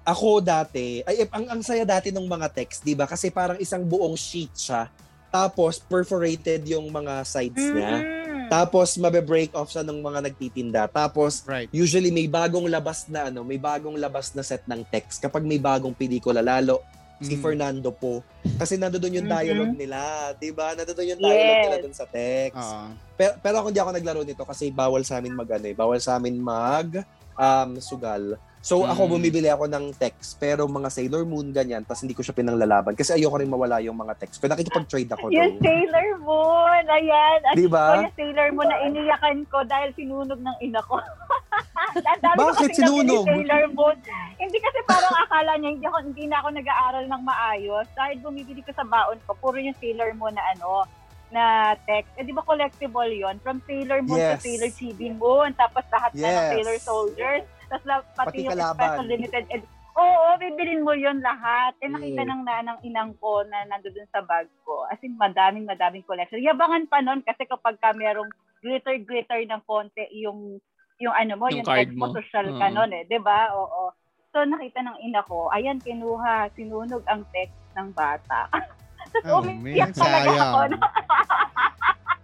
Ako 0.02 0.38
dati, 0.38 1.02
ay 1.02 1.26
eh, 1.26 1.28
ang 1.28 1.50
ang 1.50 1.60
saya 1.60 1.82
dati 1.82 2.14
ng 2.14 2.24
mga 2.24 2.46
text, 2.48 2.86
'di 2.86 2.94
ba? 2.94 3.04
Kasi 3.04 3.26
parang 3.28 3.58
isang 3.58 3.82
buong 3.82 4.14
sheet 4.14 4.54
siya. 4.54 4.86
Tapos 5.28 5.82
perforated 5.82 6.62
yung 6.64 6.86
mga 6.88 7.20
sides 7.20 7.58
niya. 7.60 7.94
Mm. 8.00 8.25
Tapos 8.46 8.96
mabe-break 8.96 9.52
off 9.52 9.68
siya 9.68 9.82
ng 9.82 9.98
mga 9.98 10.18
nagtitinda. 10.24 10.82
Tapos 10.86 11.42
Right. 11.44 11.68
usually 11.70 12.10
may 12.10 12.26
bagong 12.26 12.66
labas 12.66 13.06
na 13.06 13.28
ano, 13.28 13.42
may 13.42 13.56
bagong 13.56 13.94
labas 13.94 14.32
na 14.32 14.40
set 14.40 14.62
ng 14.64 14.82
text 14.86 15.18
kapag 15.18 15.42
may 15.42 15.58
bagong 15.58 15.92
pelikula 15.92 16.40
lalo 16.40 16.80
si 17.16 17.32
Mm. 17.32 17.40
Fernando 17.40 17.88
po. 17.88 18.20
Kasi 18.60 18.76
nandoon 18.76 19.18
yung 19.18 19.24
Mhm. 19.24 19.34
dialogue 19.34 19.74
nila, 19.74 20.00
'di 20.36 20.52
ba? 20.52 20.76
Nandoon 20.76 21.10
yung 21.10 21.22
dialogue 21.22 21.56
Yes. 21.56 21.64
nila 21.64 21.78
dun 21.80 21.94
sa 21.96 22.04
text. 22.04 22.60
Oo. 22.60 22.88
Pero, 23.16 23.32
pero 23.40 23.54
ako 23.56 23.66
hindi 23.66 23.80
ako 23.80 23.90
naglaro 23.90 24.20
nito 24.20 24.44
kasi 24.44 24.68
bawal 24.68 25.00
sa 25.00 25.16
amin 25.16 25.32
mag 25.32 25.48
ano, 25.48 25.64
eh, 25.64 25.72
bawal 25.72 25.96
sa 25.96 26.16
amin 26.16 26.36
mag 26.36 27.00
um, 27.32 27.70
sugal. 27.80 28.36
So 28.66 28.82
ako 28.82 29.06
Mm. 29.06 29.12
bumibili 29.12 29.46
ako 29.46 29.70
ng 29.70 29.94
text 29.94 30.42
pero 30.42 30.66
mga 30.66 30.90
Sailor 30.90 31.22
Moon 31.22 31.54
ganyan 31.54 31.86
tapos 31.86 32.02
hindi 32.02 32.18
ko 32.18 32.26
siya 32.26 32.34
pinanglalaban 32.34 32.98
kasi 32.98 33.14
ayoko 33.14 33.38
rin 33.38 33.46
mawala 33.46 33.78
yung 33.78 33.94
mga 33.94 34.18
text. 34.18 34.42
Pero 34.42 34.50
nakikipag-trade 34.52 35.06
ako 35.08 35.30
Yung 35.30 35.54
doon. 35.54 35.62
Sailor 35.62 36.08
Moon, 36.18 36.82
ayan. 36.84 37.38
At 37.46 37.54
Di 37.54 37.70
ba? 37.70 37.84
ko 37.86 38.02
yung 38.02 38.16
Sailor 38.18 38.48
Moon 38.50 38.66
na 38.66 38.78
iniyakan 38.82 39.38
ko 39.46 39.62
dahil 39.62 39.94
sinunog 39.94 40.40
ng 40.42 40.56
ina 40.60 40.82
ko. 40.82 40.98
Bakit 42.42 42.70
sinunog? 42.74 43.22
Sailor 43.24 43.64
Moon. 43.70 43.96
Hindi 44.34 44.58
kasi 44.58 44.78
parang 44.84 45.14
akala 45.16 45.54
niya 45.56 45.70
hindi, 45.70 45.86
ako, 45.86 45.98
hindi 46.02 46.24
na 46.26 46.36
ako 46.42 46.48
nag-aaral 46.50 47.04
ng 47.06 47.22
maayos. 47.22 47.86
Dahil 47.94 48.18
bumibili 48.18 48.60
ko 48.60 48.74
sa 48.74 48.82
baon 48.82 49.22
ko, 49.22 49.38
puro 49.38 49.56
yung 49.56 49.78
Sailor 49.78 50.10
Moon 50.12 50.34
na 50.34 50.42
ano, 50.52 50.82
na 51.28 51.44
text. 51.82 52.10
Eh, 52.14 52.22
di 52.22 52.30
ba 52.30 52.42
collectible 52.42 53.10
yon 53.10 53.38
From 53.40 53.62
Sailor 53.62 54.02
Moon 54.02 54.14
Yes. 54.16 54.38
to 54.38 54.44
Sailor 54.44 54.70
Chibi 54.70 55.10
Moon. 55.12 55.54
Tapos 55.54 55.86
lahat 55.86 56.10
na 56.12 56.22
ng 56.24 56.26
Yes. 56.26 56.50
Sailor 56.52 56.78
Soldiers. 56.80 57.46
Tapos 57.66 57.84
la- 57.84 58.06
pati, 58.14 58.18
Pati 58.18 58.38
yung 58.42 58.52
kalaban. 58.52 58.76
special 58.76 59.06
limited 59.06 59.44
ed- 59.50 59.70
Oo, 59.96 60.36
bibilin 60.36 60.84
mo 60.84 60.92
yon 60.92 61.24
lahat. 61.24 61.72
Eh, 61.80 61.88
nakita 61.88 62.20
Mm. 62.20 62.28
ng 62.28 62.42
nanang 62.44 62.80
inang 62.84 63.16
ko 63.16 63.40
na 63.42 63.64
nandun 63.64 63.96
sa 64.06 64.20
bag 64.20 64.44
ko. 64.60 64.84
As 64.86 65.00
in, 65.00 65.16
madaming, 65.16 65.64
madaming 65.64 66.04
collection. 66.04 66.36
Yabangan 66.38 66.84
pa 66.84 67.00
nun 67.00 67.24
kasi 67.24 67.48
kapag 67.48 67.80
ka 67.80 67.96
merong 67.96 68.28
glitter-glitter 68.60 69.40
ng 69.42 69.64
konti 69.64 70.04
yung 70.14 70.60
yung 70.96 71.12
ano 71.12 71.36
mo, 71.36 71.48
Yung 71.48 71.60
yung, 71.60 71.68
card 71.68 71.88
text 71.88 71.96
mo, 71.96 72.12
social 72.12 72.44
Oo. 72.46 72.56
ka 72.56 72.68
nun 72.68 72.92
eh. 72.92 73.04
'di 73.04 73.20
ba 73.20 73.52
Oo. 73.52 73.92
So, 74.28 74.44
nakita 74.44 74.84
ng 74.84 75.00
ina 75.00 75.24
ko, 75.24 75.48
ayan, 75.48 75.80
kinuha, 75.80 76.52
sinunog 76.52 77.00
ang 77.06 77.24
text 77.32 77.56
ng 77.72 77.88
bata. 77.90 78.52
Tapos 79.16 79.32
Oh, 79.32 79.40
umiiyak 79.40 79.96
talaga 79.96 80.28
ako. 80.42 80.58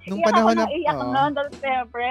Nung 0.04 0.18
Iyak 0.18 0.26
panahon 0.26 0.50
ako 0.50 0.56
na... 0.56 0.64
ng 0.64 0.72
iyak 0.74 0.96
oo. 0.96 1.06
nun, 1.08 1.30
dahil 1.30 1.50
siyempre. 1.54 2.06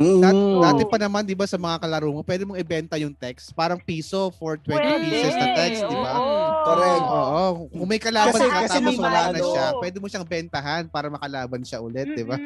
Dat- 0.00 0.32
Mm. 0.32 0.60
dati 0.60 0.82
pa 0.84 0.96
naman, 0.96 1.22
di 1.22 1.34
ba, 1.34 1.44
sa 1.44 1.54
mga 1.54 1.76
kalaro 1.78 2.08
mo, 2.10 2.20
pwede 2.22 2.42
mong 2.42 2.56
ibenta 2.56 2.96
yung 2.96 3.12
text. 3.12 3.52
Parang 3.52 3.76
piso 3.76 4.32
for 4.32 4.56
20 4.56 4.72
Pwede. 4.72 5.02
pieces 5.02 5.34
na 5.34 5.48
text, 5.54 5.80
di 5.82 5.92
ba? 5.94 6.12
Oo. 6.14 6.40
Correct. 6.62 7.04
Oo. 7.04 7.42
Kung 7.70 7.86
may 7.86 8.00
kalaban 8.00 8.32
Kasi- 8.32 8.48
ka 8.48 8.58
kasi 8.64 8.76
tapos 8.76 8.96
wala 8.98 9.20
na 9.28 9.40
siya, 9.40 9.64
pwede 9.76 9.96
mo 9.96 10.06
siyang 10.06 10.26
bentahan 10.26 10.82
para 10.86 11.06
makalaban 11.06 11.62
siya 11.62 11.78
ulit, 11.78 12.08
di 12.08 12.24
ba? 12.24 12.36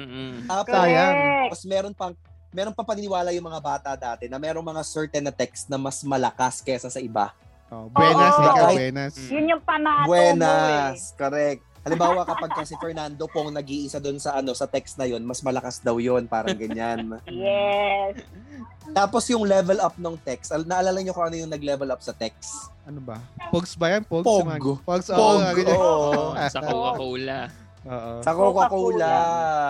Tapos, 0.50 0.70
Sayang. 0.70 1.14
tapos 1.46 1.62
meron 1.64 1.92
pang 1.92 2.14
meron 2.50 2.74
pa 2.74 2.82
paniniwala 2.82 3.30
yung 3.30 3.46
mga 3.46 3.60
bata 3.60 3.90
dati 3.94 4.26
na 4.26 4.34
merong 4.36 4.64
mga 4.64 4.82
certain 4.82 5.22
na 5.22 5.30
text 5.30 5.66
na 5.66 5.76
mas 5.76 6.02
malakas 6.02 6.58
kesa 6.58 6.90
sa 6.90 6.98
iba. 6.98 7.30
Oh, 7.70 7.86
buenas, 7.88 8.34
Oo. 8.34 8.42
ikaw, 8.44 8.70
buenas. 8.72 9.14
Yun 9.30 9.46
yung 9.48 9.62
panato 9.62 10.02
mo 10.02 10.10
eh. 10.10 10.34
Buenas, 10.34 11.14
correct. 11.14 11.62
Halimbawa 11.80 12.22
kapag 12.22 12.52
kasi 12.54 12.76
Fernando 12.76 13.24
Pong 13.24 13.48
nag-iisa 13.50 13.96
doon 13.96 14.16
sa 14.16 14.36
ano 14.36 14.52
sa 14.52 14.68
text 14.68 14.94
na 14.94 15.04
yon, 15.04 15.24
mas 15.24 15.40
malakas 15.40 15.80
daw 15.80 15.96
yon, 15.96 16.24
parang 16.24 16.52
ganyan. 16.54 17.16
Yes. 17.26 18.20
Tapos 18.90 19.24
yung 19.26 19.44
level 19.44 19.78
up 19.78 19.96
ng 19.96 20.16
text, 20.20 20.50
al- 20.50 20.66
naalala 20.66 20.98
niyo 20.98 21.10
kung 21.10 21.24
ano 21.24 21.36
yung 21.36 21.48
nag-level 21.48 21.88
up 21.88 22.00
sa 22.00 22.12
text? 22.12 22.68
Ano 22.84 23.00
ba? 23.00 23.16
Pogs 23.48 23.72
ba 23.74 23.96
yan? 23.96 24.02
Pogs? 24.02 24.26
Pog. 24.26 24.44
Mga- 24.44 24.82
Pogs. 24.82 25.08
Pog, 25.08 25.40
ganyan. 25.54 25.78
oo. 25.78 26.36
Sa 26.46 26.60
Coca-Cola. 26.60 27.40
Oo. 27.82 28.12
Sa 28.20 28.30
Coca-Cola, 28.34 29.14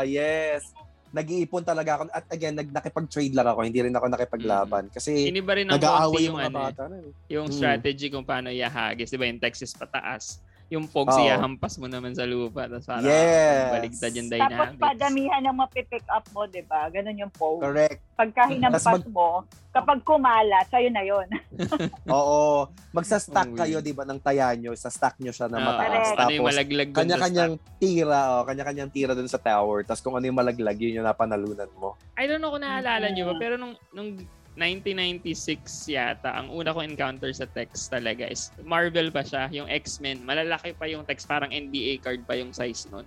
yes. 0.02 0.72
Nag-iipon 1.10 1.62
talaga 1.62 1.90
ako. 1.94 2.02
At 2.08 2.26
again, 2.28 2.54
nag 2.54 2.70
nakipag-trade 2.70 3.34
lang 3.34 3.44
ako. 3.44 3.60
Hindi 3.62 3.82
rin 3.82 3.92
ako 3.92 4.06
nakipaglaban. 4.08 4.90
Kasi 4.90 5.26
Iniba 5.26 5.54
rin 5.54 5.66
ng 5.66 5.74
nag-aaway 5.74 6.22
yung 6.22 6.26
yung, 6.28 6.36
mga 6.38 6.46
ano, 6.48 6.56
eh, 6.56 6.64
bata. 6.64 6.82
na 6.86 6.96
eh. 6.96 7.10
yung 7.28 7.46
Mm. 7.46 7.54
strategy 7.54 8.06
kung 8.08 8.22
paano 8.22 8.48
ihahagis. 8.48 9.10
Di 9.10 9.18
ba 9.18 9.26
yung 9.26 9.38
text 9.38 9.60
is 9.60 9.74
pataas. 9.74 10.38
Yung 10.70 10.86
pogs, 10.86 11.12
Oo. 11.12 11.26
iyahampas 11.26 11.82
mo 11.82 11.90
naman 11.90 12.14
sa 12.14 12.22
lupa. 12.22 12.70
Tapos 12.70 12.86
parang 12.86 13.02
Yes. 13.02 13.74
baligtad 13.74 14.12
yung 14.14 14.30
Tapos 14.30 14.46
dynamics. 14.46 14.78
padamihan 14.78 15.42
ng 15.42 15.56
mapipick 15.58 16.06
up 16.06 16.22
mo, 16.30 16.46
di 16.46 16.62
ba? 16.62 16.86
Ganun 16.86 17.18
yung 17.18 17.32
pose. 17.34 17.58
Correct. 17.60 17.98
Pagka 18.14 18.42
hinampas 18.46 18.86
mag- 18.86 19.10
mo, 19.10 19.42
kapag 19.70 19.98
kumala, 20.06 20.62
sa'yo 20.70 20.86
na 20.88 21.02
yon. 21.02 21.26
Oo. 22.08 22.70
Magsa-stack 22.90 23.50
Uy. 23.50 23.58
kayo, 23.58 23.82
di 23.82 23.90
ba, 23.90 24.06
ng 24.06 24.22
taya 24.22 24.54
nyo. 24.54 24.70
Sa-stack 24.72 25.18
nyo 25.18 25.34
siya 25.34 25.50
na 25.50 25.58
Oo, 25.58 25.66
mataas. 25.66 25.90
Correct. 25.90 26.06
ano 26.06 26.30
Tapos, 26.30 26.46
malaglag 26.46 26.86
dun 26.86 26.94
sa 26.94 26.98
kanya-kanyang 27.02 27.52
tira, 27.76 28.18
oh, 28.30 28.44
kanya-kanyang 28.46 28.90
tira 28.90 29.12
dun 29.12 29.26
sa 29.26 29.42
tower. 29.42 29.82
Tapos 29.82 30.00
kung 30.00 30.14
ano 30.14 30.22
yung 30.22 30.38
malaglag, 30.38 30.78
yun 30.78 31.02
yung 31.02 31.08
napanalunan 31.08 31.70
mo. 31.74 31.98
I 32.14 32.30
don't 32.30 32.38
know 32.38 32.54
kung 32.54 32.62
naalala 32.62 33.10
nyo 33.10 33.26
ba, 33.26 33.34
pero 33.36 33.58
nung, 33.58 33.74
nung 33.90 34.14
1996 34.52 35.62
yata, 35.88 36.30
ang 36.32 36.50
una 36.50 36.70
ko 36.70 36.80
encounter 36.80 37.30
sa 37.30 37.46
text 37.46 37.88
talaga 37.88 38.24
is 38.24 38.50
Marvel 38.60 39.08
pa 39.08 39.22
siya, 39.22 39.46
yung 39.48 39.66
X-Men. 39.66 40.22
Malalaki 40.22 40.74
pa 40.74 40.84
yung 40.84 41.02
text, 41.02 41.24
parang 41.24 41.48
NBA 41.48 42.00
card 42.00 42.22
pa 42.24 42.34
yung 42.34 42.50
size 42.50 42.86
nun. 42.88 43.06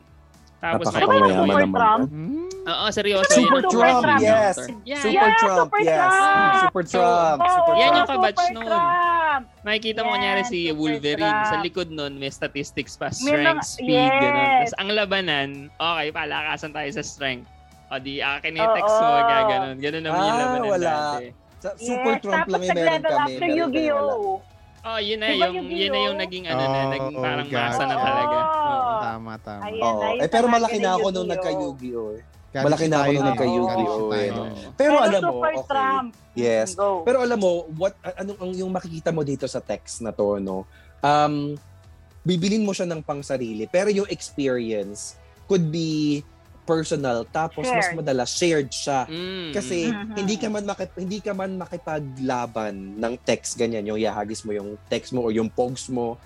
Tapos 0.64 0.88
may- 0.90 1.04
naman. 1.04 1.76
Trump? 1.76 2.08
Hmm? 2.08 2.48
Oo, 2.64 2.86
seryoso. 2.88 3.36
Super 3.36 3.60
yun 3.60 3.68
Trump, 3.70 4.00
first 4.00 4.24
yes. 4.24 4.56
Yeah, 4.88 5.04
Super 5.04 5.12
Yeah, 5.12 5.36
Trump, 5.36 5.68
Super 5.68 5.80
yes. 5.84 6.00
Trump. 6.00 6.56
Super 6.64 6.84
Trump, 6.88 7.40
Super 7.44 7.74
Yan 7.74 7.84
Trump. 7.84 7.98
yung 8.00 8.08
kabatch 8.08 8.40
Super 8.40 8.54
nun. 8.56 8.64
Trump. 8.64 9.44
Makikita 9.64 10.00
mo 10.00 10.08
Yan, 10.08 10.16
kunyari 10.16 10.42
si 10.46 10.60
super 10.64 10.80
Wolverine. 10.80 11.36
trap. 11.36 11.50
Sa 11.52 11.56
likod 11.60 11.90
nun, 11.92 12.14
may 12.16 12.32
statistics 12.32 12.96
pa. 12.96 13.12
May 13.12 13.20
Strength, 13.36 13.60
mga- 13.60 13.68
speed, 13.68 13.92
ganun. 14.14 14.40
yes. 14.40 14.48
Tapos 14.64 14.74
ang 14.80 14.90
labanan, 14.90 15.48
okay, 15.76 16.08
palakasan 16.10 16.72
tayo 16.72 16.90
sa 16.90 17.04
strength. 17.04 17.48
O 17.94 18.00
di, 18.00 18.18
ah, 18.20 18.42
kinetics 18.42 18.90
Oo. 18.92 19.06
mo, 19.06 19.10
gaganon. 19.24 19.78
Ganun 19.78 20.02
naman 20.02 20.18
yung 20.18 20.34
Ah, 20.34 20.42
labanan 20.42 20.66
wala. 20.68 20.92
dati. 21.14 21.26
Sa 21.62 21.70
Super 21.78 22.12
yes, 22.12 22.24
Trump 22.26 22.46
lang 22.50 22.62
yung 22.62 22.74
meron 22.74 23.04
kami. 23.06 23.34
wala. 23.38 23.54
Yu-Gi-Oh! 23.54 24.34
Oh, 24.84 25.00
yun 25.00 25.16
na 25.16 25.26
Di 25.26 25.34
ba 25.34 25.46
yung, 25.46 25.56
Yu-Gi-Oh? 25.64 25.80
yun 25.80 25.90
na 25.90 26.00
yung 26.02 26.18
naging 26.18 26.46
ano 26.50 26.60
na, 26.60 26.68
Oh, 26.76 26.90
naging 26.92 27.16
parang 27.16 27.48
gotcha. 27.48 27.64
masa 27.64 27.84
na 27.86 27.96
talaga. 27.96 28.38
Oo. 28.42 28.92
Tama, 29.00 29.32
tama. 29.40 29.62
Ayan. 29.64 29.80
Oo. 29.80 29.94
na, 29.94 30.06
yung 30.10 30.20
Eh, 30.20 30.28
pero 30.28 30.46
sa 30.46 30.52
malaki 30.52 30.74
akin 30.74 30.82
na 30.82 30.90
ako 30.90 30.98
nung 30.98 31.14
Yu-Gi-Oh. 31.14 31.32
nagka-Yu-Gi-Oh! 31.32 32.10
eh. 32.10 32.22
Garish 32.54 32.66
Malaki 32.68 32.86
na 32.86 32.96
ako 32.96 33.08
nung 33.08 33.14
nun. 33.16 33.30
nagka-Yu-Gi-Oh! 33.32 34.10
Eh. 34.12 34.28
nun. 34.28 34.50
Pero 34.52 34.74
Pero 34.76 34.96
alam 35.00 35.22
mo, 35.24 35.32
Super 35.32 35.54
okay. 35.54 35.68
Trump. 35.70 36.08
Yes. 36.36 36.70
Go. 36.74 36.88
Pero 37.02 37.18
alam 37.22 37.40
mo, 37.40 37.52
what 37.72 37.94
anong 38.18 38.40
ang 38.40 38.52
yung 38.52 38.72
makikita 38.74 39.10
mo 39.10 39.22
dito 39.22 39.46
sa 39.46 39.62
text 39.62 40.02
na 40.02 40.10
to, 40.10 40.42
no? 40.42 40.66
Um 41.00 41.54
bibilin 42.22 42.64
mo 42.64 42.72
siya 42.72 42.88
ng 42.88 43.00
pangsarili, 43.00 43.68
pero 43.68 43.88
yung 43.88 44.08
experience 44.08 45.14
could 45.46 45.68
be 45.70 46.24
personal 46.64 47.24
tapos 47.26 47.68
mas 47.68 47.86
Shared. 47.86 47.98
madalas 47.98 48.30
shared 48.32 48.70
siya. 48.70 49.06
Mm, 49.06 49.52
Kasi 49.52 49.78
Mhm. 49.88 50.16
hindi 50.16 50.36
ka 50.36 50.48
man 50.48 50.64
makip, 50.64 50.90
hindi 50.96 51.20
ka 51.20 51.32
man 51.32 51.52
makipaglaban 51.56 52.74
ng 52.98 53.14
text 53.22 53.56
ganyan, 53.56 53.86
yung 53.86 54.00
yahagis 54.00 54.42
mo 54.42 54.52
yung 54.52 54.76
text 54.88 55.12
mo 55.12 55.24
o 55.24 55.30
yung 55.30 55.48
pogs 55.48 55.88
mo. 55.88 56.18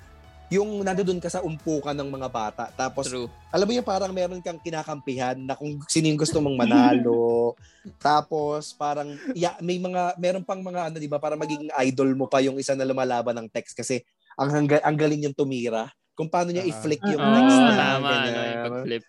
Yung 0.47 0.79
nandoon 0.79 1.19
ka 1.19 1.27
sa 1.27 1.43
umpukan 1.43 1.91
ng 1.91 2.07
mga 2.07 2.27
bata. 2.31 2.71
Tapos 2.71 3.11
True. 3.11 3.27
alam 3.51 3.67
mo 3.67 3.73
yung 3.75 3.83
parang 3.83 4.15
meron 4.15 4.39
kang 4.39 4.55
kinakampihan 4.57 5.35
na 5.35 5.59
kung 5.59 5.75
sino 5.91 6.07
yung 6.07 6.15
gusto 6.15 6.39
mong 6.39 6.55
manalo. 6.55 7.51
Tapos 7.99 8.71
parang 8.71 9.11
ya, 9.35 9.59
may 9.59 9.75
mga 9.75 10.15
meron 10.15 10.47
pang 10.47 10.63
mga 10.63 10.87
ano 10.87 10.95
'di 10.95 11.11
ba 11.11 11.19
para 11.19 11.35
magiging 11.35 11.67
idol 11.83 12.15
mo 12.15 12.31
pa 12.31 12.39
yung 12.39 12.55
isa 12.55 12.79
na 12.79 12.87
lumalaban 12.87 13.35
ng 13.35 13.47
text 13.51 13.75
kasi 13.75 13.99
ang 14.39 14.47
hangga, 14.47 14.79
ang 14.87 14.95
galing 14.95 15.27
yung 15.27 15.35
tumira. 15.35 15.91
Kung 16.15 16.31
paano 16.31 16.49
niya 16.49 16.63
Ah. 16.63 16.71
i-flick 16.71 17.03
yung 17.03 17.19
Oo, 17.19 17.35
text 17.35 17.57
Oo, 17.57 17.67
na 17.67 17.73
tama. 17.75 18.07
ganyan. 18.07 18.31
Ano, 18.31 18.47
yung 18.47 18.65
pag-flip. 18.71 19.03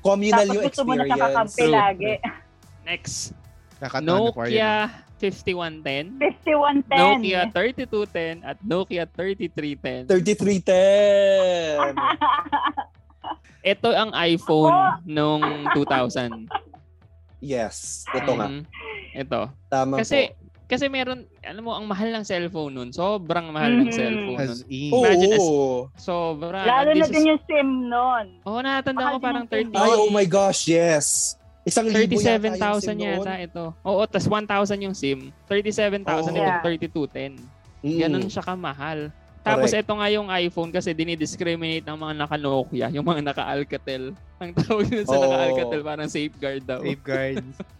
Communal 0.00 0.44
Tapos 0.44 0.54
yung 0.56 0.64
gusto 0.64 0.82
mo 0.82 0.92
na 0.92 1.04
experience. 1.04 1.20
nakakampi 1.20 1.60
True. 1.60 1.72
lagi. 1.72 2.12
Next. 2.84 3.16
Kakatawa 3.76 4.04
na 4.28 4.32
for 4.32 4.46
you. 4.48 4.56
Nokia 4.56 4.72
5110, 5.20 6.16
5110. 6.16 6.96
Nokia 6.96 7.40
3210, 7.52 8.40
at 8.40 8.56
Nokia 8.64 9.04
3310. 9.04 10.08
3310. 10.08 11.92
Ito 13.72 13.92
ang 13.92 14.10
iPhone 14.16 14.72
nung 15.04 15.44
2000. 15.76 16.48
yes, 17.44 18.08
ito 18.10 18.32
nga. 18.32 18.48
Mhm. 18.48 18.64
Ito. 19.12 19.40
Tama 19.68 20.00
Kasi, 20.00 20.32
po. 20.32 20.39
Kasi 20.70 20.86
meron, 20.86 21.26
alam 21.42 21.60
mo, 21.60 21.74
ang 21.74 21.82
mahal 21.84 22.08
ng 22.08 22.22
cellphone 22.22 22.70
nun. 22.70 22.90
Sobrang 22.90 23.50
mahal 23.50 23.74
ng 23.74 23.90
Mhm. 23.90 23.92
cellphone 23.92 24.38
nun. 24.38 24.46
As 24.46 24.62
in. 24.64 24.90
Oo. 24.90 25.02
Imagine 25.02 25.36
Sobra. 25.98 26.58
Lalo 26.62 26.90
na 26.94 27.02
is- 27.02 27.10
din 27.10 27.26
yung 27.26 27.42
SIM 27.42 27.68
nun. 27.84 28.26
Oo, 28.46 28.58
nakatanda 28.62 29.00
Mahal 29.02 29.12
ko 29.12 29.18
parang 29.18 29.42
ang 29.42 29.50
SIM. 29.50 29.68
30. 29.68 29.76
Ay, 29.76 29.92
oh 29.98 30.08
my 30.08 30.24
gosh, 30.24 30.62
yes. 30.64 31.06
Isang 31.60 31.90
libo 31.90 32.16
yata 32.16 32.40
yung 32.40 32.56
37,000 32.56 32.80
SIM 32.80 32.98
yata 33.02 33.20
noon. 33.28 33.44
ito. 33.44 33.64
Oo, 33.82 34.00
tas 34.06 34.24
1,000 34.24 34.80
yung 34.80 34.94
SIM. 34.94 35.18
37,000 35.44 36.32
Oo. 36.32 36.32
itong 36.32 36.38
Yeah. 36.38 36.62
3210. 36.64 37.36
Mm. 37.82 37.98
Ganun 37.98 38.26
siya 38.26 38.40
kamahal. 38.40 39.10
Tapos 39.40 39.72
Correct. 39.72 39.88
ito 39.88 39.92
nga 39.94 40.08
yung 40.10 40.28
iPhone 40.28 40.68
kasi 40.68 40.92
dinidiscriminate 40.92 41.80
ng 41.82 41.96
mga 41.96 42.14
naka-Nokia, 42.14 42.86
yung 42.92 43.02
mga 43.02 43.24
naka-Alcatel. 43.24 44.12
Ang 44.36 44.52
tawag 44.52 44.84
nila 44.84 45.04
sa 45.04 45.16
Oo. 45.16 45.22
naka-Alcatel 45.22 45.80
parang 45.80 46.08
safeguard 46.08 46.62
daw. 46.62 46.80
Safeguards. 46.80 47.56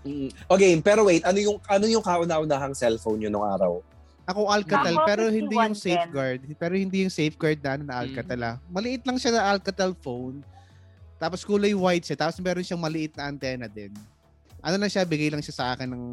Mm. 0.00 0.28
Okay, 0.48 0.72
pero 0.80 1.04
wait, 1.04 1.20
ano 1.22 1.36
yung 1.36 1.60
ano 1.62 1.84
yung 1.84 2.00
kauna-unahang 2.00 2.72
cellphone 2.72 3.20
yun 3.20 3.30
nung 3.30 3.44
araw? 3.44 3.84
Ako 4.24 4.46
Alcatel, 4.46 4.94
Ako, 4.94 5.04
pero 5.04 5.22
hindi 5.26 5.52
yung 5.52 5.74
5110. 5.74 5.82
safeguard. 5.82 6.40
Pero 6.54 6.74
hindi 6.74 6.96
yung 7.02 7.10
safeguard 7.10 7.58
na 7.58 7.70
ano 7.70 7.82
na 7.82 7.94
Mm. 7.94 8.02
Alcatel 8.02 8.40
ah. 8.40 8.56
Maliit 8.66 9.02
lang 9.02 9.18
siya 9.18 9.32
na 9.32 9.42
Alcatel 9.50 9.92
phone. 9.94 10.40
Tapos 11.16 11.42
kulay 11.42 11.74
white 11.74 12.04
siya. 12.04 12.16
Tapos 12.16 12.38
meron 12.38 12.62
siyang 12.62 12.80
maliit 12.80 13.12
na 13.12 13.26
antenna 13.26 13.66
din. 13.66 13.92
Ano 14.60 14.76
na 14.76 14.86
siya, 14.86 15.04
bigay 15.04 15.28
lang 15.28 15.40
siya 15.40 15.52
sa 15.52 15.66
akin 15.74 15.88
ng 15.88 16.04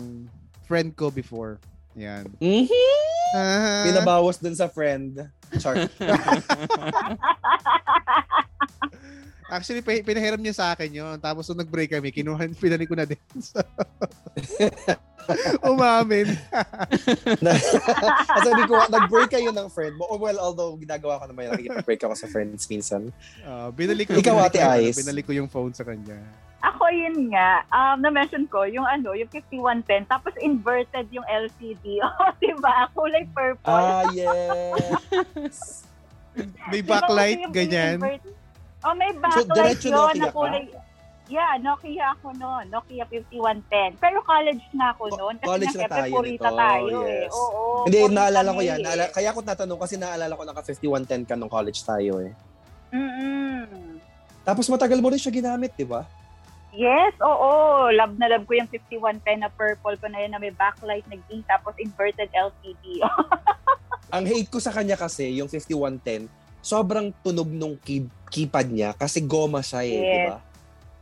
friend 0.66 0.92
ko 0.94 1.08
before. 1.08 1.60
Yan. 1.94 2.28
Mhm. 2.38 2.68
Ah, 3.34 3.84
Pinabawas 3.84 4.38
dun 4.38 4.56
sa 4.56 4.68
friend. 4.68 5.24
Char. 5.58 5.76
Actually, 9.48 9.80
pinahiram 9.82 10.44
niya 10.44 10.56
sa 10.56 10.76
akin 10.76 10.92
yun. 10.92 11.16
Tapos 11.24 11.48
nung 11.48 11.64
nag-break 11.64 11.96
kami, 11.96 12.12
kinuha, 12.12 12.52
pinani 12.62 12.84
ko 12.84 12.96
na 13.00 13.08
din. 13.08 13.20
So, 13.40 13.58
Umamin. 15.68 16.28
At 16.52 18.42
sabi 18.48 18.64
ko, 18.64 18.80
nag-break 18.88 19.32
kayo 19.32 19.52
ng 19.52 19.68
friend 19.68 20.00
mo. 20.00 20.08
Oh, 20.08 20.20
well, 20.20 20.40
although 20.40 20.76
ginagawa 20.80 21.20
ko 21.20 21.26
naman 21.28 21.52
yung 21.60 21.84
break 21.84 22.04
ako 22.04 22.16
sa 22.16 22.28
friends 22.32 22.64
minsan. 22.68 23.12
Uh, 23.44 23.72
binali 23.72 24.08
ko, 24.08 24.16
Ikaw, 24.16 24.36
binali 24.36 24.48
Ate 24.48 24.60
ko, 24.60 24.72
Ice. 24.88 24.98
Binali 25.04 25.22
ko 25.24 25.32
yung 25.36 25.50
phone 25.52 25.74
sa 25.76 25.84
kanya. 25.84 26.16
Ako 26.58 26.90
yun 26.90 27.30
nga, 27.30 27.62
um, 27.70 28.02
na-mention 28.02 28.50
ko, 28.50 28.66
yung 28.66 28.84
ano, 28.84 29.14
yung 29.14 29.30
5110, 29.30 30.10
tapos 30.10 30.34
inverted 30.42 31.06
yung 31.14 31.28
LCD. 31.28 32.02
O, 32.02 32.10
diba? 32.42 32.90
Kulay 32.96 33.30
purple. 33.30 33.68
Ah, 33.68 34.10
yes. 34.10 35.86
May 36.70 36.82
Diba 36.82 36.98
backlight, 36.98 37.38
kasi 37.38 37.46
yung 37.46 37.56
ganyan. 37.56 37.96
invert- 38.02 38.37
Oh, 38.88 38.96
may 38.96 39.12
backlight 39.12 39.52
diretso 39.52 39.86
yun 39.86 39.94
Nokia 39.94 40.16
na 40.16 40.26
ka? 40.26 40.32
kulay. 40.32 40.64
Yeah, 41.28 41.60
Nokia 41.60 42.06
ako 42.16 42.28
noon. 42.34 42.66
Nokia 42.72 43.04
5110. 43.04 44.00
Pero 44.00 44.24
college 44.24 44.64
na 44.72 44.96
ako 44.96 45.04
noon. 45.12 45.36
Kasi 45.36 45.44
college 45.46 45.76
na 45.76 45.88
tayo 45.92 46.14
nito, 46.24 46.48
tayo 46.48 46.98
eh. 47.04 47.28
yes. 47.28 47.32
Oo. 47.36 47.84
Hindi, 47.84 48.00
purita 48.00 48.16
naalala 48.16 48.50
ko 48.50 48.62
yan. 48.64 48.80
eh. 48.80 48.86
Naala- 48.88 49.12
kaya 49.12 49.30
ako 49.30 49.40
natanong 49.44 49.80
kasi 49.84 49.96
naalala 50.00 50.34
ko 50.34 50.44
naka 50.48 50.64
5110 50.64 51.28
ka 51.28 51.36
nung 51.36 51.52
college 51.52 51.84
tayo 51.84 52.24
eh. 52.24 52.32
Mm-mm. 52.96 54.00
Tapos 54.42 54.72
matagal 54.72 55.04
mo 55.04 55.12
rin 55.12 55.20
siya 55.20 55.36
ginamit, 55.36 55.76
di 55.76 55.84
ba? 55.84 56.08
Yes, 56.72 57.12
oo. 57.20 57.52
Love 57.92 58.16
na 58.16 58.30
love 58.30 58.48
ko 58.48 58.56
yung 58.56 58.70
5110 58.72 59.44
na 59.44 59.50
purple 59.50 60.00
ko 60.00 60.08
na 60.08 60.24
yun 60.24 60.32
na 60.32 60.40
may 60.40 60.56
backlight 60.56 61.04
na 61.06 61.20
green 61.28 61.44
tapos 61.44 61.76
inverted 61.76 62.32
LCD. 62.32 63.04
Ang 64.16 64.24
hate 64.24 64.48
ko 64.48 64.64
sa 64.64 64.72
kanya 64.72 64.96
kasi, 64.96 65.36
yung 65.36 65.52
5110, 65.52 66.32
sobrang 66.68 67.16
tunog 67.18 67.48
nung 67.48 67.80
key- 67.80 68.12
keypad 68.28 68.68
niya 68.68 68.92
kasi 68.92 69.24
goma 69.24 69.64
siya 69.64 69.82
eh, 69.82 69.96
Yes. 69.96 70.04
di 70.04 70.20
ba? 70.28 70.38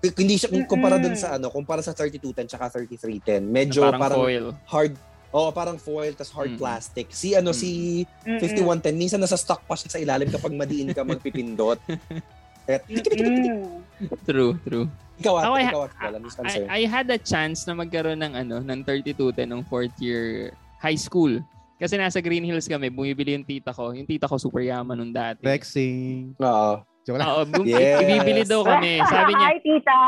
Hindi 0.05 0.35
siya 0.37 0.49
kumpara 0.63 1.01
dun 1.01 1.17
sa 1.17 1.33
ano, 1.33 1.49
kumpara 1.49 1.81
sa 1.81 1.89
3210 1.89 2.45
tsaka 2.45 2.69
3310. 2.69 3.41
Medyo 3.41 3.81
parang, 3.83 3.97
parang, 3.99 4.19
foil. 4.21 4.45
hard 4.69 4.93
Oh, 5.35 5.51
parang 5.51 5.75
foil 5.75 6.15
tas 6.15 6.31
hard 6.31 6.55
Mm. 6.55 6.59
plastic. 6.61 7.11
Si 7.11 7.35
ano 7.35 7.51
Mm. 7.51 7.57
si 7.57 7.69
Mm-mm. 8.23 8.39
5110 8.39 8.95
minsan 8.95 9.19
nasa 9.19 9.35
stock 9.35 9.67
pa 9.67 9.75
siya 9.75 9.91
sa 9.91 9.99
ilalim 9.99 10.31
kapag 10.31 10.55
madiin 10.55 10.95
ka 10.95 11.03
magpipindot. 11.03 11.75
True, 14.23 14.55
true. 14.63 14.87
Ikaw 15.15 15.33
at 15.35 15.43
Ako, 15.43 15.53
I, 15.53 15.63
ikaw 15.65 15.81
at 15.83 15.93
Answer. 15.95 16.63
I, 16.67 16.81
I 16.81 16.87
had 16.87 17.07
a 17.07 17.19
chance 17.19 17.63
na 17.63 17.75
magkaroon 17.75 18.19
ng 18.19 18.33
ano 18.33 18.55
ng 18.59 18.79
3210 18.81 19.43
nung 19.45 19.63
fourth 19.63 19.91
year 19.99 20.51
high 20.79 20.95
school. 20.95 21.39
Kasi 21.75 21.99
nasa 21.99 22.23
Green 22.23 22.43
Hills 22.43 22.65
kami, 22.65 22.87
bumibili 22.87 23.35
yung 23.35 23.43
tita 23.43 23.75
ko. 23.75 23.91
Yung 23.91 24.07
tita 24.07 24.25
ko 24.25 24.39
super 24.39 24.63
yaman 24.63 24.95
nung 24.95 25.11
dati. 25.11 25.43
Flexing. 25.43 26.39
Oo. 26.39 26.79
Joke 27.05 27.19
lang. 27.19 27.27
Oo, 27.29 27.41
bum- 27.45 27.67
Yes. 27.67 28.01
ibibili 28.01 28.41
daw 28.41 28.63
kami. 28.63 28.97
Sabi 29.13 29.31
niya, 29.35 29.47
Hi, 29.51 29.59
tita. 29.59 29.99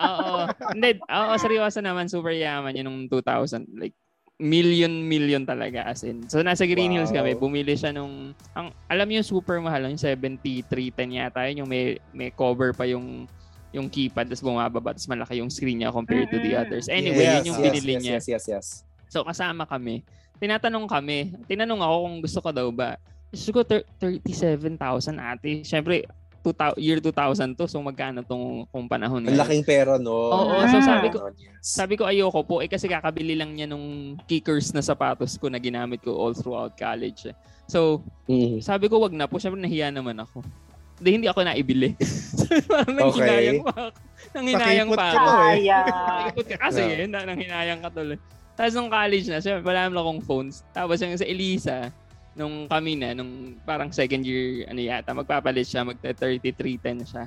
oo. 0.00 0.34
Hindi, 0.72 0.90
oo, 1.02 1.32
seryoso 1.36 1.82
naman, 1.82 2.06
super 2.06 2.32
yaman 2.32 2.72
yun 2.72 2.86
nung 2.86 3.00
2000. 3.10 3.66
Like, 3.74 3.92
million, 4.38 4.92
million 5.02 5.42
talaga 5.42 5.84
as 5.84 6.04
in. 6.04 6.24
So, 6.28 6.40
nasa 6.40 6.64
Green 6.64 6.92
Hills 6.92 7.10
Wow. 7.10 7.24
kami, 7.24 7.30
bumili 7.34 7.74
siya 7.74 7.90
nung, 7.90 8.32
ang, 8.54 8.70
alam 8.86 9.04
niyo 9.04 9.20
yung 9.20 9.30
super 9.34 9.58
mahal, 9.58 9.84
yung 9.84 9.98
7310 10.00 10.62
yata 11.10 11.44
yun, 11.48 11.64
yung 11.64 11.70
may, 11.70 11.84
may 12.12 12.30
cover 12.30 12.72
pa 12.72 12.86
yung 12.86 13.26
yung 13.74 13.92
keypad, 13.92 14.24
tapos 14.24 14.40
bumababa, 14.40 14.96
tapos 14.96 15.04
malaki 15.04 15.44
yung 15.44 15.52
screen 15.52 15.84
niya 15.84 15.92
compared 15.92 16.32
to 16.32 16.40
the 16.40 16.56
Mm-mm. 16.56 16.64
others. 16.64 16.88
Anyway, 16.88 17.28
yes, 17.28 17.44
yun 17.44 17.52
yung 17.52 17.58
yes, 17.60 17.64
binili 17.68 17.92
yes, 17.92 18.00
niya. 18.00 18.14
Yes, 18.16 18.24
yes, 18.26 18.44
yes. 18.48 18.66
So, 19.12 19.20
kasama 19.20 19.68
kami. 19.68 20.00
Tinatanong 20.36 20.86
kami. 20.86 21.18
Tinanong 21.44 21.80
ako 21.80 21.94
kung 21.98 22.16
gusto 22.20 22.38
ko 22.40 22.50
daw 22.50 22.68
ba. 22.68 23.00
Gusto 23.28 23.48
ko 23.52 23.60
thir- 23.62 23.86
37,000 23.98 24.76
ate. 25.18 25.62
Siyempre, 25.62 26.04
2000, 26.42 26.78
year 26.78 27.00
2000 27.00 27.12
to. 27.54 27.66
So, 27.66 27.80
magkano 27.80 28.22
tong 28.22 28.64
kung 28.66 28.86
panahon 28.86 29.18
ngayon? 29.20 29.40
laking 29.40 29.64
pera, 29.64 29.98
no? 29.98 30.14
Oo, 30.30 30.62
so 30.64 30.78
sabi 30.80 31.10
ko-. 31.10 31.26
Sabi 31.58 31.94
ko 31.94 32.06
ayoko 32.06 32.40
po. 32.40 32.54
Eh 32.58 32.68
kasi 32.68 32.86
kakabili 32.86 33.34
lang 33.34 33.50
niya 33.50 33.66
nung 33.66 34.14
kickers 34.24 34.70
na 34.70 34.78
sapatos 34.78 35.34
ko 35.34 35.50
na 35.50 35.58
ginamit 35.58 35.98
ko 35.98 36.14
all 36.14 36.30
throughout 36.32 36.72
college. 36.72 37.26
So, 37.66 37.98
Mhm. 38.24 38.62
sabi 38.62 38.86
ko 38.86 39.02
wag 39.02 39.10
na 39.10 39.26
po. 39.26 39.36
Siyempre 39.36 39.58
nahiya 39.58 39.90
naman 39.90 40.14
ako. 40.16 40.46
Hindi, 40.96 41.10
hindi 41.12 41.28
ako 41.28 41.40
naibili. 41.42 41.92
Parang 42.70 42.94
Okay. 43.10 43.20
nanghinayang 43.20 43.60
pa 43.60 43.72
ako. 43.74 43.86
Nanghinayang 44.32 44.88
Pakipot 44.88 44.96
pa 44.96 45.06
ako. 45.10 45.30
eh. 45.50 45.58
Ka 46.46 46.56
kasi 46.62 46.80
Yeah. 46.80 47.02
eh. 47.02 47.06
Na, 47.06 47.18
nanghinayang 47.26 47.80
ka 47.82 47.90
tuloy. 47.90 48.16
Tapos 48.56 48.72
nung 48.72 48.88
college 48.88 49.28
na, 49.28 49.38
syempre 49.38 49.68
wala 49.68 49.86
naman 49.86 50.00
akong 50.00 50.22
phones. 50.24 50.64
Tapos 50.72 50.96
yung 51.04 51.12
sa 51.14 51.28
Elisa, 51.28 51.92
nung 52.32 52.64
kami 52.68 52.96
na, 52.96 53.12
nung 53.12 53.56
parang 53.68 53.92
second 53.92 54.24
year, 54.24 54.64
ano 54.68 54.80
yata, 54.80 55.12
magpapalit 55.12 55.68
siya, 55.68 55.84
magta 55.84 56.16
3310 56.16 57.04
siya. 57.04 57.24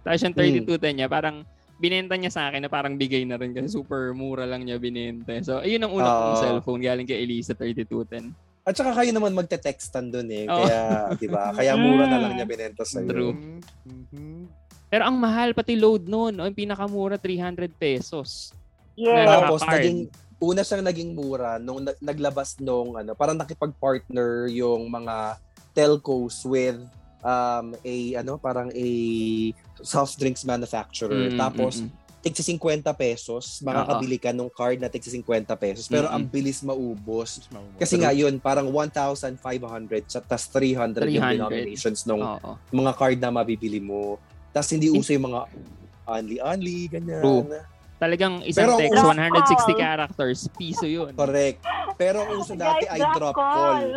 Tapos 0.00 0.20
yung 0.24 0.34
3210 0.36 0.96
niya, 0.96 1.08
parang 1.12 1.44
binenta 1.80 2.16
niya 2.16 2.32
sa 2.32 2.48
akin 2.48 2.64
na 2.64 2.70
parang 2.72 2.96
bigay 3.00 3.24
na 3.24 3.40
rin 3.40 3.56
kasi 3.56 3.72
super 3.72 4.12
mura 4.12 4.44
lang 4.44 4.68
niya 4.68 4.76
binenta. 4.76 5.32
So, 5.40 5.64
ayun 5.64 5.80
ang 5.80 5.92
una 5.96 6.08
kong 6.12 6.32
Oo. 6.36 6.42
cellphone 6.44 6.84
galing 6.84 7.08
kay 7.08 7.24
Elisa 7.24 7.56
3210. 7.56 8.32
At 8.68 8.76
saka 8.76 8.92
kayo 8.92 9.10
naman 9.16 9.32
magte-textan 9.32 10.12
dun 10.12 10.28
eh. 10.28 10.44
Oo. 10.44 10.60
Kaya, 10.60 10.80
di 11.16 11.28
ba? 11.32 11.56
Kaya 11.56 11.72
mura 11.80 12.04
na 12.04 12.20
lang 12.20 12.36
niya 12.36 12.44
binenta 12.44 12.84
sa'yo. 12.84 13.08
True. 13.08 13.32
Mhm. 13.88 14.44
Pero 14.92 15.02
ang 15.08 15.16
mahal, 15.16 15.56
pati 15.56 15.78
load 15.80 16.04
noon, 16.04 16.44
yung 16.44 16.52
pinakamura, 16.52 17.16
300 17.16 17.72
pesos. 17.72 18.52
Yes. 18.98 19.24
Na 19.24 19.48
Tapos 19.48 19.64
naging 19.64 20.12
una 20.40 20.64
siyang 20.64 20.82
naging 20.88 21.12
mura 21.12 21.60
nung 21.60 21.84
na- 21.84 21.96
naglabas 22.00 22.56
nung 22.58 22.96
ano, 22.96 23.12
parang 23.12 23.36
nakipag-partner 23.36 24.48
yung 24.48 24.88
mga 24.88 25.36
telcos 25.76 26.42
with 26.48 26.80
um 27.20 27.76
a 27.84 27.96
ano, 28.16 28.40
parang 28.40 28.72
a 28.72 28.88
soft 29.84 30.16
drinks 30.16 30.42
manufacturer. 30.48 31.28
Mm, 31.30 31.36
Tapos 31.36 31.84
mm, 31.84 31.92
mm. 31.92 32.24
tigsi 32.24 32.56
50 32.56 32.84
pesos, 32.96 33.60
makakabili 33.60 34.16
ka 34.16 34.32
nung 34.32 34.48
card 34.48 34.80
na 34.80 34.88
tigsi 34.88 35.12
50 35.12 35.52
pesos. 35.60 35.84
Pero 35.88 36.08
Mm-mm. 36.08 36.16
ang 36.16 36.24
bilis 36.24 36.64
maubos. 36.64 37.44
Kasi 37.76 38.00
nga 38.00 38.12
yun, 38.12 38.40
parang 38.40 38.68
1,500 38.72 39.36
sa 40.08 40.20
tas 40.24 40.48
300, 40.48 41.08
yung 41.12 41.24
300. 41.24 41.36
denominations 41.36 42.00
nung 42.08 42.24
Oo. 42.24 42.56
mga 42.72 42.92
card 42.96 43.20
na 43.20 43.28
mabibili 43.28 43.80
mo. 43.80 44.16
Tas 44.52 44.68
hindi 44.72 44.88
uso 44.88 45.12
yung 45.12 45.32
mga 45.32 45.48
only-only, 46.10 46.90
ganyan. 46.90 47.22
True. 47.22 47.44
Talagang 48.00 48.40
isang 48.42 48.64
Pero 48.66 48.80
text, 48.80 48.96
uso- 48.96 49.06
160 49.06 49.44
Call. 49.68 49.76
characters, 49.76 50.38
piso 50.50 50.86
yun. 50.88 51.12
Correct. 51.12 51.60
Pero 51.94 52.24
ang 52.24 52.30
uso 52.34 52.56
dati 52.56 52.82
Guys, 52.82 52.96
ay 52.96 53.00
drop 53.12 53.36
call. 53.36 53.88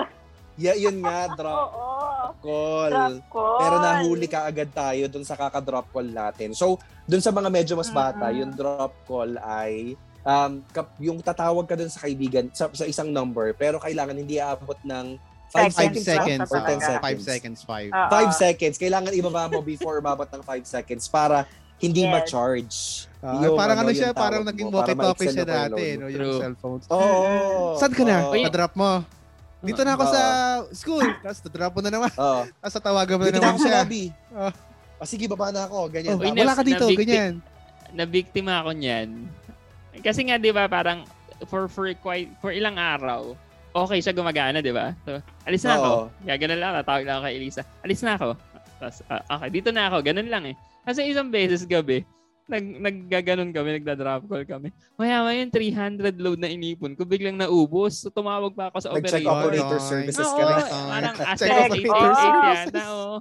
Yeah, 0.54 0.76
yun 0.76 1.00
nga, 1.00 1.32
drop 1.40 1.68
Oo. 1.72 2.36
call. 2.38 2.92
Drop 2.92 3.24
call. 3.32 3.58
Pero 3.58 3.76
nahuli 3.80 4.28
ka 4.28 4.44
agad 4.44 4.70
tayo 4.70 5.08
dun 5.08 5.24
sa 5.24 5.34
kaka-drop 5.34 5.88
call 5.90 6.06
natin. 6.06 6.52
So, 6.52 6.76
dun 7.04 7.20
sa 7.20 7.32
mga 7.32 7.48
medyo 7.48 7.74
mas 7.74 7.90
bata, 7.90 8.28
Mm-mm. 8.28 8.38
yung 8.38 8.52
drop 8.52 8.94
call 9.04 9.40
ay 9.40 9.96
um, 10.22 10.60
kap- 10.70 11.00
yung 11.00 11.18
tatawag 11.18 11.64
ka 11.64 11.74
dun 11.74 11.88
sa 11.88 12.04
kaibigan 12.04 12.52
sa, 12.52 12.68
sa 12.70 12.84
isang 12.84 13.08
number, 13.08 13.52
pero 13.54 13.80
kailangan 13.80 14.14
hindi 14.14 14.36
aabot 14.36 14.78
ng 14.84 15.16
5 15.50 15.70
Seconds. 15.70 16.02
seconds, 16.04 16.50
Five 16.50 16.50
ba? 16.50 16.50
seconds. 16.50 16.50
or 16.50 16.60
10 16.60 16.60
talaga. 16.60 16.82
seconds. 16.82 17.02
Five 17.02 17.22
seconds, 17.24 17.60
five. 17.64 17.90
Oo. 17.90 18.10
5 18.10 18.34
seconds. 18.36 18.76
Kailangan 18.76 19.12
ibaba 19.14 19.44
mo 19.48 19.60
before 19.62 19.96
umabot 19.96 20.26
ng 20.28 20.42
5 20.42 20.66
seconds 20.68 21.06
para 21.08 21.46
hindi 21.84 22.02
Yes. 22.02 22.10
ma-charge. 22.10 22.76
Ah, 23.20 23.40
Yung 23.40 23.56
parang 23.56 23.78
ano 23.78 23.88
yung 23.88 24.00
siya, 24.00 24.10
parang 24.12 24.44
naging 24.44 24.68
walkie-talkie 24.70 25.28
siya 25.30 25.44
dati, 25.44 25.84
no, 25.96 26.08
yung 26.08 26.16
True. 26.18 26.40
cellphones. 26.40 26.86
Oo. 26.88 27.76
Saan 27.76 27.92
ka 27.92 28.04
na? 28.04 28.18
Oo. 28.26 28.36
Pa-drop 28.38 28.74
mo. 28.74 28.92
Dito 29.60 29.80
na 29.82 29.96
ako 29.96 30.04
Oo. 30.04 30.12
sa 30.12 30.22
school. 30.74 31.08
Tapos 31.22 31.40
drop 31.46 31.72
mo 31.72 31.82
na 31.82 31.90
naman. 31.90 32.12
Oo. 32.14 32.44
Tapos 32.54 32.76
tawagan 32.78 33.16
mo 33.16 33.22
na 33.22 33.28
Dito 33.30 33.38
na 33.38 33.42
naman 33.42 33.52
ako 33.54 33.60
sa 33.60 33.64
siya. 33.66 33.78
lobby. 33.78 34.04
Ah. 34.34 34.52
Ah, 34.98 35.08
sige, 35.08 35.26
baba 35.26 35.52
na 35.52 35.62
ako. 35.64 35.80
Ganyan. 35.90 36.14
Oh, 36.14 36.20
wala 36.22 36.32
na- 36.46 36.52
ka 36.54 36.64
dito, 36.64 36.84
na-victim- 36.84 37.00
ganyan. 37.02 37.34
Nabiktima 37.94 38.54
ako 38.60 38.72
niyan. 38.74 39.10
Kasi 40.00 40.20
nga 40.24 40.36
'di 40.36 40.50
ba 40.50 40.66
parang 40.66 41.06
for 41.46 41.68
for 41.68 41.86
quite 41.96 42.28
for 42.40 42.50
ilang 42.50 42.76
araw, 42.76 43.38
okay 43.72 44.00
siya 44.00 44.12
gumagana, 44.12 44.58
'di 44.58 44.74
ba? 44.74 44.92
So, 45.04 45.22
alis 45.46 45.62
na 45.62 45.78
ako. 45.78 45.88
Oo. 45.88 46.06
Kaya 46.20 46.36
ganun 46.36 46.60
lang, 46.60 46.72
tatawag 46.76 47.04
lang 47.04 47.16
ako 47.16 47.26
kay 47.26 47.36
Elisa. 47.38 47.62
Alis 47.80 48.02
na 48.02 48.12
ako. 48.16 48.30
Tapos, 48.82 48.98
ah, 49.08 49.22
okay, 49.32 49.50
dito 49.50 49.70
na 49.70 49.88
ako. 49.88 49.98
Ganun 50.02 50.28
lang 50.28 50.44
eh. 50.46 50.56
Kasi 50.84 51.08
isang 51.08 51.32
beses 51.32 51.64
gabi, 51.64 52.04
nag 52.44 52.66
naggaganon 52.78 53.56
kami, 53.56 53.80
nagda-drop 53.80 54.28
call 54.28 54.44
kami. 54.44 54.70
Maya 55.00 55.24
maya 55.24 55.40
yung 55.40 55.54
300 55.54 56.20
load 56.20 56.44
na 56.44 56.52
inipon 56.52 56.92
ko, 56.94 57.08
biglang 57.08 57.40
naubos. 57.40 58.04
So, 58.04 58.12
tumawag 58.12 58.52
pa 58.52 58.68
ako 58.68 58.78
sa 58.84 58.90
Nag-check 58.92 59.24
operator. 59.24 59.64
operator 59.64 59.80
Nice. 59.80 59.88
services 59.88 60.28
Oo, 60.28 60.38
ka 60.38 60.44
na. 60.44 60.64
parang 60.92 61.16
Check 61.16 61.28
asset 61.32 61.50
operator 61.72 62.12
888 62.12 62.68
services. 62.68 62.88
oo. 62.92 63.16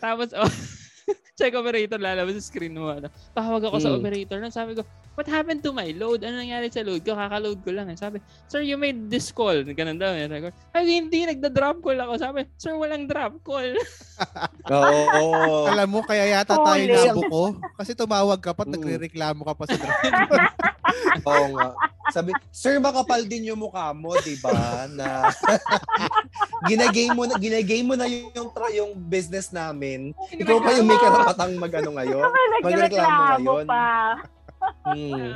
Tapos, 0.00 0.28
oh, 0.32 0.50
check 1.38 1.52
operator, 1.52 1.96
lalabas 1.96 2.36
sa 2.36 2.44
screen 2.44 2.74
mo. 2.74 2.88
Ano. 2.88 3.08
Tawag 3.32 3.62
ako 3.64 3.76
sa 3.78 3.90
Hmm. 3.90 3.98
operator. 3.98 4.38
Nang 4.38 4.50
sabi 4.50 4.72
ko, 4.72 4.82
what 5.12 5.26
happened 5.26 5.60
to 5.60 5.70
my 5.70 5.90
load? 5.92 6.20
Ano 6.20 6.38
nangyari 6.38 6.68
sa 6.68 6.80
load 6.80 7.00
ko? 7.00 7.12
Kaka-load 7.12 7.58
ko 7.60 7.70
lang. 7.70 7.88
Eh. 7.88 7.96
Sabi, 7.96 8.18
sir, 8.46 8.60
you 8.60 8.76
made 8.76 9.08
this 9.08 9.28
call. 9.28 9.56
Ganun 9.56 9.96
daw. 9.96 10.12
Eh. 10.12 10.26
Sabi 10.26 10.48
Ay, 10.72 10.84
hindi. 10.94 11.24
Nagda-drop 11.24 11.80
call 11.80 11.98
ako. 11.98 12.12
Sabi, 12.16 12.40
sir, 12.54 12.72
walang 12.72 13.04
drop 13.04 13.40
call. 13.42 13.72
Oo. 14.70 15.66
Alam 15.66 15.88
mo, 15.90 16.00
kaya 16.02 16.28
yata 16.30 16.54
tayo 16.54 16.78
Huli. 16.80 16.94
nabuko. 16.94 17.42
Kasi 17.74 17.92
tumawag 17.92 18.38
ka 18.38 18.52
pa 18.52 18.62
Mm. 18.62 18.72
nagre-reklamo 18.72 19.42
ka 19.42 19.54
pa 19.54 19.64
sa 19.66 19.76
drop. 19.76 19.98
Oo 21.28 21.46
nga. 21.52 21.68
Sabi, 22.08 22.30
sir, 22.50 22.76
makapal 22.78 23.22
din 23.22 23.46
yung 23.46 23.60
mukha 23.60 23.92
mo, 23.92 24.12
di 24.18 24.36
ba? 24.36 24.52
Na 24.90 25.30
ginagame 26.68 27.12
mo 27.12 27.24
na, 27.24 27.34
ginagame 27.36 27.84
mo 27.84 27.94
na 27.94 28.04
yung, 28.04 28.28
yung, 28.30 28.48
tra- 28.50 28.70
yung 28.70 28.92
business 28.96 29.50
namin. 29.50 30.10
Ikaw 30.30 30.56
pa 30.58 30.70
yung 30.72 30.86
may 30.86 30.98
karapatang 30.98 31.52
mag-ano 31.56 31.90
ngayon. 31.94 32.28
Magreklamo 32.60 33.20
ngayon. 33.38 33.66
pa. 33.66 33.86
Hmm. 34.84 35.34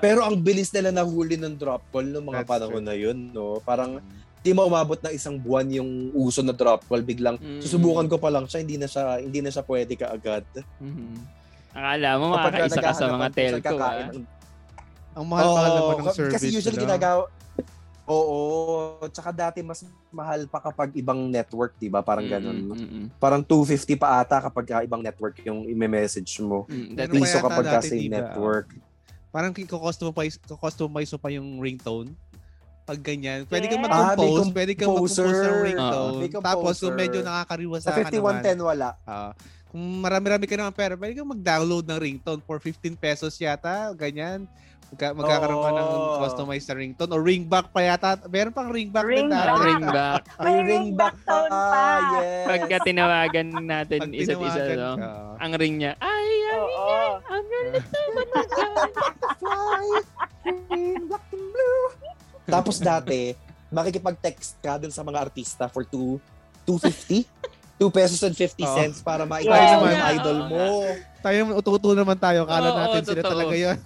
Pero 0.00 0.26
ang 0.26 0.34
bilis 0.36 0.68
nila 0.68 0.90
nahuli 0.90 1.38
ng 1.38 1.54
drop 1.54 1.86
call 1.88 2.02
noong 2.04 2.26
mga 2.26 2.38
That's 2.40 2.50
panahon 2.50 2.74
true. 2.76 2.82
na 2.84 2.94
yun, 2.94 3.30
no? 3.30 3.62
Parang 3.62 4.02
di 4.42 4.50
mo 4.50 4.62
umabot 4.62 4.98
ng 4.98 5.10
isang 5.10 5.34
buwan 5.36 5.70
yung 5.70 5.86
uso 6.12 6.38
na 6.38 6.50
drop 6.50 6.82
call 6.82 6.98
biglang 7.00 7.34
Mm. 7.36 7.58
susubukan 7.58 8.06
ko 8.06 8.14
pa 8.14 8.26
lang 8.26 8.42
siya 8.44 8.58
hindi 8.60 8.74
na 8.74 8.86
siya 8.86 9.18
hindi 9.18 9.38
na 9.38 9.50
siya 9.50 9.62
pwede 9.62 9.94
kaagad 9.94 10.42
Mhm. 10.78 11.14
Akala 11.72 12.08
mo 12.14 12.24
makakaisa 12.32 12.78
ka 12.80 12.90
sa 12.90 13.06
mga 13.08 13.26
telco. 13.28 13.62
kakain 13.64 14.06
Ah. 14.08 14.14
Ng- 15.16 15.18
Ang 15.18 15.26
mahal-mahal 15.26 15.70
Oo, 15.72 15.78
naman 15.80 15.94
ng 15.96 16.04
ka- 16.04 16.12
service. 16.14 16.34
Kasi 16.36 16.46
usually 16.52 16.76
nila. 16.76 16.84
ginagawa 16.92 17.24
Oo, 18.06 18.38
tsaka 19.10 19.34
dati 19.34 19.66
mas 19.66 19.82
mahal 20.14 20.46
pa 20.46 20.62
kapag 20.62 20.94
ibang 20.94 21.26
network, 21.26 21.74
'di 21.74 21.90
ba? 21.90 22.06
Parang 22.06 22.22
ganun. 22.22 22.54
Mm, 22.54 22.70
mm, 22.70 22.86
mm, 22.86 23.06
Parang 23.18 23.42
250 23.42 23.98
pa 23.98 24.22
ata 24.22 24.38
kapag 24.38 24.62
ah, 24.70 24.82
ibang 24.86 25.02
network 25.02 25.42
yung 25.42 25.66
i-message 25.66 26.38
mo. 26.38 26.70
mm. 26.70 26.94
Pa 26.94 27.10
Piso 27.10 27.42
kapag 27.42 27.66
dati, 27.66 27.90
kasi 27.90 27.94
di 27.98 28.06
ba? 28.06 28.22
network. 28.22 28.78
Parang 29.28 29.50
kukustomize 29.50 31.10
mo 31.10 31.18
pa 31.18 31.28
yung 31.34 31.58
ringtone. 31.58 32.14
Pag 32.86 33.02
ganyan. 33.02 33.42
Pwede 33.42 33.66
kang 33.66 33.82
mag-compose. 33.82 34.22
Ah, 34.38 34.46
may 34.46 34.54
pwede 34.54 34.72
kang 34.72 34.94
mag-compose 34.94 35.18
ng 35.18 35.26
Ah, 35.26 35.64
ringtone. 35.66 36.14
may 36.16 36.30
Tapos 36.30 36.74
kung 36.78 36.94
medyo 36.94 37.20
nakakariwa 37.20 37.76
Sa 37.76 37.90
sa 37.90 37.98
ka 37.98 38.06
naman. 38.06 38.38
5110 38.38 38.62
wala. 38.62 38.88
ah, 39.02 39.34
kung 39.66 39.82
marami-rami 39.98 40.46
ka 40.46 40.54
naman 40.54 40.70
pera, 40.70 40.94
pwede 40.94 41.18
kang 41.18 41.26
mag-download 41.26 41.82
ng 41.82 41.98
ringtone 41.98 42.40
for 42.40 42.62
15 42.62 42.94
pesos 42.94 43.34
yata. 43.34 43.90
Ganyan. 43.92 44.46
Magka, 44.86 45.06
magkakaroon 45.12 45.60
ka 45.60 45.70
ng 45.72 45.88
Oo. 45.90 46.18
customized 46.20 46.68
na 46.68 46.74
ringtone. 46.76 47.10
O 47.10 47.18
ringback 47.18 47.66
pa 47.68 47.80
yata. 47.80 48.22
Meron 48.26 48.54
pang 48.54 48.70
ringback 48.70 49.02
din 49.02 49.26
Ringback. 49.26 49.42
dati. 49.44 49.60
Ring 49.60 49.82
back. 49.84 50.22
May 50.38 50.58
ringback 50.62 51.16
tone 51.22 51.50
pa. 51.50 51.86
yes. 52.14 52.46
Pagka 52.46 52.76
tinawagan 52.82 53.48
natin 53.60 53.98
Pag 54.00 54.12
isa't 54.22 54.38
isa, 54.38 54.60
tinawagan 54.62 54.78
no? 54.78 54.92
ka. 54.96 55.10
ang 55.36 55.52
ring 55.54 55.74
niya, 55.76 55.92
ay, 55.98 56.28
ay, 56.46 56.54
Oo. 56.56 56.86
ay, 56.86 57.08
ang 57.26 57.44
galit 57.52 57.82
Tapos 62.46 62.78
dati, 62.78 63.34
makikipag-text 63.68 64.62
ka 64.62 64.78
dun 64.78 64.94
sa 64.94 65.02
mga 65.02 65.18
artista 65.20 65.66
for 65.66 65.82
2 65.82 66.22
250 66.62 67.26
2 67.76 67.90
pesos 67.92 68.22
and 68.22 68.32
50 68.32 68.56
Oo. 68.56 68.72
cents 68.72 68.98
para 69.02 69.22
Yes. 69.22 69.30
maitawag 69.44 69.68
naman. 69.68 69.90
yung 69.90 70.06
idol 70.14 70.38
mo. 70.48 70.64
Tayo, 71.20 71.38
ututo 71.52 71.92
naman 71.92 72.16
tayo. 72.16 72.46
Kala 72.46 72.68
Oo, 72.68 72.78
natin 72.78 73.02
sila 73.04 73.20
totoo. 73.20 73.32
talaga 73.34 73.52
yun. 73.54 73.76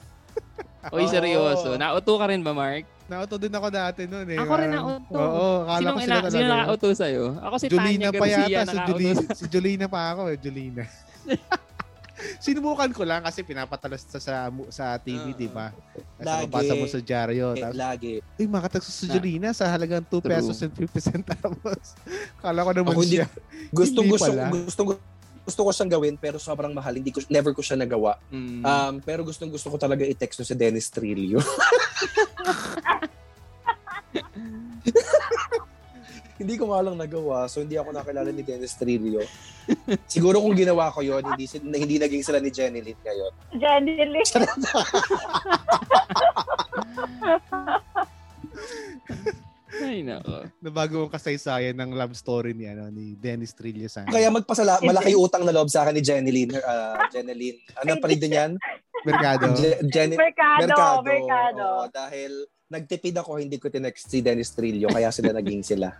Uy, 0.88 1.04
Oo. 1.04 1.12
seryoso. 1.12 1.76
Nauto 1.76 2.16
ka 2.16 2.24
rin 2.26 2.40
ba, 2.40 2.56
Mark? 2.56 2.88
Nauto 3.04 3.36
din 3.36 3.50
ako 3.50 3.68
dati 3.68 4.06
noon 4.06 4.28
eh. 4.28 4.38
Ako 4.38 4.52
rin 4.54 4.70
nauto. 4.70 5.12
Oo, 5.12 5.46
kala 5.66 5.76
Sino, 5.76 5.90
ko 5.90 5.98
sila 5.98 6.06
ina- 6.06 6.22
talaga. 6.22 6.32
sino 6.32 6.48
nakauto 6.48 6.86
sa'yo? 6.94 7.24
Ako 7.36 7.54
si 7.56 7.66
Julina 7.66 7.90
Tanya 8.06 8.10
pa 8.10 8.24
Garcia 8.24 8.48
yata. 8.48 8.70
Si. 8.70 8.78
Julina, 8.86 9.20
si 9.34 9.44
Julina 9.46 9.86
pa 9.86 10.00
ako 10.10 10.22
eh. 10.26 10.36
Julina. 10.36 10.82
Sinubukan 12.38 12.92
ko 12.92 13.00
lang 13.02 13.24
kasi 13.24 13.40
pinapatalas 13.40 14.04
sa 14.04 14.20
sa, 14.20 14.34
sa 14.68 14.84
TV, 14.96 15.32
Oo. 15.32 15.36
di 15.36 15.48
ba? 15.48 15.72
Tapos 16.14 16.20
Lagi. 16.20 16.44
mabasa 16.46 16.72
mo 16.76 16.84
sa 16.86 17.00
dyaryo. 17.00 17.48
Eh, 17.50 17.64
Tapos, 17.64 17.76
lagi. 17.76 18.12
uy, 18.36 18.44
makatagso 18.46 18.92
si 18.92 19.08
Na- 19.08 19.12
Julina 19.16 19.48
sa 19.50 19.64
halagang 19.66 20.04
2 20.04 20.20
True. 20.20 20.28
pesos 20.30 20.60
and 20.60 20.72
50 20.72 21.00
centavos. 21.00 21.96
Kala 22.44 22.60
ko 22.60 22.70
naman 22.72 22.92
Ako 22.92 23.02
siya. 23.02 23.24
Gusto 23.70 24.00
Hindi 24.00 24.12
gusto 24.12 24.28
pala. 24.28 24.52
gusto 24.52 24.82
gusto 25.44 25.64
ko 25.64 25.72
siyang 25.72 25.90
gawin 25.90 26.16
pero 26.20 26.38
sobrang 26.38 26.74
mahal. 26.74 26.94
Hindi 26.96 27.12
ko 27.12 27.20
never 27.28 27.54
ko 27.56 27.62
siya 27.64 27.76
nagawa. 27.80 28.18
Mm. 28.30 28.64
Um, 28.64 29.00
pero 29.02 29.24
gustong 29.24 29.50
gusto 29.50 29.70
ko 29.72 29.78
talaga 29.80 30.04
i-text 30.04 30.40
no 30.40 30.44
si 30.46 30.54
Dennis 30.54 30.90
Trillo. 30.92 31.40
hindi 36.40 36.56
ko 36.56 36.72
nga 36.72 36.82
lang 36.84 36.96
nagawa. 36.96 37.48
So 37.48 37.60
hindi 37.60 37.76
ako 37.76 37.92
nakilala 37.92 38.32
ni 38.32 38.42
Dennis 38.44 38.74
Trillo. 38.76 39.20
Siguro 40.08 40.40
kung 40.40 40.56
ginawa 40.56 40.92
ko 40.92 41.02
yon 41.04 41.24
hindi 41.34 41.46
hindi 41.60 41.98
naging 42.00 42.24
sila 42.24 42.40
ni 42.40 42.50
Jenny 42.50 42.80
Lynn 42.80 42.96
ngayon. 43.04 43.32
Jenny 43.60 44.04
Lee. 44.08 44.24
Ay, 49.78 50.02
nako. 50.02 50.50
Na 50.58 50.70
bago 50.74 51.06
ang 51.06 51.12
kasaysayan 51.14 51.78
ng 51.78 51.94
love 51.94 52.18
story 52.18 52.50
ni 52.50 52.66
ano 52.66 52.90
ni 52.90 53.14
Dennis 53.14 53.54
Trillo 53.54 53.86
sa 53.86 54.02
Kaya 54.02 54.26
magpasala 54.26 54.82
malaki 54.82 55.14
utang 55.14 55.46
na 55.46 55.54
loob 55.54 55.70
sa 55.70 55.86
akin 55.86 55.94
ni 55.94 56.02
Jenny 56.02 56.30
Lynn. 56.34 56.58
Uh, 56.58 56.98
Jenny 57.08 57.34
Lynn. 57.34 57.56
Ano 57.78 57.94
pa 57.98 58.06
rin 58.10 58.18
niyan? 58.18 58.52
merkado. 59.00 59.54
Je- 59.56 59.80
Jenny 59.88 60.16
Mercado. 60.16 60.60
Mercado. 60.66 61.06
Mercado. 61.06 61.64
Oo, 61.64 61.86
dahil 61.88 62.32
nagtipid 62.68 63.16
ako, 63.16 63.40
hindi 63.40 63.56
ko 63.56 63.66
tinext 63.66 64.06
si 64.06 64.20
Dennis 64.20 64.52
Trillo, 64.52 64.90
kaya 64.90 65.10
sila 65.10 65.32
naging 65.32 65.64
sila. 65.64 65.90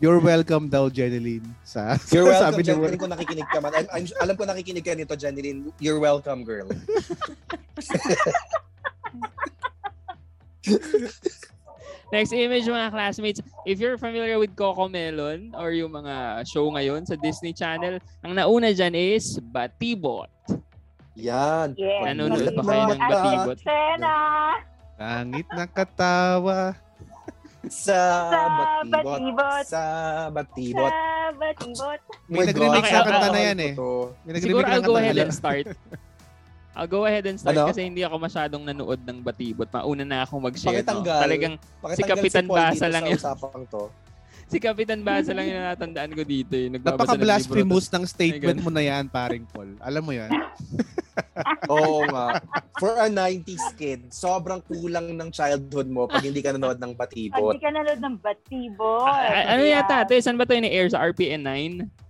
You're 0.00 0.16
welcome 0.16 0.72
daw, 0.72 0.88
Jeneline. 0.88 1.44
Sa, 1.60 1.92
You're 2.08 2.24
welcome, 2.24 2.56
sabi 2.64 2.64
Lynn, 2.64 2.96
kung 2.96 3.12
nakikinig 3.12 3.44
ka 3.48 3.60
man. 3.60 3.72
I'm, 3.76 3.88
I'm- 3.92 4.16
alam 4.16 4.34
ko 4.34 4.48
nakikinig 4.48 4.80
ka 4.80 4.96
nito, 4.96 5.12
Jenny 5.12 5.44
Lynn. 5.44 5.72
You're 5.76 6.00
welcome, 6.00 6.40
girl. 6.44 6.68
Next 12.10 12.34
image 12.34 12.66
mga 12.66 12.90
classmates. 12.90 13.38
If 13.62 13.78
you're 13.78 13.94
familiar 13.94 14.34
with 14.42 14.58
Coco 14.58 14.90
Melon 14.90 15.54
or 15.54 15.70
yung 15.70 15.94
mga 15.94 16.42
show 16.42 16.66
ngayon 16.74 17.06
sa 17.06 17.14
Disney 17.14 17.54
Channel, 17.54 18.02
ang 18.26 18.34
nauna 18.34 18.74
dyan 18.74 18.98
is 18.98 19.38
Batibot. 19.38 20.26
Yan. 21.14 21.78
Yes. 21.78 22.02
Nanonood 22.10 22.50
pa 22.50 22.62
kayo 22.66 22.82
ng 22.90 22.98
At 22.98 23.10
Batibot? 23.14 23.56
Sena. 23.62 24.14
Langit 24.98 25.46
na 25.54 25.64
katawa. 25.70 26.58
Sa 27.70 27.94
Sa 28.32 28.40
batibot. 28.58 29.04
batibot. 29.04 29.64
Sa 29.68 29.82
batibot. 30.32 30.90
Sa 30.90 31.30
batibot. 31.38 32.00
May 32.26 32.38
My 32.40 32.46
nag-remix 32.50 32.84
God, 32.88 32.94
na 32.94 33.00
kanta 33.06 33.28
na 33.30 33.40
yan 33.52 33.58
eh. 33.60 33.72
May 34.26 34.32
Siguro 34.40 34.64
nag-remake 34.66 34.70
I'll 34.72 34.82
ng 34.82 34.88
go 34.90 34.96
ahead 34.98 35.16
and 35.20 35.30
start. 35.30 35.66
I'll 36.70 36.86
go 36.86 37.02
ahead 37.02 37.26
and 37.26 37.34
start 37.34 37.58
Ano? 37.58 37.66
kasi 37.66 37.82
hindi 37.82 38.00
ako 38.00 38.16
masyadong 38.16 38.62
nanood 38.62 39.02
ng 39.02 39.18
Batibot. 39.20 39.66
Mauna 39.68 40.04
na 40.04 40.22
akong 40.22 40.38
mag-share. 40.38 40.70
No? 40.70 40.78
Pakitanggal. 40.80 41.20
Talagang 41.20 41.54
Pakitanggal 41.58 41.96
Si 41.96 42.02
Kapitan 42.06 42.44
Paul 42.46 42.56
Basa 42.56 42.86
lang 42.86 43.04
yun. 43.04 43.18
usapang 43.18 43.64
to. 43.66 43.82
si 44.52 44.58
Kapitan 44.58 45.00
Basa 45.02 45.30
lang 45.30 45.46
yung 45.46 45.60
natandaan 45.60 46.10
ko 46.14 46.22
dito. 46.22 46.54
Eh. 46.54 46.70
Nagbabasa 46.70 46.94
ng. 46.94 46.98
Napaka-blasphemous 47.18 47.86
ng 47.90 48.04
statement 48.06 48.58
mo 48.62 48.70
na 48.70 48.82
yan, 48.82 49.04
paring 49.06 49.44
Paul. 49.46 49.74
Alam 49.78 50.02
mo 50.02 50.12
yan? 50.14 50.30
Oo 51.74 52.06
nga. 52.06 52.38
For 52.78 52.96
a 52.96 53.10
90s 53.10 53.74
kid, 53.74 54.08
sobrang 54.08 54.62
kulang 54.62 55.10
ng 55.10 55.28
childhood 55.30 55.90
mo 55.90 56.06
pag 56.06 56.22
hindi 56.22 56.38
ka 56.38 56.54
nanood 56.54 56.78
ng 56.78 56.94
Pag 56.94 57.10
batibot. 57.10 57.52
di 57.52 57.60
ka 57.60 57.70
nanood 57.70 58.00
ng 58.00 58.16
batibot. 58.16 59.04
Ah, 59.04 59.52
ano 59.52 59.62
yata? 59.62 60.06
Te, 60.06 60.16
saan 60.18 60.38
ba 60.38 60.46
ito 60.46 60.54
in-air? 60.54 60.86
Sa 60.86 61.02
RPN 61.02 61.42
9? 61.44 62.09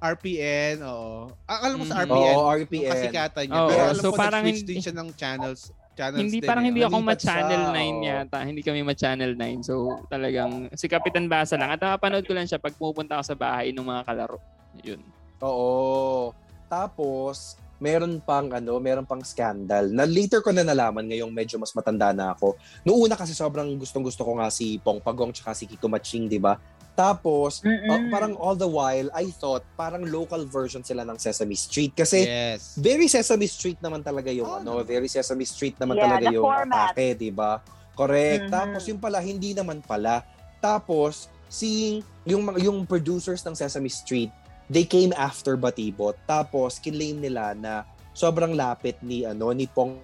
RPN, 0.00 0.80
oo. 0.82 1.28
Ah, 1.44 1.68
alam 1.68 1.76
mo 1.76 1.84
sa 1.84 2.00
Mhm. 2.00 2.04
RPN. 2.08 2.34
Oo, 2.34 2.44
RPN. 2.50 2.88
kasikatan 2.88 3.44
niya. 3.46 3.60
Oo, 3.60 3.68
Pero 3.68 3.82
alam 3.84 4.00
so 4.00 4.08
ko, 4.08 4.16
parang 4.16 4.42
nag-switch 4.42 4.60
hindi- 4.64 4.72
din 4.72 4.80
siya 4.80 4.94
ng 4.96 5.08
channels. 5.14 5.62
channels 5.92 6.20
Hindi, 6.24 6.38
din 6.40 6.48
parang 6.48 6.64
eh. 6.64 6.68
hindi 6.72 6.80
ako 6.80 6.96
ma-channel 6.98 7.62
siya, 7.62 7.74
9 7.76 7.92
oo. 7.94 8.08
yata. 8.08 8.38
Hindi 8.40 8.60
kami 8.64 8.80
ma-channel 8.80 9.32
9. 9.36 9.60
So, 9.60 9.74
talagang 10.08 10.72
si 10.72 10.88
Kapitan 10.88 11.28
Basa 11.28 11.54
lang. 11.54 11.68
At 11.68 11.78
napapanood 11.78 12.24
ko 12.24 12.32
lang 12.32 12.48
siya 12.48 12.56
pag 12.56 12.72
pupunta 12.72 13.20
ako 13.20 13.24
sa 13.26 13.36
bahay 13.36 13.68
ng 13.68 13.84
mga 13.84 14.02
kalaro. 14.08 14.40
Yun. 14.80 15.04
Oo. 15.40 16.32
Tapos, 16.66 17.60
meron 17.76 18.16
pang 18.18 18.48
ano, 18.48 18.76
meron 18.78 19.04
pang 19.04 19.20
scandal. 19.20 19.88
Na 19.88 20.04
later 20.04 20.40
ko 20.40 20.52
na 20.52 20.62
nalaman 20.62 21.04
ngayong 21.04 21.28
medyo 21.28 21.56
mas 21.56 21.72
matanda 21.72 22.12
na 22.12 22.32
ako. 22.32 22.56
Noong 22.80 23.04
una 23.04 23.16
kasi 23.16 23.32
sobrang 23.32 23.68
gustong-gusto 23.74 24.20
ko 24.20 24.36
nga 24.36 24.48
si 24.48 24.76
Pong 24.78 25.00
Pagong 25.00 25.32
tsaka 25.32 25.52
si 25.52 25.64
Kiko 25.64 25.84
Maching, 25.84 26.24
'di 26.26 26.36
ba? 26.38 26.56
Tapos 27.00 27.64
Mm-mm. 27.64 27.88
uh, 27.88 28.02
parang 28.12 28.36
all 28.36 28.52
the 28.52 28.68
while 28.68 29.08
I 29.16 29.32
thought 29.32 29.64
parang 29.72 30.04
local 30.04 30.44
version 30.44 30.84
sila 30.84 31.00
ng 31.00 31.16
Sesame 31.16 31.56
Street 31.56 31.96
kasi 31.96 32.28
Yes. 32.28 32.76
very 32.76 33.08
Sesame 33.08 33.48
Street 33.48 33.80
naman 33.80 34.04
talaga 34.04 34.28
yung 34.28 34.44
Oh, 34.44 34.60
ano, 34.60 34.84
very 34.84 35.08
Sesame 35.08 35.48
Street 35.48 35.80
naman 35.80 35.96
Yeah, 35.96 36.04
talaga 36.12 36.26
yung 36.28 36.44
format. 36.44 36.92
atake, 36.92 37.16
'di 37.16 37.32
ba? 37.32 37.64
Correct. 37.96 38.44
Mhm. 38.44 38.52
Tapos 38.52 38.82
yung 38.84 39.00
pala 39.00 39.16
hindi 39.18 39.56
naman 39.56 39.80
pala. 39.80 40.20
Tapos 40.60 41.32
seeing 41.48 42.04
yung 42.22 42.44
mga- 42.44 42.60
yung 42.62 42.84
producers 42.84 43.40
ng 43.42 43.56
Sesame 43.56 43.88
Street, 43.88 44.28
they 44.68 44.84
came 44.84 45.16
after 45.16 45.56
Batibot. 45.56 46.20
Tapos 46.24 46.76
kinlaim 46.76 47.16
nila 47.16 47.56
na 47.56 47.88
sobrang 48.12 48.52
lapit 48.52 49.00
ni 49.00 49.24
ano 49.24 49.48
ni 49.50 49.64
Pong 49.64 49.96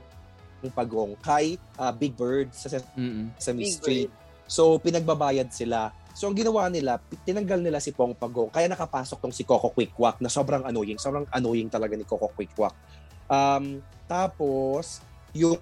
Pagong 0.66 1.14
kay 1.20 1.61
ah, 1.76 1.92
Big 1.92 2.16
Bird 2.16 2.51
sa. 2.51 2.66
Sesame 2.66 3.62
Big 3.62 3.76
Street. 3.76 4.11
So 4.49 4.80
pinagbabayad 4.80 5.53
sila. 5.53 5.92
So 6.17 6.33
ang 6.33 6.37
ginawa 6.37 6.73
nila, 6.73 6.97
tinanggal 7.29 7.61
nila 7.61 7.77
si 7.77 7.93
Pong 7.93 8.17
Pagong. 8.17 8.49
Kaya 8.49 8.73
nakapasok 8.73 9.21
tong 9.21 9.37
si 9.37 9.45
Coco 9.45 9.69
Quickwak 9.77 10.17
na 10.25 10.33
sobrang 10.33 10.64
annoying. 10.64 10.97
Sobrang 10.97 11.29
annoying 11.29 11.69
talaga 11.69 11.93
ni 11.93 12.09
Coco 12.09 12.33
Quickwak. 12.33 12.73
Um, 13.29 13.85
tapos, 14.09 15.05
yung 15.37 15.61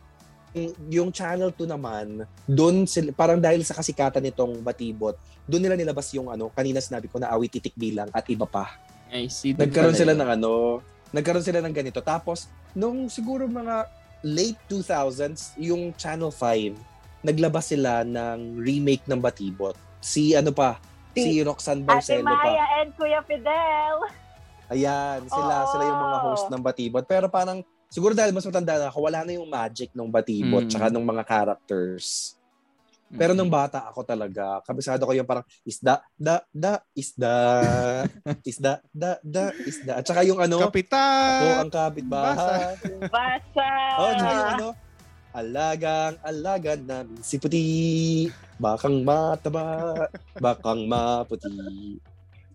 yung 0.86 1.10
Channel 1.10 1.50
2 1.50 1.66
naman, 1.66 2.22
doon 2.46 2.86
sila, 2.86 3.10
parang 3.10 3.42
dahil 3.42 3.66
sa 3.66 3.74
kasikatan 3.74 4.22
nitong 4.22 4.62
Batibot, 4.62 5.18
doon 5.50 5.66
nila 5.66 5.74
nilabas 5.74 6.14
yung 6.14 6.30
ano, 6.30 6.54
kanina 6.54 6.78
sinabi 6.78 7.10
ko 7.10 7.18
na 7.18 7.34
awit 7.34 7.50
titik 7.50 7.74
bilang 7.74 8.06
at 8.14 8.22
iba 8.30 8.46
pa. 8.46 8.78
I 9.10 9.26
see. 9.26 9.58
Nagkaroon 9.58 9.98
sila 9.98 10.14
yun. 10.14 10.22
ng 10.22 10.30
ano, 10.38 10.78
nagkaroon 11.10 11.42
sila 11.42 11.58
ng 11.58 11.74
ganito. 11.74 11.98
Tapos, 11.98 12.46
nung 12.70 13.10
siguro 13.10 13.50
mga 13.50 13.90
late 14.22 14.62
2000s, 14.70 15.58
yung 15.58 15.90
Channel 15.98 16.30
5, 16.30 17.26
naglabas 17.26 17.74
sila 17.74 18.06
ng 18.06 18.62
remake 18.62 19.02
ng 19.10 19.18
Batibot. 19.18 19.74
Si 20.04 20.36
ano 20.36 20.52
pa, 20.52 20.76
si 21.10 21.40
Roxanne 21.40 21.80
Ate 21.80 21.88
Barcelo 21.88 22.28
pa. 22.28 22.36
Maya 22.36 22.64
and 22.78 22.92
Kuya 22.92 23.24
Fidel. 23.24 23.96
Ayan, 24.68 25.24
sila 25.24 25.54
Oo. 25.58 25.70
sila 25.70 25.82
yung 25.82 26.02
mga 26.02 26.18
host 26.20 26.46
ng 26.48 26.60
Batibot. 26.60 27.04
Pero 27.04 27.26
parang 27.28 27.58
siguro 27.88 28.12
dahil 28.12 28.32
mas 28.32 28.44
matanda 28.44 28.76
na 28.76 28.88
ako, 28.88 28.98
wala 29.02 29.24
na 29.24 29.32
yung 29.32 29.48
magic 29.48 29.92
ng 29.92 30.08
Batibot 30.08 30.64
Mm. 30.64 30.70
tsaka 30.70 30.86
ng 30.88 31.04
mga 31.04 31.22
characters. 31.24 32.36
Pero 33.06 33.30
nung 33.30 33.48
bata 33.48 33.86
ako 33.86 34.02
talaga, 34.02 34.58
kabisado 34.60 35.06
ko 35.06 35.14
yung 35.14 35.28
parang 35.28 35.46
isda, 35.62 36.02
da, 36.18 36.42
da, 36.50 36.82
isda, 36.92 37.34
isda, 38.50 38.72
da, 38.90 39.22
da, 39.22 39.54
isda. 39.62 39.92
At 39.94 40.04
saka 40.04 40.26
yung 40.26 40.42
ano, 40.42 40.58
ako 40.58 40.72
Kapitan! 40.72 41.62
ang 41.62 41.70
kapitbahay. 41.70 42.74
Basa. 43.06 43.68
Oh, 44.02 44.10
tsaka 44.10 44.32
yung 44.34 44.50
ano, 44.58 44.66
alagang 45.34 46.14
alaga 46.22 46.78
namin 46.78 47.18
si 47.18 47.42
puti, 47.42 47.64
bakang 48.56 49.02
mataba, 49.02 50.06
bakang 50.38 50.86
maputi. 50.86 51.50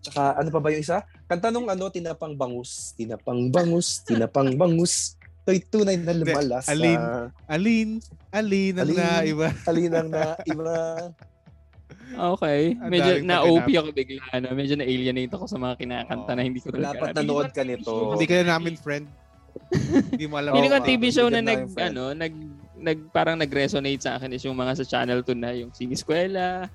Tsaka 0.00 0.40
ano 0.40 0.48
pa 0.48 0.60
ba 0.64 0.72
yung 0.72 0.80
isa? 0.80 1.04
Kanta 1.28 1.52
nung 1.52 1.68
ano, 1.68 1.92
tinapang 1.92 2.32
bangus, 2.32 2.96
tinapang 2.96 3.52
bangus, 3.52 4.00
tinapang 4.08 4.56
bangus. 4.56 5.20
Ito'y 5.44 5.60
tunay 5.68 6.00
na 6.00 6.16
lumalas. 6.16 6.72
Alin. 6.72 7.00
Alin, 7.44 7.90
alin 8.32 8.74
ang 8.80 8.88
Alin. 8.88 8.96
na 8.96 9.08
iba. 9.28 9.48
Alinang 9.68 10.08
na 10.08 10.40
iba. 10.48 10.76
Okay. 12.10 12.74
Ang 12.80 12.90
Medyo 12.90 13.12
na-OP 13.22 13.68
ako 13.70 13.88
bigla. 13.92 14.20
Ano? 14.34 14.46
Medyo 14.56 14.74
na-alienate 14.80 15.32
ako 15.36 15.44
sa 15.46 15.58
mga 15.60 15.74
kinakanta 15.78 16.32
Oo. 16.32 16.36
na 16.36 16.42
hindi 16.42 16.60
ko 16.64 16.68
talaga 16.74 16.96
Dapat 16.96 17.08
nanood 17.22 17.50
ka 17.52 17.62
nito. 17.62 17.92
Hindi 18.16 18.26
ka 18.26 18.34
na 18.40 18.46
namin 18.56 18.74
friend. 18.80 19.06
Hindi 20.14 20.26
mo 20.26 20.34
alam. 20.38 20.52
Feeling 20.56 20.72
ko 20.72 20.78
TV 20.82 21.02
show 21.10 21.28
na 21.30 21.40
nag, 21.42 21.70
ano, 21.76 22.14
nag, 22.14 22.34
nag, 22.80 22.98
parang 23.10 23.36
nag-resonate 23.36 24.00
sa 24.00 24.16
akin 24.16 24.32
is 24.32 24.42
yung 24.42 24.56
mga 24.56 24.72
sa 24.74 24.84
Channel 24.86 25.20
2 25.20 25.36
na 25.36 25.50
yung 25.52 25.70
Sing 25.70 25.88
Eskwela, 25.88 26.66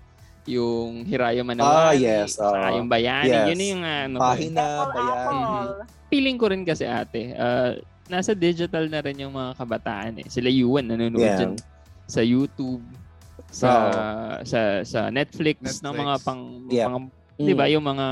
yung 0.45 1.03
Hirayo 1.03 1.41
Ah, 1.41 1.47
Manawari, 1.47 2.05
yes, 2.05 2.37
saka 2.37 2.69
oo. 2.69 2.77
yung 2.77 2.87
Bayani. 2.87 3.33
Yes. 3.33 3.45
Yun 3.49 3.61
yung 3.67 3.83
ano. 3.83 4.15
eh. 4.15 4.21
Pahina, 4.21 4.63
Apple, 4.79 4.93
bayan. 4.95 5.25
apple. 5.25 5.69
Feeling 6.07 6.37
ko 6.37 6.45
rin 6.47 6.61
kasi 6.61 6.85
ate, 6.85 7.33
uh, 7.33 7.73
nasa 8.05 8.31
digital 8.31 8.85
na 8.85 9.01
rin 9.01 9.17
yung 9.17 9.33
mga 9.33 9.57
kabataan 9.57 10.21
eh. 10.21 10.27
Sila 10.27 10.47
Yuan 10.47 10.85
nanonood 10.85 11.17
Yeah. 11.19 11.37
dyan 11.41 11.53
sa 12.05 12.21
YouTube, 12.21 12.85
sa 13.49 13.69
sa 14.43 14.59
sa 14.85 15.09
Netflix, 15.09 15.81
ng 15.81 15.89
Netflix. 15.89 15.97
mga 15.97 16.15
pang, 16.21 16.41
Yeah. 16.67 16.85
pang 16.87 17.09
Mm. 17.35 17.41
'di 17.41 17.53
ba 17.53 17.65
yung 17.65 17.83
mga 17.83 18.07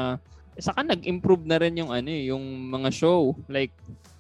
saka 0.55 0.81
nag-improve 0.83 1.45
na 1.45 1.57
rin 1.57 1.73
yung 1.75 1.89
ano 1.89 2.09
eh, 2.09 2.27
yung 2.27 2.41
mga 2.67 2.89
show 2.89 3.37
like 3.47 3.71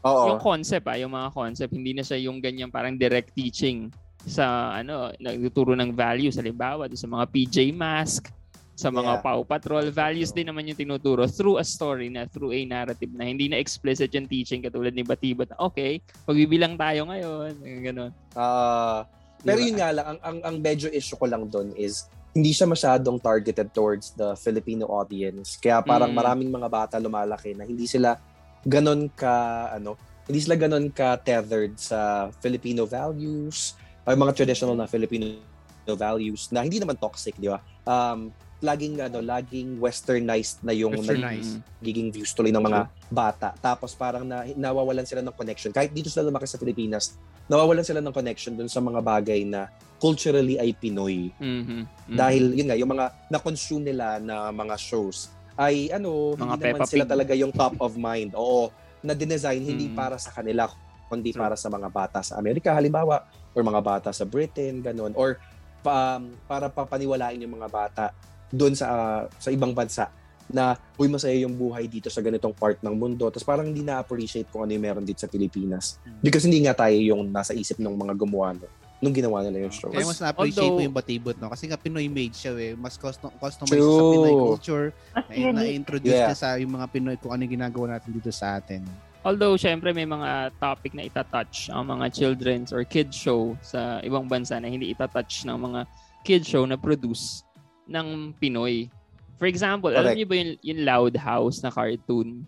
Oo. 0.03 0.27
yung 0.29 0.41
concept 0.41 0.85
ah, 0.85 0.95
yung 0.95 1.11
mga 1.11 1.31
concept 1.31 1.71
hindi 1.71 1.91
na 1.91 2.03
siya 2.03 2.19
yung 2.21 2.37
ganyan 2.37 2.67
parang 2.67 2.93
direct 2.93 3.31
teaching 3.31 3.87
sa 4.23 4.71
ano 4.73 5.11
nagtuturo 5.17 5.73
ng 5.73 5.91
values 5.91 6.35
halimbawa 6.35 6.87
sa 6.89 7.07
mga 7.07 7.25
PJ 7.25 7.57
Mask 7.71 8.27
sa 8.73 8.89
mga 8.89 9.05
Yeah. 9.11 9.21
Paw 9.21 9.39
Patrol 9.43 9.87
values 9.89 10.31
din 10.31 10.49
naman 10.49 10.65
yung 10.65 10.75
tinuturo 10.75 11.23
through 11.25 11.55
a 11.55 11.63
story 11.63 12.09
na 12.09 12.25
through 12.25 12.51
a 12.51 12.61
narrative 12.63 13.11
na 13.11 13.23
hindi 13.23 13.45
na 13.45 13.55
explicit 13.55 14.09
yung 14.09 14.25
teaching 14.25 14.59
katulad 14.59 14.91
ni 14.91 15.03
Batibot 15.03 15.47
okay 15.55 15.99
pagbibilang 16.23 16.73
tayo 16.73 17.05
ngayon 17.05 17.53
ganun 17.81 18.11
Ah, 18.33 19.05
pero 19.39 19.59
Diba? 19.59 19.67
yun 19.67 19.75
nga 19.75 19.89
lang, 19.91 20.05
ang, 20.07 20.19
ang, 20.23 20.37
ang 20.41 20.55
medyo 20.57 20.87
issue 20.89 21.13
ko 21.13 21.27
lang 21.27 21.45
doon 21.47 21.75
is 21.75 22.07
hindi 22.31 22.49
siya 22.49 22.65
masyadong 22.65 23.19
targeted 23.19 23.69
towards 23.69 24.09
the 24.11 24.33
Filipino 24.33 24.89
audience. 24.89 25.53
Kaya 25.53 25.83
parang 25.83 26.09
Mm. 26.09 26.17
maraming 26.17 26.49
mga 26.49 26.65
bata 26.65 26.95
lumalaki 26.97 27.53
na 27.53 27.61
hindi 27.61 27.85
sila 27.85 28.17
ganon 28.63 29.11
ka, 29.11 29.69
ano, 29.75 29.99
hindi 30.27 30.39
sila 30.39 30.55
ganon 30.55 30.87
ka 30.89 31.19
tethered 31.19 31.75
sa 31.75 32.31
Filipino 32.39 32.87
values, 32.87 33.75
ay 34.03 34.15
mga 34.15 34.35
traditional 34.35 34.75
na 34.75 34.87
Filipino 34.87 35.39
values 35.87 36.47
na 36.51 36.63
hindi 36.63 36.79
naman 36.79 36.95
toxic, 36.95 37.35
di 37.35 37.51
ba? 37.51 37.59
Um, 37.83 38.31
laging 38.63 38.95
ano, 39.03 39.19
laging 39.19 39.75
westernized 39.83 40.63
na 40.63 40.71
yung 40.71 40.95
Westernized. 40.95 41.59
nagiging 41.83 42.15
views 42.15 42.31
tuloy 42.31 42.55
ng 42.55 42.63
mga 42.63 42.87
bata. 43.11 43.51
Tapos 43.59 43.91
parang 43.91 44.23
na, 44.23 44.47
nawawalan 44.55 45.03
sila 45.03 45.19
ng 45.19 45.35
connection. 45.35 45.75
Kahit 45.75 45.91
dito 45.91 46.07
sila 46.07 46.23
lumaki 46.23 46.47
sa 46.47 46.55
Pilipinas, 46.55 47.19
nawawalan 47.51 47.83
sila 47.83 47.99
ng 47.99 48.15
connection 48.15 48.55
dun 48.55 48.71
sa 48.71 48.79
mga 48.79 49.03
bagay 49.03 49.43
na 49.43 49.67
culturally 49.99 50.55
ay 50.55 50.71
Pinoy. 50.71 51.35
Mhm. 51.35 51.83
Mhm. 52.07 52.15
Dahil 52.15 52.43
yun 52.55 52.67
nga, 52.71 52.77
yung 52.79 52.91
mga 52.95 53.05
na-consume 53.27 53.91
nila 53.91 54.23
na 54.23 54.47
mga 54.55 54.79
shows 54.79 55.27
ay 55.55 55.89
ano, 55.89 56.33
Mga 56.33 56.43
hindi 56.49 56.63
naman 56.71 56.89
sila 56.89 57.05
Pig. 57.05 57.11
talaga 57.13 57.33
yung 57.33 57.53
top 57.53 57.77
of 57.77 57.93
mind. 57.95 58.33
Oo, 58.33 58.73
na 59.03 59.13
dinesign 59.13 59.59
hindi 59.59 59.91
Mm. 59.91 59.95
para 59.95 60.15
sa 60.15 60.31
kanila, 60.31 60.65
kundi 61.07 61.35
True. 61.35 61.43
para 61.43 61.55
sa 61.59 61.67
mga 61.67 61.89
bata 61.91 62.19
sa 62.23 62.39
Amerika 62.39 62.73
halimbawa 62.73 63.27
or 63.53 63.61
mga 63.61 63.81
bata 63.83 64.09
sa 64.09 64.23
Britain, 64.23 64.81
ganun. 64.81 65.13
Or 65.13 65.37
pa, 65.83 66.15
um, 66.17 66.31
para 66.47 66.71
papaniwalain 66.71 67.37
yung 67.37 67.59
mga 67.59 67.69
bata 67.69 68.05
doon 68.49 68.73
sa 68.73 68.85
ah, 68.87 69.21
sa 69.35 69.51
ibang 69.51 69.75
bansa 69.75 70.07
na 70.47 70.75
uy 70.95 71.07
masaya 71.07 71.33
yung 71.39 71.55
buhay 71.55 71.87
dito 71.87 72.07
sa 72.07 72.21
ganitong 72.21 72.53
part 72.53 72.79
ng 72.79 72.95
mundo. 72.95 73.27
Tapos 73.27 73.43
parang 73.43 73.67
hindi 73.67 73.81
na-appreciate 73.81 74.47
kung 74.47 74.63
ano 74.63 74.71
yung 74.71 74.83
meron 74.83 75.03
dito 75.03 75.19
sa 75.19 75.27
Pilipinas. 75.27 75.99
Hmm. 76.03 76.19
Because 76.19 76.45
hindi 76.45 76.63
nga 76.63 76.75
tayo 76.75 76.95
yung 76.95 77.31
nasa 77.31 77.51
isip 77.51 77.79
ng 77.79 77.93
mga 77.93 78.13
gumawa 78.15 78.55
no, 78.55 78.67
nung 79.03 79.11
ginawa 79.11 79.43
nila 79.43 79.67
yung 79.67 79.73
show. 79.75 79.91
Kaya 79.91 80.07
mas 80.07 80.15
na-appreciate 80.15 80.63
Although- 80.63 80.79
mo 80.79 80.87
yung 80.87 80.95
batibot, 80.95 81.35
no? 81.35 81.51
Kasi 81.51 81.67
nga 81.67 81.75
Pinoy 81.75 82.07
made 82.07 82.31
siya, 82.31 82.55
eh. 82.55 82.71
Mas 82.71 82.95
custom, 82.95 83.27
customized 83.35 83.75
True. 83.75 83.99
sa 83.99 84.03
Pinoy 84.15 84.33
culture. 84.33 84.85
Mas 85.11 85.25
Na, 85.35 85.51
na-introduce 85.59 86.15
Yeah. 86.15 86.31
niya 86.31 86.39
sa 86.39 86.55
yung 86.55 86.71
mga 86.71 86.87
Pinoy 86.87 87.15
kung 87.19 87.35
ano 87.35 87.43
yung 87.43 87.53
ginagawa 87.59 87.99
natin 87.99 88.15
dito 88.15 88.31
sa 88.31 88.55
atin. 88.55 88.79
Although, 89.23 89.59
syempre, 89.59 89.91
may 89.91 90.07
mga 90.07 90.55
topic 90.55 90.95
na 90.95 91.03
itatouch 91.03 91.67
ang 91.67 91.83
mga 91.87 92.11
children's 92.11 92.71
or 92.71 92.83
kids 92.87 93.15
show 93.15 93.55
sa 93.59 93.99
ibang 94.03 94.27
bansa 94.27 94.55
na 94.59 94.67
hindi 94.67 94.91
itatouch 94.91 95.43
ng 95.43 95.57
mga 95.59 95.81
kids 96.23 96.47
show 96.47 96.63
na 96.63 96.79
produce 96.79 97.43
ng 97.87 98.31
Pinoy. 98.39 98.87
For 99.35 99.47
example, 99.47 99.91
alam 99.91 100.11
Correct. 100.11 100.17
niyo 100.19 100.27
ba 100.27 100.35
yung, 100.39 100.51
yung 100.63 100.79
Loud 100.83 101.15
House 101.19 101.59
na 101.59 101.71
cartoon? 101.71 102.47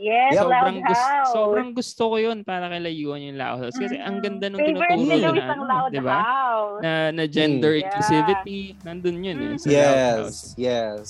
Yes, 0.00 0.32
Yeah, 0.32 0.42
Loud 0.42 0.64
sobrang, 0.64 0.78
gus- 0.82 0.96
House. 1.04 1.28
sobrang 1.30 1.70
gusto 1.70 2.02
ko 2.08 2.16
yun 2.16 2.38
para 2.40 2.66
kay 2.66 2.80
Layuan 2.80 3.20
yung 3.20 3.36
Loud 3.36 3.58
House. 3.60 3.76
Kasi 3.76 3.94
ang 3.94 4.16
ganda 4.18 4.48
nung 4.48 4.56
Favorite 4.56 4.96
tinuturo 4.96 5.12
nila 5.12 5.28
isang 5.36 5.52
Ano, 5.52 5.64
Loud 5.68 5.90
di 5.90 6.00
ba? 6.00 6.18
Na, 6.80 6.92
na 7.10 7.24
gender 7.26 7.72
Mm. 7.74 7.82
inclusivity. 7.82 8.60
Nandun 8.80 9.16
yun 9.20 9.38
eh. 9.38 9.54
Sa 9.54 9.68
Loud 9.68 9.76
House. 9.76 10.40
Yes, 10.56 10.56
yes. 10.56 11.08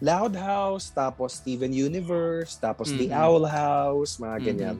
Loud 0.00 0.34
House, 0.34 0.90
tapos 0.90 1.38
Steven 1.38 1.70
Universe, 1.70 2.54
tapos 2.56 2.90
The 2.90 3.06
Mhm. 3.08 3.18
Owl 3.20 3.44
House, 3.44 4.18
mga 4.18 4.36
ganyan. 4.44 4.76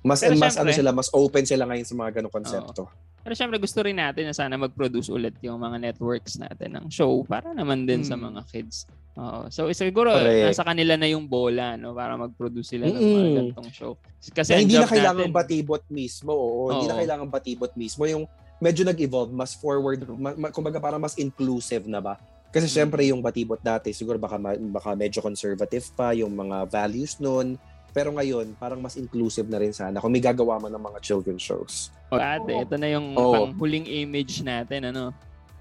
Mas 0.00 0.22
Pero 0.22 0.34
mas 0.34 0.54
ano 0.54 0.70
syempre- 0.70 0.78
sila, 0.78 0.90
mas 0.90 1.08
open 1.10 1.44
sila 1.44 1.66
ngayon 1.66 1.84
sa 1.84 1.94
mga 1.96 2.10
ganong 2.14 2.32
konsepto. 2.32 2.86
Pero 3.20 3.34
syempre 3.34 3.56
gusto 3.56 3.80
rin 3.80 3.94
natin 3.94 4.24
na 4.24 4.32
sana 4.32 4.56
mag-produce 4.56 5.08
ulit 5.08 5.36
yung 5.40 5.56
mga 5.56 5.76
networks 5.78 6.36
natin 6.36 6.74
ng 6.74 6.86
show 6.88 7.20
para 7.22 7.52
naman 7.52 7.84
din 7.84 8.00
sa 8.00 8.16
Mm. 8.16 8.32
mga 8.32 8.40
kids. 8.48 8.88
Oo. 9.14 9.44
So 9.48 9.68
siguro 9.70 10.08
Correct. 10.10 10.48
nasa 10.48 10.64
kanila 10.64 10.96
na 10.96 11.04
yung 11.04 11.26
bola 11.26 11.76
no 11.76 11.92
para 11.92 12.16
mag-produce 12.16 12.72
sila 12.72 12.88
ng 12.88 12.94
mga 12.94 13.02
Mm-mm. 13.02 13.36
ganitong 13.36 13.70
show. 13.70 13.92
Kasi 14.26 14.50
Na 14.50 14.58
hindi 14.58 14.74
na 14.74 14.88
kailangan 14.88 15.28
natin, 15.28 15.36
batibot 15.36 15.82
mismo, 15.86 16.32
oo. 16.32 16.72
Hindi 16.72 16.86
na 16.86 16.96
kailangan 16.96 17.26
batibot 17.28 17.72
mismo. 17.74 18.02
Yung 18.04 18.24
medyo 18.56 18.82
nag-evolve, 18.82 19.30
mas 19.30 19.52
forward, 19.52 20.00
ma, 20.10 20.32
ma- 20.34 20.52
kumbaga 20.52 20.80
parang 20.80 21.00
mas 21.00 21.16
inclusive 21.16 21.84
na 21.84 22.00
ba? 22.00 22.16
Kasi 22.48 22.66
Mm. 22.66 22.72
syempre 22.72 23.00
yung 23.04 23.20
batibot 23.20 23.60
dati, 23.60 23.92
siguro 23.92 24.16
baka, 24.16 24.40
baka 24.70 24.90
medyo 24.94 25.20
conservative 25.20 25.86
pa, 25.92 26.10
yung 26.10 26.32
mga 26.32 26.66
values 26.66 27.20
nun. 27.20 27.60
Pero 27.90 28.10
ngayon, 28.10 28.54
parang 28.54 28.78
mas 28.78 28.94
inclusive 28.94 29.44
na 29.44 29.58
rin 29.58 29.70
sana 29.70 29.98
kung 29.98 30.10
may 30.10 30.22
gagawa 30.22 30.56
man 30.56 30.70
ng 30.70 30.82
mga 30.82 30.98
children 31.00 31.36
shows. 31.36 31.90
O 32.10 32.16
ate, 32.16 32.52
ito 32.58 32.74
na 32.74 32.88
yung 32.90 33.14
Oo. 33.14 33.32
panghuling 33.48 33.86
image 33.86 34.42
natin, 34.42 34.90
ano? 34.90 35.14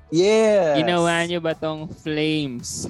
Yes! 0.10 0.82
Ginawa 0.82 1.22
niyo 1.24 1.38
ba 1.38 1.54
tong 1.54 1.86
flames? 1.86 2.89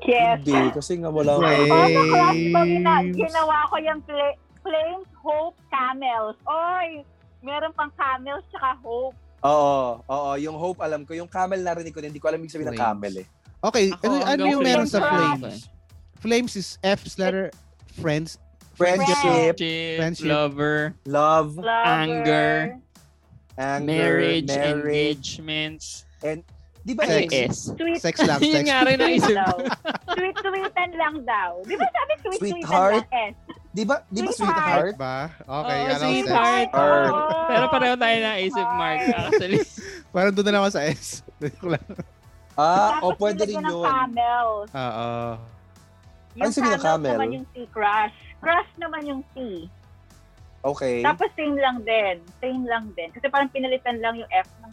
Yes. 0.00 0.40
Hindi, 0.40 0.72
kasi 0.72 0.96
nga 0.96 1.10
wala 1.10 1.36
Flames. 1.36 1.68
Oh, 1.68 1.84
sa 1.84 2.02
class 2.08 2.36
ko, 2.46 2.60
gina- 2.64 3.12
ginawa 3.12 3.56
ko 3.68 3.76
yung 3.76 4.00
pla- 4.02 4.38
Flames, 4.62 5.08
Hope, 5.16 5.58
Camels. 5.68 6.38
Oy, 6.42 7.04
meron 7.40 7.70
pang 7.70 7.92
Camels 7.92 8.42
tsaka 8.48 8.74
Hope. 8.80 9.14
Oo, 9.44 10.00
oo, 10.02 10.30
yung 10.40 10.56
hope 10.56 10.80
alam 10.80 11.06
ko, 11.06 11.14
yung 11.14 11.28
camel 11.28 11.60
narinig 11.60 11.94
ko, 11.94 12.02
hindi 12.02 12.18
ko 12.18 12.26
alam 12.26 12.40
yung 12.40 12.50
sabihin 12.50 12.72
ng 12.72 12.80
camel 12.80 13.14
eh. 13.22 13.26
Okay, 13.62 13.92
Ako, 13.92 14.02
ano, 14.02 14.24
ano 14.24 14.42
yung 14.48 14.62
meron 14.64 14.88
sa 14.88 14.98
flames. 14.98 15.38
Flames? 15.38 15.60
Flames 16.16 16.52
is 16.56 16.68
F's 16.82 17.14
letter, 17.14 17.52
friends. 17.94 18.40
Friendship, 18.74 19.16
Friendship, 19.16 19.56
Friendship. 19.96 20.26
lover, 20.26 20.92
love, 21.06 21.56
Lover. 21.56 21.84
Anger. 21.86 22.76
Anger, 23.56 23.82
marriage, 23.82 24.46
marriage. 24.46 25.28
engagement, 25.40 25.80
Di 26.80 26.94
ba 26.94 27.02
Sex. 27.02 27.26
ex? 27.26 27.34
S. 27.34 27.58
Sweet, 27.74 27.98
Sex 27.98 28.16
lang, 28.22 28.38
Yun 28.38 28.54
sex. 28.54 28.64
nga 28.64 28.78
rin 28.86 28.94
ang 28.96 29.10
isip 29.12 29.34
daw. 29.34 29.50
ko. 29.50 29.66
Sweet-sweetan 30.14 30.90
lang 30.94 31.16
daw. 31.26 31.50
Di 31.60 31.74
ba 31.74 31.86
sabi 31.90 32.12
sweet-sweetan 32.16 32.62
Sweetheart? 32.62 33.04
lang? 33.04 33.26
S. 33.26 33.34
Di 33.68 33.82
ba, 33.82 33.94
di 34.06 34.20
ba 34.22 34.30
Sweetheart. 34.30 34.62
sweetheart? 34.62 34.94
Ba? 34.94 35.18
Okay, 35.42 35.76
Oo, 35.76 35.84
ano, 35.84 35.98
sex. 35.98 36.06
sweetheart. 36.06 36.68
Heart. 36.70 37.10
Oo. 37.10 37.40
Pero 37.44 37.64
pareho 37.68 37.94
tayo 37.98 38.16
na 38.16 38.32
isip, 38.38 38.68
Mark. 38.72 38.98
Actually, 39.02 39.60
Parang 40.14 40.32
doon 40.32 40.46
na 40.46 40.52
lang 40.52 40.62
ako 40.62 40.72
sa 40.72 40.82
S. 40.86 41.26
Ah, 42.56 43.04
o 43.04 43.12
Tapos 43.12 43.20
pwede 43.20 43.42
rin 43.44 43.60
yun. 43.60 43.84
Camels. 43.84 44.70
Oo. 44.72 45.10
Yung 46.32 46.48
Ano 46.48 46.54
sabi 46.54 46.64
ng 46.64 46.72
camels 46.72 46.84
camel? 46.86 47.12
naman 47.12 47.28
yung 47.34 47.46
C 47.52 47.54
crush. 47.68 48.16
Crush 48.40 48.70
naman 48.80 49.02
yung 49.04 49.22
C. 49.34 49.68
Okay. 50.66 50.98
Tapos 50.98 51.30
same 51.38 51.54
lang 51.54 51.86
din. 51.86 52.18
Same 52.42 52.66
lang 52.66 52.90
din. 52.92 53.14
Kasi 53.14 53.30
parang 53.30 53.46
pinalitan 53.48 54.02
lang 54.02 54.18
yung 54.18 54.30
F 54.34 54.50
ng 54.60 54.72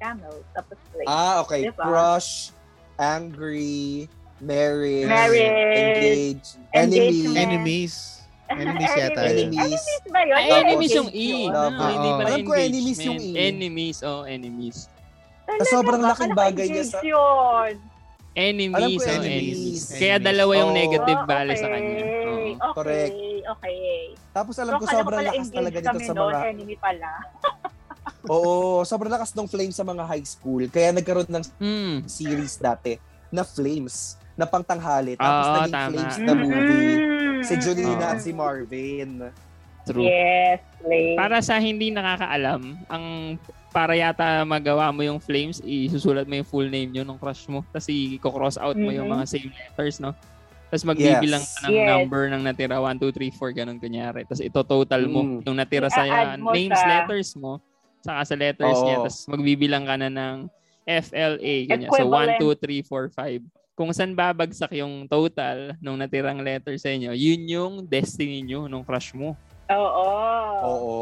camel. 0.00 0.36
Tapos 0.56 0.76
play. 0.88 1.04
Ah, 1.04 1.44
okay. 1.44 1.68
Diba? 1.68 1.84
Crush, 1.84 2.56
angry, 2.96 4.08
marriage, 4.40 5.04
Marriage, 5.04 5.76
engage, 5.76 6.46
enemy, 6.72 6.96
engagement. 7.20 7.36
Enemies. 7.36 7.94
Enemies 8.44 8.92
yata 8.92 9.20
enemies. 9.24 9.56
Enemies 9.56 10.04
ba 10.12 10.20
yun? 10.20 10.36
ay, 10.36 10.48
enemies 10.62 10.92
yung 10.92 11.10
E. 11.10 11.48
love. 11.48 11.72
No, 11.72 11.84
hindi 11.88 12.08
Oo. 12.08 12.18
pala 12.20 12.28
Alam 12.28 12.44
ko 12.44 12.52
enemies 12.54 13.00
yung. 13.00 13.18
E. 13.18 13.30
Enemies, 13.34 13.98
oh, 14.04 14.22
enemies. 14.28 14.78
Talaga 15.48 15.64
sobrang 15.64 16.00
ba? 16.00 16.08
laking 16.12 16.28
ko 16.28 16.38
bagay 16.38 16.66
niya 16.68 16.84
sa- 16.84 17.00
engaged 17.00 17.08
yun. 17.08 17.72
Enemies, 18.34 18.76
Alam 18.76 18.88
ko 18.90 19.00
oh, 19.00 19.08
enemies. 19.08 19.24
enemies. 19.24 19.56
Enemies. 19.56 19.84
Kaya 19.96 20.16
dalawa 20.20 20.52
yung 20.60 20.72
negative 20.72 21.20
Oh, 21.20 21.26
bale 21.26 21.52
sa 21.56 21.68
kanya. 21.68 22.04
Correct. 22.76 23.16
Okay. 23.46 24.12
Tapos 24.30 24.54
alam 24.56 24.72
So, 24.74 24.78
ko 24.78 24.84
sobrang 24.86 25.20
pala 25.20 25.30
lakas 25.30 25.48
talaga 25.48 25.78
dito 25.78 25.88
kami 25.88 26.02
sa 26.02 26.12
mga 26.14 26.38
enemy 26.48 26.76
pala. 26.76 27.10
Oo, 28.26 28.80
sobrang 28.82 29.12
lakas 29.12 29.32
ng 29.32 29.44
Flames 29.46 29.76
sa 29.76 29.84
mga 29.84 30.02
high 30.02 30.24
school. 30.24 30.64
Kaya 30.66 30.92
nagkaroon 30.92 31.28
ng 31.28 31.44
Hmm. 31.56 31.96
series 32.04 32.56
dati 32.56 32.96
na 33.28 33.42
Flames 33.42 34.16
na 34.32 34.44
pangtanghali. 34.44 35.14
Tapos 35.14 35.44
Oo, 35.44 35.54
naging 35.58 35.74
tama. 35.74 35.90
Flames 35.90 36.16
na 36.18 36.32
movie. 36.34 36.94
Mm. 36.96 37.42
Si 37.42 37.54
Julina 37.60 37.92
Oo. 38.00 38.10
at 38.10 38.18
si 38.18 38.30
Marvin. 38.32 39.10
True. 39.84 40.00
Yes, 40.02 40.64
play. 40.80 41.12
Para 41.12 41.38
sa 41.38 41.60
hindi 41.60 41.92
nakakaalam, 41.92 42.62
ang 42.88 43.04
para 43.68 43.92
yata 43.92 44.40
magawa 44.42 44.88
mo 44.88 45.04
yung 45.04 45.20
flames, 45.20 45.60
isusulat 45.60 46.24
mo 46.24 46.34
yung 46.34 46.48
full 46.48 46.64
name 46.64 46.88
nyo 46.88 47.04
ng 47.04 47.18
crush 47.20 47.44
mo. 47.46 47.60
Tapos 47.68 47.86
i-cross 47.86 48.56
out 48.56 48.74
mo 48.74 48.88
yung 48.88 49.04
Mhm. 49.04 49.14
mga 49.14 49.24
same 49.28 49.50
letters, 49.52 50.00
no? 50.00 50.16
Tapos 50.74 50.90
magbibilang 50.90 51.38
ka 51.38 51.58
ng 51.62 51.70
Yes. 51.70 51.86
number 51.86 52.22
ng 52.34 52.42
natira, 52.42 52.82
1, 52.82 52.98
2, 52.98 53.14
3, 53.14 53.30
4, 53.30 53.54
ganun 53.54 53.78
kunyari. 53.78 54.26
Tapos 54.26 54.42
ito-total 54.42 55.06
mo 55.06 55.22
Mm. 55.22 55.46
yung 55.46 55.54
natira 55.54 55.86
sa 55.86 56.02
names, 56.34 56.74
sa- 56.74 56.90
letters 56.90 57.30
mo, 57.38 57.62
saka 58.02 58.26
sa 58.26 58.34
letters 58.34 58.74
Oo. 58.74 58.82
niya. 58.82 58.96
Tapos 59.06 59.22
magbibilang 59.30 59.86
ka 59.86 59.94
na 59.94 60.10
ng 60.10 60.50
FLA, 60.82 61.70
ganyan. 61.70 61.94
So 61.94 62.10
1, 62.10 62.34
Equivalent. 62.34 62.40
2, 62.42 62.58
3, 62.58 62.82
4, 62.82 63.06
5. 63.06 63.38
Kung 63.78 63.94
saan 63.94 64.18
babagsak 64.18 64.74
yung 64.74 65.06
total 65.06 65.78
nung 65.78 65.94
natirang 65.94 66.42
letter 66.42 66.74
sa 66.74 66.90
inyo, 66.90 67.14
yun 67.14 67.42
yung 67.46 67.74
destiny 67.86 68.42
nyo 68.42 68.66
nung 68.66 68.82
crush 68.82 69.14
mo. 69.14 69.38
Oo. 69.72 70.08
Oo. 70.64 70.96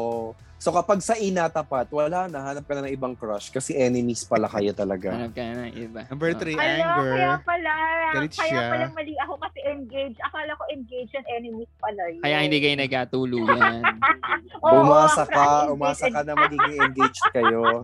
So 0.63 0.71
kapag 0.71 1.03
sa 1.03 1.19
ina 1.19 1.51
tapat, 1.51 1.91
wala 1.91 2.31
na, 2.31 2.39
hanap 2.39 2.63
ka 2.63 2.71
na 2.71 2.87
ng 2.87 2.95
ibang 2.95 3.19
crush 3.19 3.51
kasi 3.51 3.75
enemies 3.75 4.23
pala 4.23 4.47
kayo 4.47 4.71
talaga. 4.71 5.11
Hanap 5.11 5.35
ka 5.35 5.43
na 5.43 5.67
ng 5.67 5.75
iba. 5.75 6.07
Number 6.07 6.31
Oo. 6.31 6.39
three, 6.39 6.55
Ala, 6.55 6.71
anger. 6.71 7.11
kaya 7.11 7.35
pala. 7.43 7.73
Galit 8.15 8.31
kaya 8.31 8.47
siya. 8.47 8.63
pala 8.71 8.85
mali 8.95 9.13
ako 9.19 9.33
kasi 9.43 9.59
engaged. 9.67 10.19
Akala 10.23 10.55
ko 10.55 10.63
engaged 10.71 11.13
and 11.19 11.27
enemies 11.27 11.67
pala 11.83 12.03
yun. 12.07 12.23
Kaya 12.23 12.37
hindi 12.47 12.57
kayo 12.63 12.75
nagkatuluyan. 12.79 13.83
Oo, 14.63 14.87
umasa 14.87 15.23
ka, 15.27 15.67
umasa 15.67 16.07
ka 16.07 16.23
na 16.23 16.33
magiging 16.39 16.79
engaged 16.79 17.25
kayo. 17.35 17.83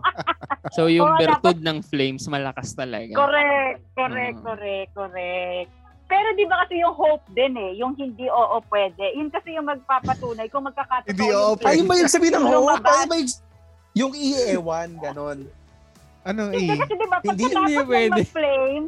So 0.70 0.86
yung 0.86 1.08
Oo, 1.08 1.18
bertud 1.18 1.58
ng 1.66 1.82
flames, 1.82 2.30
malakas 2.30 2.78
talaga. 2.78 3.10
Correct, 3.10 3.80
correct, 3.90 4.38
Oo. 4.38 4.44
correct, 4.46 4.90
correct. 4.94 5.72
Pero 6.10 6.26
di 6.34 6.42
ba 6.42 6.66
kasi 6.66 6.82
yung 6.82 6.90
hope 6.90 7.22
din 7.30 7.54
eh, 7.54 7.78
yung 7.78 7.94
hindi 7.94 8.26
oo 8.26 8.58
pwede. 8.66 9.14
Yun 9.14 9.30
kasi 9.30 9.54
yung 9.54 9.64
magpapatunay 9.64 10.50
kung 10.50 10.66
magkakatotoo 10.66 11.14
Hindi 11.14 11.28
oo 11.30 11.54
feelings. 11.54 11.70
Ayun 11.70 11.86
ba 11.86 11.94
yung 11.94 12.10
sabihin 12.10 12.34
ng 12.34 12.44
Yung 12.44 12.66
hope? 12.66 12.82
Ayun 12.82 13.06
ba 13.06 13.14
yung, 13.14 13.30
yung 13.94 14.12
iiwan, 14.12 14.90
ganon. 14.98 15.38
Anong 16.20 16.50
Hindi 16.52 16.74
E? 16.74 16.76
kasi 16.76 16.92
di 16.92 17.06
ba 17.06 17.16
Hindi- 17.22 17.46
hindi 17.46 17.74
pwede. 17.80 18.10
mag-flame, 18.12 18.86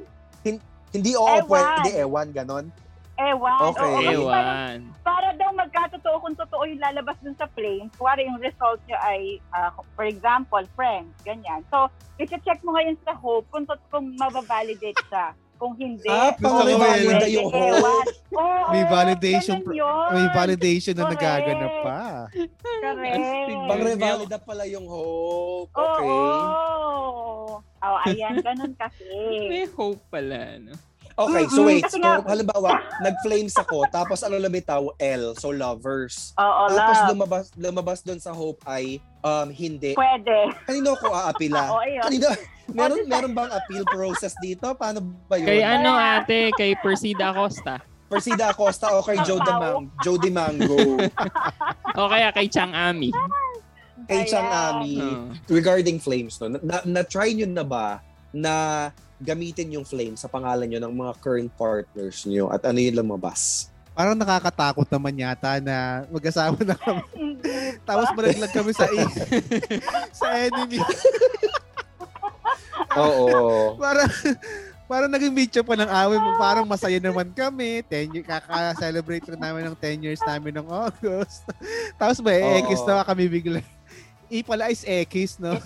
Hindi 0.92 1.10
oo, 1.16 1.24
Ewan. 1.24 1.48
pwede, 1.48 1.90
ewan, 1.96 2.28
ganon. 2.32 2.66
ewan. 3.16 3.58
Okay. 3.64 3.80
Oo, 3.80 3.96
kasi 3.96 3.96
parang- 3.96 4.12
Ewan. 4.12 4.78
para 5.00 5.28
daw 5.32 5.48
magkatotoo 5.54 6.16
kung 6.20 6.36
totoo 6.36 6.62
yung 6.68 6.82
lalabas 6.82 7.16
dun 7.22 7.32
sa 7.32 7.48
flame, 7.48 7.88
kuwari 7.96 8.28
yung 8.28 8.36
result 8.36 8.76
nyo 8.84 8.98
ay, 9.00 9.40
ah, 9.50 9.72
for 9.94 10.04
example, 10.04 10.60
friends, 10.74 11.08
ganyan. 11.22 11.64
So, 11.70 11.88
i-check 12.18 12.60
mo 12.60 12.76
ngayon 12.76 13.00
sa 13.00 13.14
hope 13.14 13.48
kung, 13.48 13.64
tot- 13.64 13.80
kung 13.88 14.12
mababalidate 14.18 15.00
siya. 15.08 15.32
Kung 15.62 15.78
hindi, 15.78 16.10
Ah. 16.10 16.34
Oo, 16.34 16.66
May 18.66 18.82
validation 18.82 19.54
ganun 19.54 19.62
pro- 19.62 19.78
yun. 19.78 20.08
May 20.10 20.26
validation 20.34 20.94
na 20.96 21.06
nagaganap 21.06 21.74
pa. 21.86 22.26
Correct. 22.82 23.22
Pang-revalida 23.70 24.38
pala 24.42 24.66
yung 24.66 24.90
hope. 24.90 25.70
Oo. 25.70 25.86
Okay. 25.86 26.18
Oh, 27.78 27.98
ayan, 28.06 28.42
ganun 28.42 28.74
kasi. 28.74 29.06
May 29.52 29.66
hope 29.68 30.02
pala, 30.08 30.58
no? 30.58 30.74
Okay, 31.24 31.44
so 31.46 31.60
wait. 31.62 31.82
kasi 31.82 31.96
So, 31.96 32.02
nga- 32.02 32.24
halimbawa, 32.24 32.68
nag-flames 32.98 33.54
ako, 33.54 33.84
tapos 33.88 34.22
ano 34.22 34.36
lumitaw? 34.36 34.82
L, 34.96 35.34
so 35.34 35.48
lovers. 35.48 36.32
Oo, 36.34 36.62
Tapos 36.68 36.98
love. 36.98 37.08
lumabas, 37.10 37.44
lumabas 37.54 37.98
doon 38.00 38.18
sa 38.18 38.30
hope 38.30 38.58
ay 38.64 38.96
um, 39.20 39.48
hindi. 39.48 39.92
Pwede. 39.92 40.50
Kanino 40.62 40.96
ko 40.96 41.10
aapila? 41.10 41.68
Oo, 41.72 41.80
ayun. 41.80 42.02
Kanino? 42.02 42.28
Meron, 42.72 43.04
meron 43.04 43.32
bang 43.32 43.50
appeal 43.50 43.84
process 43.84 44.32
dito? 44.38 44.64
Paano 44.72 44.98
ba 45.26 45.36
yun? 45.36 45.44
Kay 45.44 45.60
ano 45.60 45.92
ate, 45.92 46.48
kay 46.52 46.72
Persida 46.74 47.28
Acosta. 47.28 47.82
Persida 48.08 48.48
Acosta 48.48 48.92
o 48.92 49.02
kay 49.02 49.18
Joe 49.20 49.36
Pao. 49.36 49.44
Demang, 49.44 49.76
Joe 50.00 50.16
Dimango, 50.16 50.96
O 51.98 52.08
kaya 52.08 52.28
kay 52.30 52.48
Chang 52.48 52.72
Ami. 52.72 53.12
kay 54.04 54.24
Chang 54.24 54.46
Ayan. 54.46 54.72
Ami. 54.78 54.94
Oo. 54.96 55.26
Regarding 55.48 55.98
flames, 55.98 56.38
no? 56.38 56.54
na, 56.54 56.80
na, 56.82 57.00
try 57.02 57.32
nyo 57.32 57.44
na 57.46 57.62
ba 57.62 58.00
na 58.32 58.88
gamitin 59.22 59.78
yung 59.78 59.86
flame 59.86 60.18
sa 60.18 60.26
pangalan 60.26 60.66
nyo 60.66 60.80
ng 60.82 60.94
mga 60.98 61.12
current 61.22 61.50
partners 61.54 62.26
nyo 62.26 62.50
at 62.50 62.66
ano 62.66 62.82
yung 62.82 62.98
lumabas? 62.98 63.70
Parang 63.92 64.16
nakakatakot 64.16 64.88
naman 64.88 65.20
yata 65.20 65.60
na 65.60 66.08
mag-asawa 66.08 66.56
na 66.64 66.74
kami. 66.74 67.04
Tapos 67.88 68.08
malaglag 68.16 68.52
kami 68.52 68.72
sa 68.72 68.88
E. 68.88 69.00
sa 70.20 70.26
enemy. 70.32 70.80
Oo. 72.96 73.76
Parang 73.76 74.10
parang 74.88 75.10
naging 75.12 75.32
meet 75.32 75.52
pa 75.60 75.76
ng 75.76 75.88
away 75.92 76.18
mo. 76.18 76.30
Parang 76.40 76.64
masaya 76.64 76.96
naman 76.96 77.28
kami. 77.36 77.84
10 77.84 78.16
year, 78.16 78.24
kaka-celebrate 78.24 79.28
na 79.36 79.48
namin 79.48 79.68
ng 79.68 79.76
10 79.76 80.04
years 80.08 80.20
namin 80.24 80.56
ng 80.56 80.68
August. 80.72 81.44
Tapos 82.00 82.18
ba, 82.24 82.32
Oo. 82.32 82.72
X 82.72 82.80
na 82.88 83.04
kami 83.04 83.28
bigla. 83.28 83.60
E 84.32 84.40
pala 84.40 84.72
is 84.72 84.88
X, 84.88 85.36
no? 85.36 85.60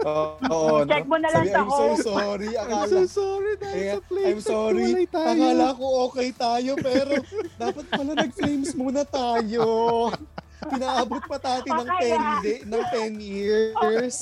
Oo. 0.00 0.26
oo, 0.44 0.76
Check 0.90 1.04
mo 1.04 1.16
na 1.16 1.28
lang 1.28 1.44
sa 1.46 1.60
I'm 1.60 1.70
so 1.70 1.86
hope." 1.88 2.02
sorry. 2.04 2.50
I'm 2.52 2.64
Akala, 2.64 2.86
so 2.88 3.00
sorry 3.08 3.52
dahil 3.56 3.74
Kaya, 3.74 3.92
sa 3.92 4.00
flames. 4.04 4.26
I'm 4.28 4.40
sorry. 4.40 4.86
Akala 5.04 5.66
ko 5.74 5.84
okay 6.06 6.28
tayo, 6.30 6.72
pero 6.76 7.12
dapat 7.62 7.84
pala 7.88 8.12
nag-flames 8.14 8.70
muna 8.72 9.02
tayo. 9.02 9.66
Pinaabot 10.58 11.22
pa 11.22 11.38
tati 11.38 11.70
ng 11.70 11.78
O 11.80 11.86
kaya- 11.88 12.42
10, 12.42 12.44
day, 12.44 12.58
ng 12.62 12.82
10 12.84 13.14
years. 13.20 14.16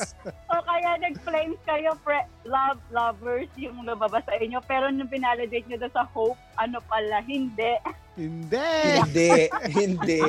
O 0.46 0.60
kaya 0.62 0.90
nag-flames 0.98 1.60
kayo, 1.64 1.96
pre- 2.00 2.28
love 2.44 2.76
lovers, 2.88 3.48
yung 3.56 3.80
lumabas 3.82 4.20
sa 4.22 4.36
inyo. 4.36 4.60
Pero 4.62 4.88
nung 4.88 5.08
pinalidate 5.08 5.64
nyo 5.64 5.76
doon 5.76 5.92
sa 5.92 6.04
hope, 6.06 6.36
ano 6.56 6.80
pala, 6.84 7.20
hindi. 7.20 7.72
Hindi. 8.16 8.68
hindi, 8.98 9.32
hindi. 9.72 10.22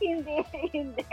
hindi, 0.00 0.36
hindi. 0.72 1.06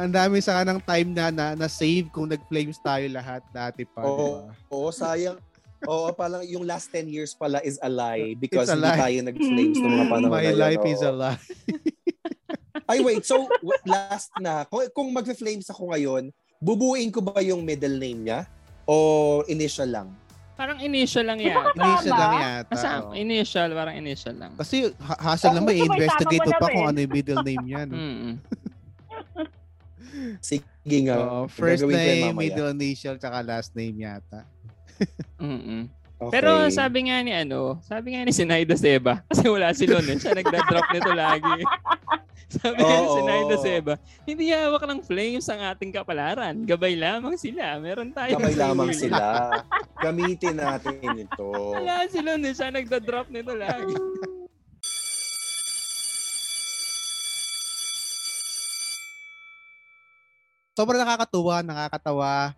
Ang 0.00 0.10
dami 0.10 0.40
sa 0.40 0.58
kanang 0.58 0.80
time 0.80 1.08
na, 1.10 1.28
na, 1.28 1.46
na 1.54 1.68
save 1.68 2.08
kung 2.08 2.24
nag-flames 2.24 2.80
tayo 2.80 3.04
lahat 3.06 3.44
dati 3.50 3.84
pa. 3.84 4.00
di 4.00 4.08
Oo, 4.08 4.16
ba? 4.40 4.52
oo, 4.70 4.88
sayang. 4.90 5.36
Oo, 5.82 6.08
parang 6.10 6.40
yung 6.42 6.64
last 6.64 6.88
10 6.88 7.04
years 7.06 7.32
pala 7.32 7.60
is 7.60 7.76
a 7.78 7.88
lie 7.88 8.32
because 8.34 8.68
a 8.68 8.72
hindi 8.72 8.84
lie. 8.86 8.96
tayo 8.98 9.18
nag-flames 9.22 9.76
nung 9.76 9.92
mga 9.94 10.08
panahon 10.08 10.30
My 10.30 10.40
na 10.40 10.48
yun. 10.48 10.56
life 10.58 10.84
is 10.86 11.00
a 11.00 11.06
oo. 11.06 11.20
lie. 11.20 11.40
Ay, 12.84 12.98
wait. 13.00 13.22
So, 13.22 13.44
last 13.84 14.32
na. 14.36 14.64
Kung, 14.64 14.88
kung 14.90 15.08
mag-flames 15.10 15.68
ako 15.68 15.92
ngayon, 15.92 16.32
bubuin 16.58 17.08
ko 17.08 17.20
ba 17.20 17.38
yung 17.38 17.60
middle 17.60 17.96
name 17.96 18.24
niya? 18.24 18.48
O 18.82 18.96
initial 19.46 19.86
lang? 19.86 20.08
Parang 20.54 20.76
initial 20.78 21.24
lang 21.24 21.40
kasama. 21.40 21.72
Initial 21.72 22.12
lang 22.12 22.32
yata. 22.34 22.68
Kasama, 22.68 23.00
oo. 23.02 23.12
initial, 23.14 23.68
parang 23.72 23.94
initial 23.96 24.34
lang. 24.34 24.52
Kasi 24.56 24.76
ha- 24.98 25.20
hassle 25.22 25.52
Oh, 25.52 25.56
naman, 25.56 25.72
i-investigate 25.74 26.40
mo 26.42 26.52
pa 26.52 26.60
na 26.62 26.68
kung 26.70 26.84
rin. 26.84 26.90
ano 26.90 26.98
yung 27.00 27.14
middle 27.14 27.40
name 27.40 27.62
niya. 27.64 27.82
No? 27.86 27.96
Sige 30.40 30.98
nga. 31.06 31.16
Oo, 31.20 31.38
first 31.46 31.84
name, 31.84 32.32
mamaya. 32.32 32.40
middle 32.40 32.70
initial, 32.72 33.16
tsaka 33.20 33.44
last 33.44 33.76
name 33.76 34.00
yata. 34.00 34.44
Mm-mm. 35.40 35.88
Okay. 36.20 36.36
Pero 36.36 36.68
sabi 36.68 37.08
nga 37.08 37.16
ni 37.24 37.32
ano, 37.32 37.80
sabi 37.80 38.12
nga 38.12 38.20
ni 38.28 38.32
Sinaida 38.36 38.76
Seba, 38.76 39.20
kasi 39.32 39.48
wala 39.48 39.72
si 39.72 39.88
Lon, 39.88 40.04
eh. 40.04 40.20
siya 40.20 40.36
nagda-drop 40.36 40.86
nito 40.92 41.12
lagi. 41.16 41.64
sabi 42.60 42.76
nga 42.84 42.96
ni 43.00 43.08
Oo. 43.08 43.16
Sinaida 43.16 43.56
Seba, 43.56 43.94
hindi 44.28 44.52
hawak 44.52 44.84
ng 44.84 45.00
flames 45.00 45.48
ang 45.48 45.64
ating 45.72 45.96
kapalaran. 45.96 46.60
Gabay 46.68 46.92
lamang 46.92 47.40
sila. 47.40 47.80
Meron 47.80 48.12
tayo. 48.12 48.36
Kamay 48.36 48.52
lamang 48.52 48.92
sila. 48.92 49.48
Gamitin 49.96 50.60
natin 50.60 51.24
ito. 51.24 51.48
Wala 51.72 52.04
si 52.04 52.20
Lon, 52.20 52.44
eh. 52.44 52.52
siya 52.52 52.68
nagda-drop 52.68 53.32
nito 53.32 53.56
lagi. 53.56 53.96
Sobrang 60.80 61.04
nakakatuwa, 61.04 61.60
nakakatawa 61.60 62.56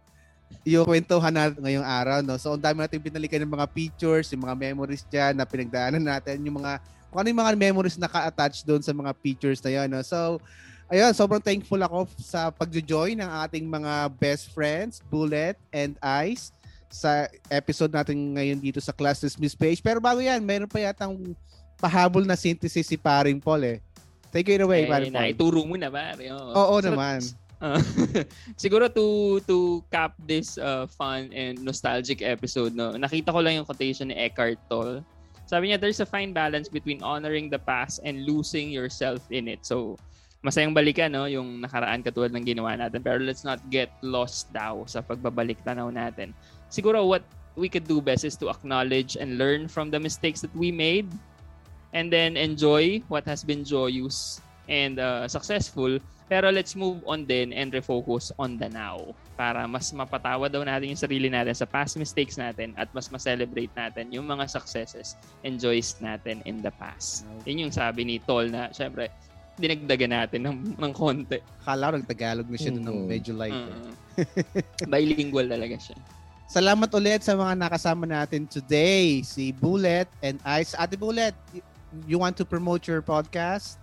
yung 0.63 0.87
kwentuhan 0.87 1.35
natin 1.35 1.59
ngayong 1.59 1.83
araw. 1.83 2.19
No? 2.23 2.39
So, 2.39 2.55
ang 2.55 2.63
dami 2.63 2.87
natin 2.87 3.03
binalikan 3.03 3.43
ng 3.43 3.51
mga 3.51 3.67
pictures, 3.75 4.31
yung 4.31 4.47
mga 4.47 4.55
memories 4.55 5.03
dyan 5.11 5.35
na 5.35 5.43
pinagdaanan 5.43 5.99
natin, 5.99 6.39
yung 6.47 6.63
mga, 6.63 6.79
kung 7.11 7.19
ano 7.19 7.29
yung 7.35 7.41
mga 7.43 7.53
memories 7.59 7.99
na 7.99 8.07
ka-attach 8.07 8.63
doon 8.63 8.79
sa 8.79 8.95
mga 8.95 9.11
pictures 9.19 9.59
na 9.59 9.75
yun. 9.75 9.91
No? 9.91 10.07
So, 10.07 10.39
ayun, 10.87 11.11
sobrang 11.19 11.43
thankful 11.43 11.83
ako 11.83 12.07
sa 12.15 12.55
pagjo-join 12.55 13.19
ng 13.19 13.31
ating 13.43 13.67
mga 13.67 14.15
best 14.15 14.55
friends, 14.55 15.03
Bullet 15.11 15.59
and 15.75 15.99
Ice, 16.23 16.55
sa 16.93 17.27
episode 17.51 17.91
natin 17.91 18.15
ngayon 18.15 18.63
dito 18.63 18.79
sa 18.79 18.95
Class 18.95 19.19
Dismiss 19.19 19.59
page. 19.59 19.83
Pero 19.83 19.99
bago 19.99 20.23
yan, 20.23 20.39
meron 20.47 20.71
pa 20.71 20.79
yatang 20.79 21.35
pahabol 21.75 22.23
na 22.23 22.39
synthesis 22.39 22.87
si 22.87 22.95
Paring 22.95 23.43
Paul 23.43 23.67
eh. 23.67 23.79
Take 24.31 24.49
it 24.53 24.63
away, 24.63 24.85
eh, 24.85 24.89
Paring 24.89 25.11
Paul. 25.11 25.25
naituro 25.27 25.61
mo 25.67 25.75
na, 25.75 25.91
pare. 25.91 26.29
Oo, 26.31 26.53
Oo 26.55 26.77
So, 26.79 26.87
naman. 26.87 27.19
Uh, 27.63 27.79
siguro 28.63 28.91
to 28.91 29.39
to 29.47 29.79
cap 29.95 30.19
this 30.27 30.59
uh, 30.59 30.83
fun 30.99 31.31
and 31.31 31.63
nostalgic 31.63 32.19
episode 32.19 32.75
no? 32.75 32.91
Nakita 32.99 33.31
ko 33.31 33.39
lang 33.39 33.63
yung 33.63 33.67
quotation 33.71 34.11
ni 34.11 34.19
Eckhart 34.19 34.59
Tolle. 34.67 35.07
Sabi 35.47 35.71
niya 35.71 35.79
there's 35.79 36.03
a 36.03 36.09
fine 36.09 36.35
balance 36.35 36.67
between 36.67 36.99
honoring 37.07 37.47
the 37.47 37.63
past 37.63 38.03
and 38.03 38.27
losing 38.27 38.75
yourself 38.75 39.23
in 39.31 39.47
it. 39.47 39.63
So 39.63 39.95
masayang 40.43 40.75
balikan 40.75 41.15
no? 41.15 41.31
Yung 41.31 41.63
nakaraan 41.63 42.03
katulad 42.03 42.35
ng 42.35 42.43
ginawa 42.43 42.75
natin. 42.75 42.99
Pero 42.99 43.23
let's 43.23 43.47
not 43.47 43.63
get 43.71 43.95
lost 44.03 44.51
daw 44.51 44.83
sa 44.91 44.99
pagbabalik 44.99 45.63
tanaw 45.63 45.87
natin. 45.87 46.35
Siguro 46.67 47.07
what 47.07 47.23
we 47.55 47.71
could 47.71 47.87
do 47.87 48.03
best 48.03 48.27
is 48.27 48.35
to 48.43 48.51
acknowledge 48.51 49.15
and 49.15 49.39
learn 49.39 49.71
from 49.71 49.87
the 49.87 50.03
mistakes 50.03 50.43
that 50.43 50.51
we 50.59 50.75
made 50.75 51.07
and 51.95 52.11
then 52.11 52.35
enjoy 52.35 52.99
what 53.07 53.23
has 53.23 53.47
been 53.47 53.63
joyous 53.63 54.43
and 54.67 54.99
uh, 54.99 55.27
successful 55.27 55.99
pero 56.27 56.49
let's 56.49 56.73
move 56.73 57.05
on 57.05 57.29
din 57.29 57.53
and 57.53 57.71
refocus 57.71 58.33
on 58.41 58.57
the 58.57 58.65
now 58.71 58.97
para 59.37 59.69
mas 59.69 59.93
mapatawa 59.93 60.49
daw 60.49 60.65
natin 60.65 60.89
yung 60.89 61.01
sarili 61.01 61.29
natin 61.29 61.53
sa 61.53 61.69
past 61.69 62.01
mistakes 62.01 62.41
natin 62.41 62.73
at 62.75 62.89
mas 62.91 63.13
ma-celebrate 63.13 63.69
natin 63.77 64.09
yung 64.09 64.25
mga 64.25 64.49
successes 64.49 65.13
and 65.45 65.61
joys 65.61 65.93
natin 66.01 66.41
in 66.49 66.65
the 66.65 66.73
past. 66.81 67.29
Yun 67.45 67.69
yung 67.69 67.73
sabi 67.75 68.09
ni 68.09 68.17
Tol 68.17 68.49
na 68.49 68.73
syempre 68.73 69.13
dinagdagan 69.61 70.09
natin 70.17 70.41
ng, 70.41 70.57
ng 70.81 70.93
konti. 70.97 71.37
Akala 71.61 71.93
ko 71.93 72.01
nag-Tagalog 72.01 72.49
na 72.49 72.57
siya 72.57 72.73
doon 72.73 72.85
ng 72.89 72.99
Mm. 73.05 73.09
medyo 73.13 73.33
light. 73.37 73.53
eh. 73.53 73.69
Mm. 73.69 73.93
Bilingual 74.89 75.47
talaga 75.53 75.77
siya. 75.77 75.97
Salamat 76.49 76.89
ulit 76.93 77.21
sa 77.21 77.37
mga 77.37 77.57
nakasama 77.57 78.05
natin 78.05 78.45
today, 78.45 79.21
si 79.21 79.53
Bullet 79.53 80.09
and 80.21 80.41
Ice. 80.57 80.73
Ate 80.73 80.97
Bullet, 80.97 81.37
you 82.05 82.17
want 82.17 82.37
to 82.37 82.45
promote 82.45 82.89
your 82.89 83.01
podcast? 83.01 83.77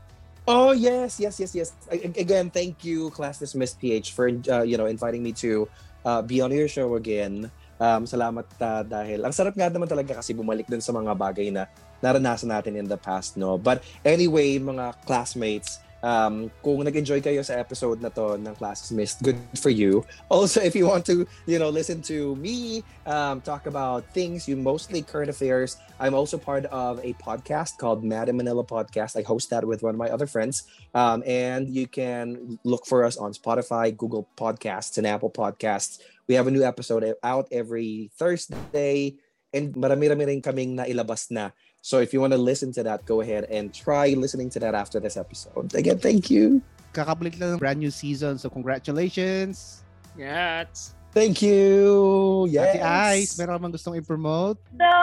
Oh 0.50 0.74
yes, 0.74 1.22
yes, 1.22 1.38
yes, 1.38 1.54
yes. 1.54 1.70
Again, 1.94 2.50
thank 2.50 2.82
you, 2.82 3.14
Class 3.14 3.38
Dismissed 3.38 3.78
PH, 3.78 4.18
for 4.18 4.34
uh, 4.50 4.66
you 4.66 4.82
know 4.82 4.90
inviting 4.90 5.22
me 5.22 5.30
to 5.46 5.70
uh, 6.02 6.26
be 6.26 6.42
on 6.42 6.50
your 6.50 6.66
show 6.66 6.98
again. 6.98 7.54
Um, 7.78 8.10
salamat 8.10 8.50
uh, 8.58 8.82
dahil 8.82 9.22
ang 9.22 9.30
sarap 9.30 9.54
nga 9.54 9.70
naman 9.70 9.86
talaga 9.86 10.18
kasi 10.18 10.34
bumalik 10.34 10.66
dun 10.66 10.82
sa 10.82 10.90
mga 10.90 11.14
bagay 11.14 11.54
na 11.54 11.70
naranasan 12.02 12.50
natin 12.50 12.82
in 12.82 12.90
the 12.90 12.98
past, 12.98 13.38
no. 13.38 13.62
But 13.62 13.86
anyway, 14.02 14.58
mga 14.58 14.98
classmates, 15.06 15.86
um, 16.04 16.52
kung 16.64 16.84
nag-enjoy 16.84 17.20
kayo 17.22 17.44
sa 17.44 17.60
episode 17.60 18.02
na 18.02 18.10
to 18.10 18.36
ng 18.40 18.56
Class 18.56 18.88
Dismissed, 18.88 19.22
good 19.24 19.40
for 19.60 19.70
you. 19.70 20.06
Also, 20.30 20.62
if 20.62 20.76
you 20.78 20.86
want 20.86 21.06
to, 21.10 21.26
you 21.50 21.58
know, 21.58 21.70
listen 21.70 22.02
to 22.06 22.36
me 22.38 22.86
um, 23.10 23.42
talk 23.42 23.66
about 23.66 24.06
things, 24.14 24.48
you 24.48 24.56
mostly 24.56 25.02
current 25.02 25.30
affairs. 25.30 25.78
I'm 26.00 26.14
also 26.14 26.38
part 26.38 26.66
of 26.70 27.02
a 27.04 27.18
podcast 27.18 27.78
called 27.82 28.06
Mad 28.06 28.30
in 28.30 28.38
Manila 28.38 28.64
Podcast. 28.64 29.18
I 29.18 29.24
host 29.26 29.50
that 29.50 29.66
with 29.66 29.82
one 29.82 29.98
of 29.98 30.00
my 30.00 30.10
other 30.10 30.28
friends. 30.28 30.70
Um, 30.94 31.24
and 31.26 31.68
you 31.68 31.88
can 31.88 32.60
look 32.64 32.86
for 32.86 33.04
us 33.04 33.18
on 33.18 33.34
Spotify, 33.34 33.96
Google 33.96 34.30
Podcasts, 34.38 34.98
and 34.98 35.08
Apple 35.08 35.32
Podcasts. 35.32 36.00
We 36.28 36.36
have 36.36 36.48
a 36.48 36.52
new 36.52 36.64
episode 36.64 37.04
out 37.24 37.50
every 37.52 38.12
Thursday. 38.16 39.18
And 39.50 39.74
marami-rami 39.74 40.30
rin 40.30 40.42
kaming 40.46 40.78
nailabas 40.78 41.34
na. 41.34 41.50
So 41.90 41.98
if 41.98 42.14
you 42.14 42.22
want 42.22 42.38
to 42.38 42.38
listen 42.38 42.70
to 42.78 42.86
that, 42.86 43.02
go 43.10 43.26
ahead 43.26 43.50
and 43.50 43.74
try 43.74 44.14
listening 44.14 44.54
to 44.54 44.62
that 44.62 44.78
after 44.78 45.02
this 45.02 45.18
episode. 45.18 45.74
Again, 45.74 45.98
thank 45.98 46.30
you. 46.30 46.62
Kakabalik 46.94 47.42
lang 47.42 47.58
ng 47.58 47.58
brand 47.58 47.82
new 47.82 47.90
season, 47.90 48.38
so 48.38 48.46
congratulations. 48.46 49.82
Congrats! 50.14 50.94
Thank 51.18 51.42
you. 51.42 52.46
Yes. 52.46 52.78
Ate 52.78 52.86
Ice, 53.26 53.34
meron 53.42 53.58
ka 53.58 53.62
bang 53.66 53.74
gustong 53.74 53.98
i-promote? 53.98 54.62
So, 54.78 54.94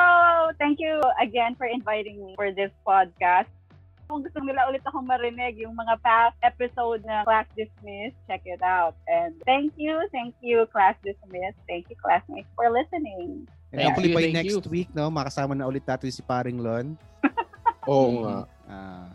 thank 0.63 0.79
you 0.79 1.03
again 1.19 1.59
for 1.59 1.67
inviting 1.67 2.23
me 2.23 2.39
for 2.39 2.55
this 2.55 2.71
podcast. 2.87 3.51
Kung 4.07 4.23
gusto 4.23 4.39
nila 4.39 4.71
ulit 4.71 4.87
akong 4.87 5.11
marinig 5.11 5.59
yung 5.59 5.75
mga 5.75 5.99
past 6.07 6.39
episode 6.47 7.03
na 7.03 7.27
Class 7.27 7.51
Dismissed, 7.59 8.15
check 8.31 8.47
it 8.47 8.63
out. 8.63 8.95
And 9.11 9.35
thank 9.43 9.75
you, 9.75 10.07
thank 10.15 10.39
you, 10.39 10.71
Class 10.71 10.95
Dismissed. 11.03 11.59
Thank 11.67 11.91
you, 11.91 11.99
classmates, 11.99 12.47
for 12.55 12.71
listening. 12.71 13.51
And 13.75 13.83
Thank 13.83 13.87
hopefully 13.99 14.11
you, 14.11 14.17
by 14.17 14.27
next 14.31 14.55
you. 14.55 14.71
week, 14.71 14.89
no, 14.95 15.11
makasama 15.11 15.53
na 15.59 15.67
ulit 15.67 15.83
natin 15.83 16.09
si 16.09 16.23
Paring 16.23 16.63
Lon. 16.63 16.95
Oo 17.91 18.23
nga. 18.23 18.39
Ah, 18.71 19.07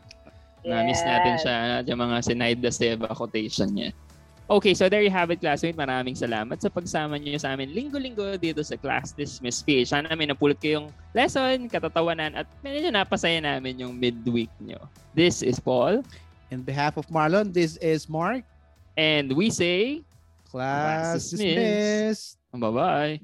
Na-miss 0.61 1.01
natin 1.01 1.35
siya 1.41 1.55
yung 1.87 1.97
mga 1.97 2.17
Sinaida 2.21 2.69
Seba 2.69 3.09
quotation 3.15 3.71
niya. 3.73 3.89
Okay, 4.51 4.75
so 4.75 4.91
there 4.91 4.99
you 4.99 5.09
have 5.09 5.31
it, 5.31 5.39
classmate. 5.39 5.79
Maraming 5.79 6.11
salamat 6.11 6.59
sa 6.59 6.67
pagsama 6.67 7.15
niyo 7.15 7.39
sa 7.39 7.55
amin 7.55 7.71
linggo-linggo 7.71 8.35
dito 8.35 8.59
sa 8.59 8.75
Class 8.75 9.15
Dismiss 9.15 9.63
PH. 9.63 9.95
Sana 9.95 10.11
may 10.11 10.27
napulot 10.27 10.59
kayong 10.59 10.91
lesson, 11.15 11.71
katatawanan, 11.71 12.35
at 12.35 12.43
medyo 12.59 12.91
napasaya 12.91 13.39
namin 13.39 13.79
yung 13.79 13.95
midweek 13.95 14.51
niyo. 14.59 14.83
This 15.15 15.39
is 15.39 15.55
Paul, 15.55 16.03
in 16.51 16.67
behalf 16.67 16.99
of 16.99 17.07
Marlon, 17.07 17.55
this 17.55 17.79
is 17.79 18.11
Mark. 18.11 18.43
and 18.99 19.31
we 19.31 19.47
say, 19.47 20.03
Class 20.51 21.15
Class 21.15 21.31
dismissed. 21.31 22.35
dismissed. 22.35 22.37
bye-bye. 22.51 23.23